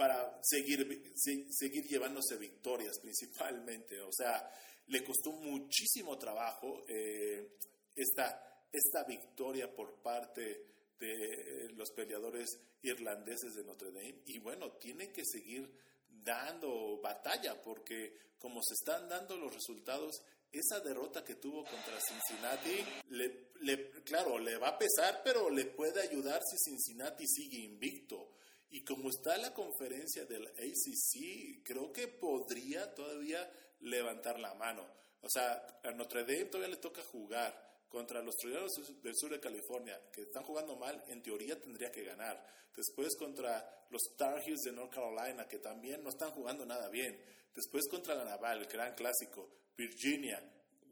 para 0.00 0.40
seguir, 0.42 1.12
seguir 1.14 1.86
llevándose 1.86 2.38
victorias 2.38 2.98
principalmente. 3.00 4.00
O 4.00 4.10
sea, 4.10 4.50
le 4.86 5.04
costó 5.04 5.30
muchísimo 5.32 6.16
trabajo 6.16 6.82
eh, 6.88 7.58
esta, 7.94 8.64
esta 8.72 9.04
victoria 9.04 9.70
por 9.70 10.00
parte 10.00 10.68
de 10.98 11.68
los 11.74 11.90
peleadores 11.90 12.48
irlandeses 12.80 13.54
de 13.54 13.62
Notre 13.62 13.92
Dame. 13.92 14.22
Y 14.24 14.38
bueno, 14.38 14.72
tienen 14.78 15.12
que 15.12 15.22
seguir 15.22 15.70
dando 16.08 16.98
batalla 17.02 17.62
porque 17.62 18.16
como 18.38 18.62
se 18.62 18.72
están 18.72 19.06
dando 19.06 19.36
los 19.36 19.52
resultados, 19.52 20.22
esa 20.50 20.80
derrota 20.80 21.22
que 21.22 21.34
tuvo 21.34 21.62
contra 21.62 22.00
Cincinnati, 22.00 22.82
le, 23.10 23.90
claro, 24.02 24.38
le 24.38 24.56
va 24.56 24.68
a 24.68 24.78
pesar, 24.78 25.20
pero 25.22 25.50
le 25.50 25.66
puede 25.66 26.00
ayudar 26.00 26.40
si 26.42 26.70
Cincinnati 26.70 27.26
sigue 27.26 27.58
invicto. 27.58 28.39
Y 28.70 28.84
como 28.84 29.10
está 29.10 29.36
la 29.36 29.52
conferencia 29.52 30.24
del 30.26 30.46
ACC, 30.46 31.62
creo 31.64 31.92
que 31.92 32.08
podría 32.08 32.94
todavía 32.94 33.50
levantar 33.80 34.38
la 34.38 34.54
mano. 34.54 34.86
O 35.22 35.28
sea, 35.28 35.80
a 35.82 35.90
Notre 35.92 36.22
Dame 36.22 36.46
todavía 36.46 36.74
le 36.74 36.80
toca 36.80 37.02
jugar 37.02 37.70
contra 37.88 38.22
los 38.22 38.36
Troyanos 38.36 38.70
del 39.02 39.16
sur 39.16 39.30
de 39.30 39.40
California, 39.40 40.00
que 40.12 40.22
están 40.22 40.44
jugando 40.44 40.76
mal, 40.76 41.02
en 41.08 41.22
teoría 41.22 41.60
tendría 41.60 41.90
que 41.90 42.04
ganar. 42.04 42.46
Después 42.74 43.16
contra 43.16 43.86
los 43.90 44.00
Tar 44.16 44.40
Heels 44.46 44.62
de 44.62 44.72
North 44.72 44.94
Carolina, 44.94 45.48
que 45.48 45.58
también 45.58 46.02
no 46.04 46.10
están 46.10 46.30
jugando 46.30 46.64
nada 46.64 46.88
bien. 46.88 47.20
Después 47.54 47.88
contra 47.90 48.14
la 48.14 48.24
Naval, 48.24 48.60
el 48.60 48.66
gran 48.66 48.94
clásico. 48.94 49.50
Virginia, 49.76 50.40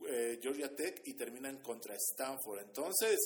eh, 0.09 0.39
Georgia 0.43 0.74
Tech 0.74 1.03
y 1.05 1.14
terminan 1.14 1.62
contra 1.62 1.95
Stanford. 1.95 2.61
Entonces, 2.61 3.18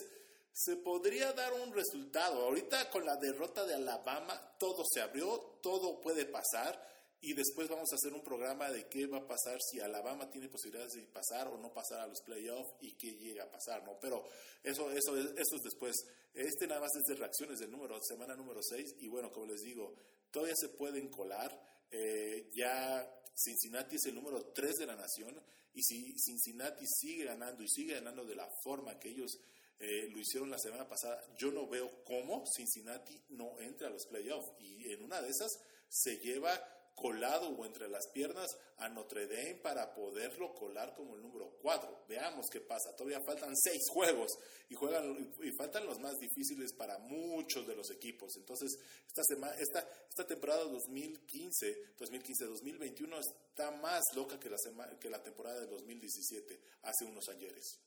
se 0.52 0.76
podría 0.76 1.32
dar 1.32 1.52
un 1.54 1.72
resultado. 1.72 2.44
Ahorita 2.44 2.90
con 2.90 3.04
la 3.06 3.16
derrota 3.16 3.64
de 3.64 3.74
Alabama, 3.74 4.56
todo 4.58 4.84
se 4.84 5.00
abrió, 5.00 5.58
todo 5.62 6.00
puede 6.00 6.26
pasar. 6.26 6.90
Y 7.24 7.34
después 7.34 7.68
vamos 7.68 7.88
a 7.92 7.94
hacer 7.94 8.12
un 8.12 8.22
programa 8.22 8.68
de 8.70 8.88
qué 8.88 9.06
va 9.06 9.18
a 9.18 9.26
pasar 9.28 9.56
si 9.62 9.78
Alabama 9.78 10.28
tiene 10.28 10.48
posibilidades 10.48 10.94
de 10.94 11.02
pasar 11.02 11.46
o 11.46 11.56
no 11.56 11.72
pasar 11.72 12.00
a 12.00 12.06
los 12.08 12.20
playoffs 12.20 12.74
y 12.80 12.96
qué 12.96 13.12
llega 13.12 13.44
a 13.44 13.50
pasar, 13.50 13.84
¿no? 13.84 13.96
Pero 14.00 14.24
eso, 14.64 14.90
eso, 14.90 15.16
eso 15.16 15.56
es 15.56 15.62
después. 15.62 15.94
Este 16.34 16.66
nada 16.66 16.80
más 16.80 16.90
es 16.96 17.04
de 17.04 17.14
reacciones 17.14 17.60
del 17.60 17.70
número, 17.70 17.96
semana 18.02 18.34
número 18.34 18.60
6. 18.60 18.96
Y 18.98 19.08
bueno, 19.08 19.30
como 19.30 19.46
les 19.46 19.62
digo, 19.62 19.94
todavía 20.32 20.56
se 20.56 20.70
pueden 20.70 21.10
colar. 21.10 21.56
Eh, 21.92 22.50
ya 22.54 23.08
Cincinnati 23.36 23.96
es 23.96 24.06
el 24.06 24.16
número 24.16 24.46
3 24.46 24.74
de 24.78 24.86
la 24.86 24.96
nación. 24.96 25.40
Y 25.74 25.82
si 25.84 26.18
Cincinnati 26.18 26.84
sigue 26.86 27.26
ganando 27.26 27.62
y 27.62 27.68
sigue 27.68 27.94
ganando 27.94 28.24
de 28.24 28.34
la 28.34 28.48
forma 28.64 28.98
que 28.98 29.10
ellos 29.10 29.38
eh, 29.82 30.08
lo 30.10 30.20
hicieron 30.20 30.48
la 30.48 30.58
semana 30.58 30.88
pasada, 30.88 31.20
yo 31.36 31.50
no 31.50 31.66
veo 31.66 31.90
cómo 32.04 32.44
Cincinnati 32.46 33.20
no 33.30 33.58
entre 33.58 33.88
a 33.88 33.90
los 33.90 34.06
playoffs. 34.06 34.52
Y 34.60 34.92
en 34.92 35.02
una 35.02 35.20
de 35.20 35.28
esas 35.28 35.50
se 35.88 36.18
lleva 36.18 36.52
colado 36.94 37.48
o 37.48 37.66
entre 37.66 37.88
las 37.88 38.06
piernas 38.12 38.46
a 38.76 38.88
Notre 38.88 39.26
Dame 39.26 39.56
para 39.56 39.92
poderlo 39.92 40.54
colar 40.54 40.94
como 40.94 41.16
el 41.16 41.22
número 41.22 41.58
4. 41.60 42.04
Veamos 42.08 42.46
qué 42.48 42.60
pasa. 42.60 42.94
Todavía 42.94 43.18
faltan 43.26 43.56
seis 43.56 43.82
juegos 43.90 44.30
y, 44.68 44.74
juegan, 44.76 45.34
y 45.42 45.50
faltan 45.58 45.84
los 45.84 45.98
más 45.98 46.16
difíciles 46.20 46.72
para 46.74 46.98
muchos 46.98 47.66
de 47.66 47.74
los 47.74 47.90
equipos. 47.90 48.36
Entonces, 48.36 48.78
esta, 49.08 49.22
semana, 49.24 49.52
esta, 49.58 49.80
esta 50.08 50.24
temporada 50.24 50.62
2015, 50.64 51.96
2015-2021 51.98 53.18
está 53.48 53.72
más 53.72 54.02
loca 54.14 54.38
que 54.38 54.48
la, 54.48 54.56
que 55.00 55.10
la 55.10 55.22
temporada 55.24 55.60
de 55.60 55.66
2017, 55.66 56.60
hace 56.82 57.04
unos 57.04 57.28
ayeres. 57.30 57.80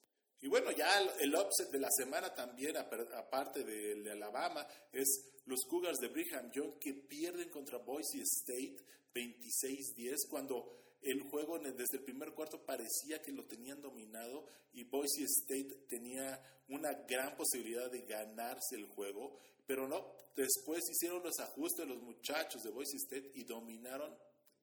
Y 0.46 0.48
bueno, 0.48 0.70
ya 0.70 1.00
el, 1.22 1.34
upset 1.34 1.72
de 1.72 1.80
la 1.80 1.90
semana 1.90 2.32
también, 2.36 2.78
aparte 2.78 3.64
de, 3.64 4.12
Alabama, 4.12 4.64
es 4.94 5.42
los 5.48 5.66
Cougars 5.68 5.98
de 5.98 6.10
Brigham 6.10 6.52
Young 6.52 6.78
que 6.78 6.94
pierden 6.94 7.50
contra 7.50 7.80
Boise 7.80 8.22
State 8.22 8.78
26-10 9.16 10.30
cuando 10.30 11.00
el 11.02 11.24
juego 11.32 11.58
desde 11.58 11.98
el 11.98 12.04
primer 12.04 12.34
cuarto 12.34 12.64
parecía 12.64 13.24
que 13.24 13.32
lo 13.32 13.46
tenían 13.46 13.82
dominado 13.82 14.46
y 14.74 14.84
Boise 14.84 15.24
State 15.24 15.88
tenía 15.90 16.40
una 16.70 16.94
gran 16.94 17.36
posibilidad 17.36 17.90
de 17.90 18.04
ganarse 18.04 18.76
el 18.76 18.86
juego, 18.86 19.40
pero 19.66 19.88
no, 19.88 20.14
después 20.36 20.84
hicieron 20.92 21.24
los 21.24 21.40
ajustes 21.40 21.88
los 21.88 22.04
muchachos 22.04 22.62
de 22.62 22.70
Boise 22.70 22.98
State 22.98 23.32
y 23.34 23.46
dominaron 23.46 24.16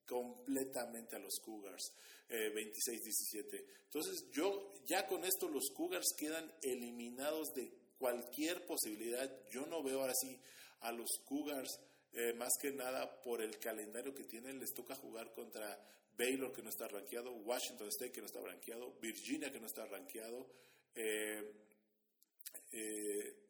completamente 0.07 1.17
a 1.17 1.19
los 1.19 1.39
Cougars, 1.41 1.93
26-17. 2.29 3.55
Eh, 3.55 3.67
Entonces, 3.85 4.25
yo 4.33 4.75
ya 4.87 5.07
con 5.07 5.25
esto 5.25 5.49
los 5.49 5.71
Cougars 5.75 6.15
quedan 6.17 6.53
eliminados 6.63 7.53
de 7.55 7.73
cualquier 7.99 8.65
posibilidad. 8.67 9.31
Yo 9.51 9.67
no 9.67 9.83
veo 9.83 10.01
ahora 10.01 10.15
sí 10.15 10.41
a 10.81 10.93
los 10.93 11.09
Cougars, 11.25 11.79
eh, 12.13 12.33
más 12.35 12.53
que 12.61 12.73
nada 12.73 13.23
por 13.23 13.43
el 13.43 13.59
calendario 13.59 14.15
que 14.15 14.25
tienen, 14.25 14.59
les 14.59 14.73
toca 14.73 14.95
jugar 14.95 15.33
contra 15.33 15.79
Baylor 16.17 16.53
que 16.53 16.63
no 16.63 16.71
está 16.71 16.89
rankeado, 16.89 17.33
Washington 17.33 17.89
State 17.89 18.13
que 18.13 18.21
no 18.21 18.27
está 18.27 18.41
rankeado, 18.41 18.93
Virginia 19.01 19.53
que 19.53 19.61
no 19.61 19.67
está 19.67 19.87
rankeado, 19.87 20.47
eh, 20.95 21.55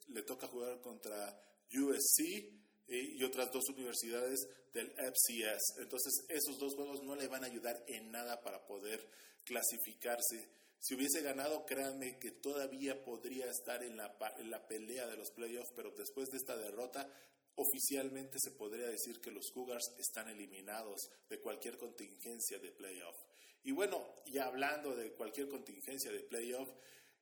le 0.08 0.22
toca 0.22 0.46
jugar 0.46 0.80
contra 0.80 1.40
USC 1.72 2.61
y 3.00 3.22
otras 3.24 3.50
dos 3.50 3.68
universidades 3.68 4.48
del 4.72 4.90
FCS. 4.92 5.78
Entonces, 5.78 6.24
esos 6.28 6.58
dos 6.58 6.74
juegos 6.74 7.02
no 7.02 7.16
le 7.16 7.28
van 7.28 7.44
a 7.44 7.46
ayudar 7.46 7.82
en 7.86 8.10
nada 8.10 8.40
para 8.42 8.66
poder 8.66 9.08
clasificarse. 9.44 10.48
Si 10.78 10.94
hubiese 10.94 11.22
ganado, 11.22 11.64
créanme 11.64 12.18
que 12.18 12.32
todavía 12.32 13.04
podría 13.04 13.46
estar 13.46 13.82
en 13.82 13.96
la, 13.96 14.16
en 14.38 14.50
la 14.50 14.66
pelea 14.66 15.06
de 15.06 15.16
los 15.16 15.30
playoffs, 15.30 15.72
pero 15.76 15.92
después 15.96 16.28
de 16.30 16.38
esta 16.38 16.56
derrota, 16.56 17.08
oficialmente 17.54 18.38
se 18.40 18.50
podría 18.52 18.88
decir 18.88 19.20
que 19.20 19.30
los 19.30 19.50
Cougars 19.52 19.94
están 19.98 20.28
eliminados 20.28 21.10
de 21.28 21.40
cualquier 21.40 21.78
contingencia 21.78 22.58
de 22.58 22.72
playoff. 22.72 23.16
Y 23.64 23.72
bueno, 23.72 24.14
ya 24.26 24.46
hablando 24.46 24.96
de 24.96 25.12
cualquier 25.12 25.48
contingencia 25.48 26.10
de 26.10 26.20
playoff, 26.20 26.68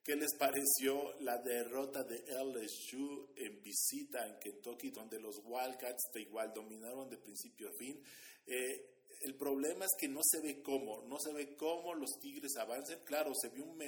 ¿Qué 0.03 0.17
les 0.17 0.35
pareció 0.35 1.15
la 1.21 1.37
derrota 1.39 2.03
de 2.05 2.25
LSU 2.43 3.35
en 3.37 3.63
visita 3.63 4.27
en 4.27 4.39
Kentucky, 4.41 4.91
donde 4.91 5.21
los 5.21 5.43
Wildcats 5.45 6.11
de 6.15 6.23
igual 6.23 6.53
dominaron 6.55 7.11
de 7.11 7.19
principio 7.19 7.69
a 7.69 7.73
fin? 7.79 8.03
Eh, 8.47 9.01
el 9.21 9.35
problema 9.35 9.85
es 9.85 9.91
que 9.99 10.09
no 10.09 10.21
se 10.25 10.41
ve 10.41 10.63
cómo, 10.63 11.03
no 11.03 11.19
se 11.19 11.33
ve 11.35 11.55
cómo 11.55 11.95
los 11.95 12.19
Tigres 12.19 12.57
avancen. 12.57 13.01
Claro, 13.05 13.33
se 13.35 13.51
vio 13.51 13.67
una 13.67 13.85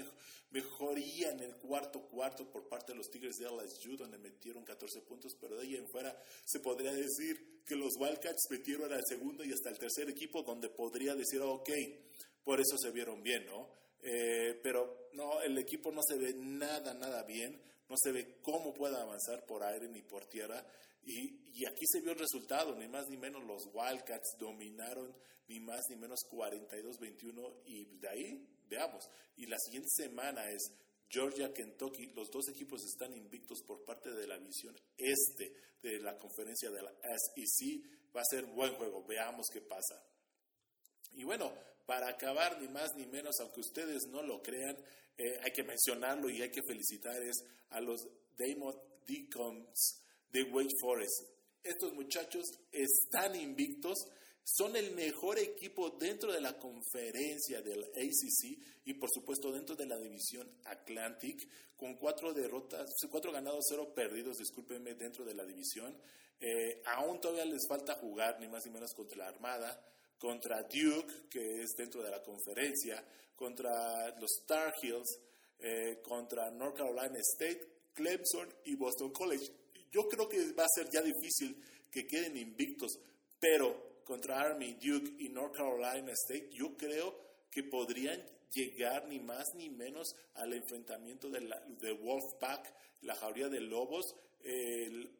mejoría 0.50 1.30
en 1.30 1.40
el 1.40 1.56
cuarto 1.56 2.02
cuarto 2.02 2.50
por 2.50 2.68
parte 2.68 2.92
de 2.92 2.98
los 2.98 3.08
Tigres 3.08 3.36
de 3.36 3.46
LSU, 3.46 3.96
donde 3.96 4.18
metieron 4.18 4.64
14 4.64 5.00
puntos, 5.02 5.34
pero 5.40 5.56
de 5.56 5.62
ahí 5.62 5.76
en 5.76 5.88
fuera 5.88 6.14
se 6.44 6.60
podría 6.60 6.92
decir 6.92 7.62
que 7.64 7.74
los 7.74 7.96
Wildcats 7.98 8.50
metieron 8.50 8.92
al 8.92 9.04
segundo 9.06 9.44
y 9.44 9.52
hasta 9.52 9.70
el 9.70 9.78
tercer 9.78 10.10
equipo, 10.10 10.42
donde 10.42 10.68
podría 10.68 11.14
decir, 11.14 11.40
ok, 11.40 11.70
por 12.44 12.60
eso 12.60 12.76
se 12.76 12.90
vieron 12.90 13.22
bien, 13.22 13.46
¿no? 13.46 13.81
Eh, 14.02 14.58
pero 14.62 15.08
no, 15.12 15.40
el 15.42 15.56
equipo 15.58 15.92
no 15.92 16.02
se 16.02 16.18
ve 16.18 16.34
nada, 16.34 16.92
nada 16.94 17.22
bien, 17.22 17.60
no 17.88 17.96
se 17.96 18.10
ve 18.10 18.38
cómo 18.42 18.74
puede 18.74 18.96
avanzar 18.96 19.46
por 19.46 19.62
aire 19.62 19.88
ni 19.88 20.02
por 20.02 20.26
tierra. 20.26 20.64
Y, 21.04 21.50
y, 21.52 21.66
aquí 21.66 21.84
se 21.86 22.00
vio 22.00 22.12
el 22.12 22.18
resultado, 22.18 22.76
ni 22.76 22.88
más 22.88 23.08
ni 23.08 23.16
menos 23.16 23.44
los 23.44 23.66
Wildcats 23.72 24.36
dominaron, 24.38 25.14
ni 25.48 25.60
más 25.60 25.80
ni 25.90 25.96
menos 25.96 26.20
42-21 26.30 27.62
y 27.66 27.84
de 27.98 28.08
ahí 28.08 28.48
veamos. 28.68 29.08
Y 29.36 29.46
la 29.46 29.58
siguiente 29.58 29.88
semana 29.90 30.48
es 30.50 30.72
Georgia, 31.08 31.52
Kentucky, 31.52 32.06
los 32.14 32.30
dos 32.30 32.48
equipos 32.48 32.82
están 32.84 33.12
invictos 33.14 33.62
por 33.66 33.84
parte 33.84 34.10
de 34.10 34.26
la 34.26 34.38
visión 34.38 34.74
este 34.96 35.52
de 35.82 35.98
la 36.00 36.16
conferencia 36.16 36.70
de 36.70 36.82
la 36.82 36.92
SEC. 36.92 37.82
Va 38.16 38.22
a 38.22 38.24
ser 38.24 38.46
buen 38.46 38.74
juego, 38.74 39.04
veamos 39.04 39.46
qué 39.52 39.60
pasa. 39.60 40.02
Y 41.12 41.24
bueno, 41.24 41.52
para 41.86 42.08
acabar, 42.08 42.60
ni 42.60 42.68
más 42.68 42.94
ni 42.96 43.06
menos, 43.06 43.40
aunque 43.40 43.60
ustedes 43.60 44.06
no 44.08 44.22
lo 44.22 44.42
crean, 44.42 44.76
eh, 45.18 45.38
hay 45.42 45.52
que 45.52 45.64
mencionarlo 45.64 46.30
y 46.30 46.42
hay 46.42 46.50
que 46.50 46.62
felicitar 46.62 47.16
a 47.70 47.80
los 47.80 48.08
Damon 48.36 48.74
Deacons 49.06 50.02
de 50.30 50.42
Wake 50.44 50.74
Forest. 50.80 51.32
Estos 51.62 51.92
muchachos 51.92 52.44
están 52.72 53.36
invictos, 53.36 53.98
son 54.44 54.74
el 54.74 54.92
mejor 54.92 55.38
equipo 55.38 55.90
dentro 55.90 56.32
de 56.32 56.40
la 56.40 56.58
conferencia 56.58 57.62
del 57.62 57.84
ACC 57.84 58.58
y 58.84 58.94
por 58.94 59.10
supuesto 59.12 59.52
dentro 59.52 59.76
de 59.76 59.86
la 59.86 59.98
división 59.98 60.50
Atlantic, 60.64 61.48
con 61.76 61.96
cuatro 61.96 62.32
derrotas, 62.32 62.90
cuatro 63.10 63.30
ganados, 63.32 63.66
cero 63.68 63.92
perdidos, 63.94 64.38
discúlpenme, 64.38 64.94
dentro 64.94 65.24
de 65.24 65.34
la 65.34 65.44
división. 65.44 65.96
Eh, 66.40 66.82
aún 66.86 67.20
todavía 67.20 67.44
les 67.44 67.66
falta 67.68 67.94
jugar, 67.94 68.40
ni 68.40 68.48
más 68.48 68.64
ni 68.66 68.72
menos, 68.72 68.92
contra 68.94 69.18
la 69.18 69.28
Armada 69.28 69.92
contra 70.22 70.62
Duke, 70.62 71.28
que 71.28 71.62
es 71.62 71.74
dentro 71.76 72.00
de 72.00 72.08
la 72.08 72.22
conferencia, 72.22 73.04
contra 73.34 74.16
los 74.20 74.30
Star 74.42 74.72
Heels, 74.80 75.18
eh, 75.58 75.98
contra 76.00 76.48
North 76.52 76.76
Carolina 76.76 77.18
State, 77.34 77.66
Clemson 77.92 78.48
y 78.66 78.76
Boston 78.76 79.10
College. 79.10 79.50
Yo 79.90 80.02
creo 80.08 80.28
que 80.28 80.52
va 80.52 80.62
a 80.62 80.68
ser 80.72 80.88
ya 80.92 81.02
difícil 81.02 81.60
que 81.90 82.06
queden 82.06 82.36
invictos, 82.36 83.00
pero 83.40 84.04
contra 84.04 84.40
Army, 84.40 84.74
Duke 84.74 85.10
y 85.18 85.28
North 85.28 85.56
Carolina 85.56 86.12
State, 86.12 86.50
yo 86.52 86.76
creo 86.76 87.18
que 87.50 87.64
podrían 87.64 88.22
llegar 88.52 89.08
ni 89.08 89.18
más 89.18 89.46
ni 89.56 89.70
menos 89.70 90.14
al 90.34 90.52
enfrentamiento 90.52 91.30
de, 91.30 91.40
la, 91.40 91.60
de 91.80 91.94
Wolfpack, 91.94 92.72
la 93.00 93.16
jauría 93.16 93.48
de 93.48 93.60
lobos, 93.60 94.14
el, 94.44 95.10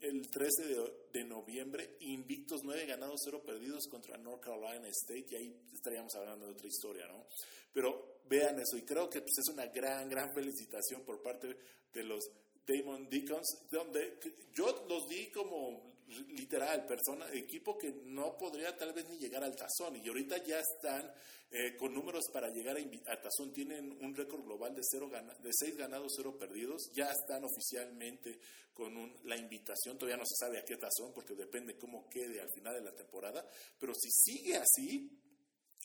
el, 0.00 0.28
13 0.30 0.76
de, 1.12 1.24
noviembre, 1.24 1.96
invictos 2.00 2.62
9 2.64 2.86
ganados, 2.86 3.20
0 3.24 3.42
perdidos 3.44 3.86
contra 3.88 4.18
North 4.18 4.42
Carolina 4.42 4.88
State, 4.88 5.26
y 5.30 5.34
ahí 5.36 5.56
estaríamos 5.72 6.14
hablando 6.16 6.46
de 6.46 6.52
otra 6.52 6.66
historia, 6.66 7.06
¿no? 7.06 7.26
Pero 7.72 8.22
vean 8.28 8.58
eso, 8.58 8.76
y 8.76 8.82
creo 8.82 9.08
que 9.08 9.20
pues, 9.20 9.38
es 9.38 9.48
una 9.52 9.66
gran, 9.66 10.08
gran 10.08 10.34
felicitación 10.34 11.02
por 11.02 11.22
parte 11.22 11.56
de 11.92 12.04
los 12.04 12.24
Damon 12.66 13.08
Deacons, 13.08 13.66
donde 13.70 14.18
yo 14.54 14.84
los 14.88 15.08
di 15.08 15.30
como 15.30 15.91
literal, 16.28 16.86
persona, 16.86 17.26
equipo 17.32 17.78
que 17.78 17.92
no 18.04 18.36
podría 18.36 18.76
tal 18.76 18.92
vez 18.92 19.08
ni 19.08 19.18
llegar 19.18 19.42
al 19.44 19.56
tazón. 19.56 19.96
Y 19.96 20.08
ahorita 20.08 20.38
ya 20.44 20.60
están 20.60 21.12
eh, 21.50 21.76
con 21.76 21.92
números 21.92 22.24
para 22.32 22.48
llegar 22.48 22.76
a, 22.78 23.20
tazón, 23.20 23.52
tienen 23.52 23.98
un 24.00 24.14
récord 24.14 24.42
global 24.42 24.74
de, 24.74 24.82
cero 24.82 25.10
de 25.10 25.50
6 25.52 25.76
ganados, 25.76 26.14
0 26.16 26.38
perdidos, 26.38 26.90
ya 26.94 27.10
están 27.10 27.44
oficialmente 27.44 28.38
con 28.72 29.20
la 29.24 29.36
invitación, 29.36 29.98
todavía 29.98 30.16
no 30.16 30.24
se 30.24 30.36
sabe 30.42 30.58
a 30.58 30.64
qué 30.64 30.76
tazón 30.76 31.12
porque 31.12 31.34
depende 31.34 31.76
cómo 31.76 32.08
quede 32.08 32.40
al 32.40 32.50
final 32.54 32.74
de 32.74 32.80
la 32.80 32.94
temporada, 32.94 33.46
pero 33.78 33.92
si 33.94 34.10
sigue 34.10 34.56
así, 34.56 35.10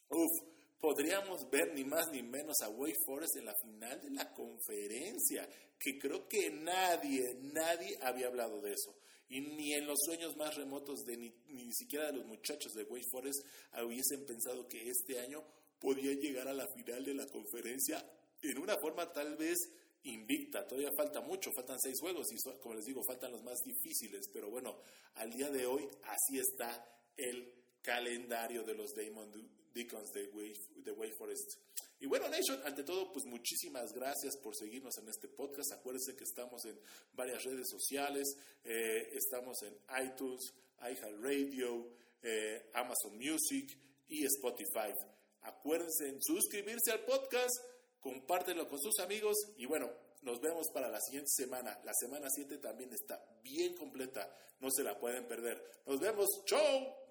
uff, 0.09 0.47
podríamos 0.79 1.49
ver 1.49 1.73
ni 1.73 1.83
más 1.83 2.09
ni 2.11 2.23
menos 2.23 2.61
a 2.61 2.69
Wake 2.69 2.95
Forest 3.05 3.35
en 3.35 3.45
la 3.45 3.55
final 3.61 4.01
de 4.01 4.11
la 4.11 4.33
conferencia, 4.33 5.49
que 5.77 5.99
creo 5.99 6.27
que 6.27 6.49
nadie, 6.49 7.35
nadie 7.41 7.97
había 8.01 8.27
hablado 8.27 8.61
de 8.61 8.71
eso. 8.71 8.95
Y 9.29 9.41
ni 9.41 9.73
en 9.73 9.85
los 9.85 9.97
sueños 10.05 10.35
más 10.37 10.55
remotos 10.55 11.03
de 11.05 11.17
ni, 11.17 11.33
ni 11.47 11.73
siquiera 11.73 12.07
de 12.07 12.17
los 12.17 12.25
muchachos 12.25 12.73
de 12.73 12.83
Wake 12.83 13.07
Forest 13.11 13.45
hubiesen 13.83 14.25
pensado 14.25 14.67
que 14.67 14.89
este 14.89 15.19
año 15.19 15.43
podía 15.79 16.13
llegar 16.13 16.47
a 16.47 16.53
la 16.53 16.67
final 16.73 17.03
de 17.03 17.13
la 17.13 17.27
conferencia 17.27 18.03
en 18.41 18.57
una 18.57 18.75
forma 18.77 19.11
tal 19.11 19.35
vez 19.35 19.57
invicta. 20.03 20.65
Todavía 20.65 20.91
falta 20.95 21.21
mucho, 21.21 21.51
faltan 21.51 21.79
seis 21.79 21.99
juegos 21.99 22.27
y 22.31 22.37
como 22.61 22.75
les 22.75 22.85
digo, 22.85 23.01
faltan 23.03 23.31
los 23.31 23.43
más 23.43 23.59
difíciles. 23.63 24.29
Pero 24.31 24.49
bueno, 24.49 24.77
al 25.15 25.31
día 25.31 25.49
de 25.49 25.65
hoy 25.65 25.87
así 26.03 26.39
está 26.39 26.85
el 27.15 27.53
calendario 27.81 28.63
de 28.63 28.75
los 28.75 28.93
Damon 28.93 29.31
Deacons 29.73 30.11
de 30.11 30.91
Wake, 30.91 31.15
Forest. 31.17 31.57
Y 31.99 32.05
bueno, 32.05 32.29
Nation, 32.29 32.61
ante 32.63 32.83
todo, 32.83 33.11
pues 33.11 33.25
muchísimas 33.25 33.91
gracias 33.91 34.37
por 34.37 34.55
seguirnos 34.55 34.97
en 34.99 35.09
este 35.09 35.27
podcast. 35.27 35.71
Acuérdense 35.73 36.15
que 36.15 36.23
estamos 36.23 36.63
en 36.65 36.79
varias 37.13 37.43
redes 37.43 37.67
sociales, 37.69 38.37
eh, 38.63 39.09
estamos 39.13 39.57
en 39.63 39.75
iTunes, 40.05 40.53
iHeartRadio, 40.79 41.89
eh, 42.21 42.69
Amazon 42.73 43.17
Music 43.17 43.77
y 44.07 44.25
Spotify. 44.25 44.93
Acuérdense 45.41 46.09
en 46.09 46.21
suscribirse 46.21 46.91
al 46.91 47.03
podcast, 47.03 47.55
compártelo 47.99 48.67
con 48.67 48.79
sus 48.79 48.99
amigos 48.99 49.35
y 49.57 49.65
bueno, 49.65 49.89
nos 50.21 50.39
vemos 50.39 50.67
para 50.73 50.89
la 50.89 50.99
siguiente 51.01 51.29
semana. 51.33 51.79
La 51.83 51.93
semana 51.93 52.27
7 52.29 52.57
también 52.57 52.91
está 52.93 53.23
bien 53.41 53.75
completa, 53.75 54.31
no 54.59 54.69
se 54.69 54.83
la 54.83 54.99
pueden 54.99 55.27
perder. 55.27 55.63
Nos 55.85 55.99
vemos, 55.99 56.27
chao. 56.45 57.06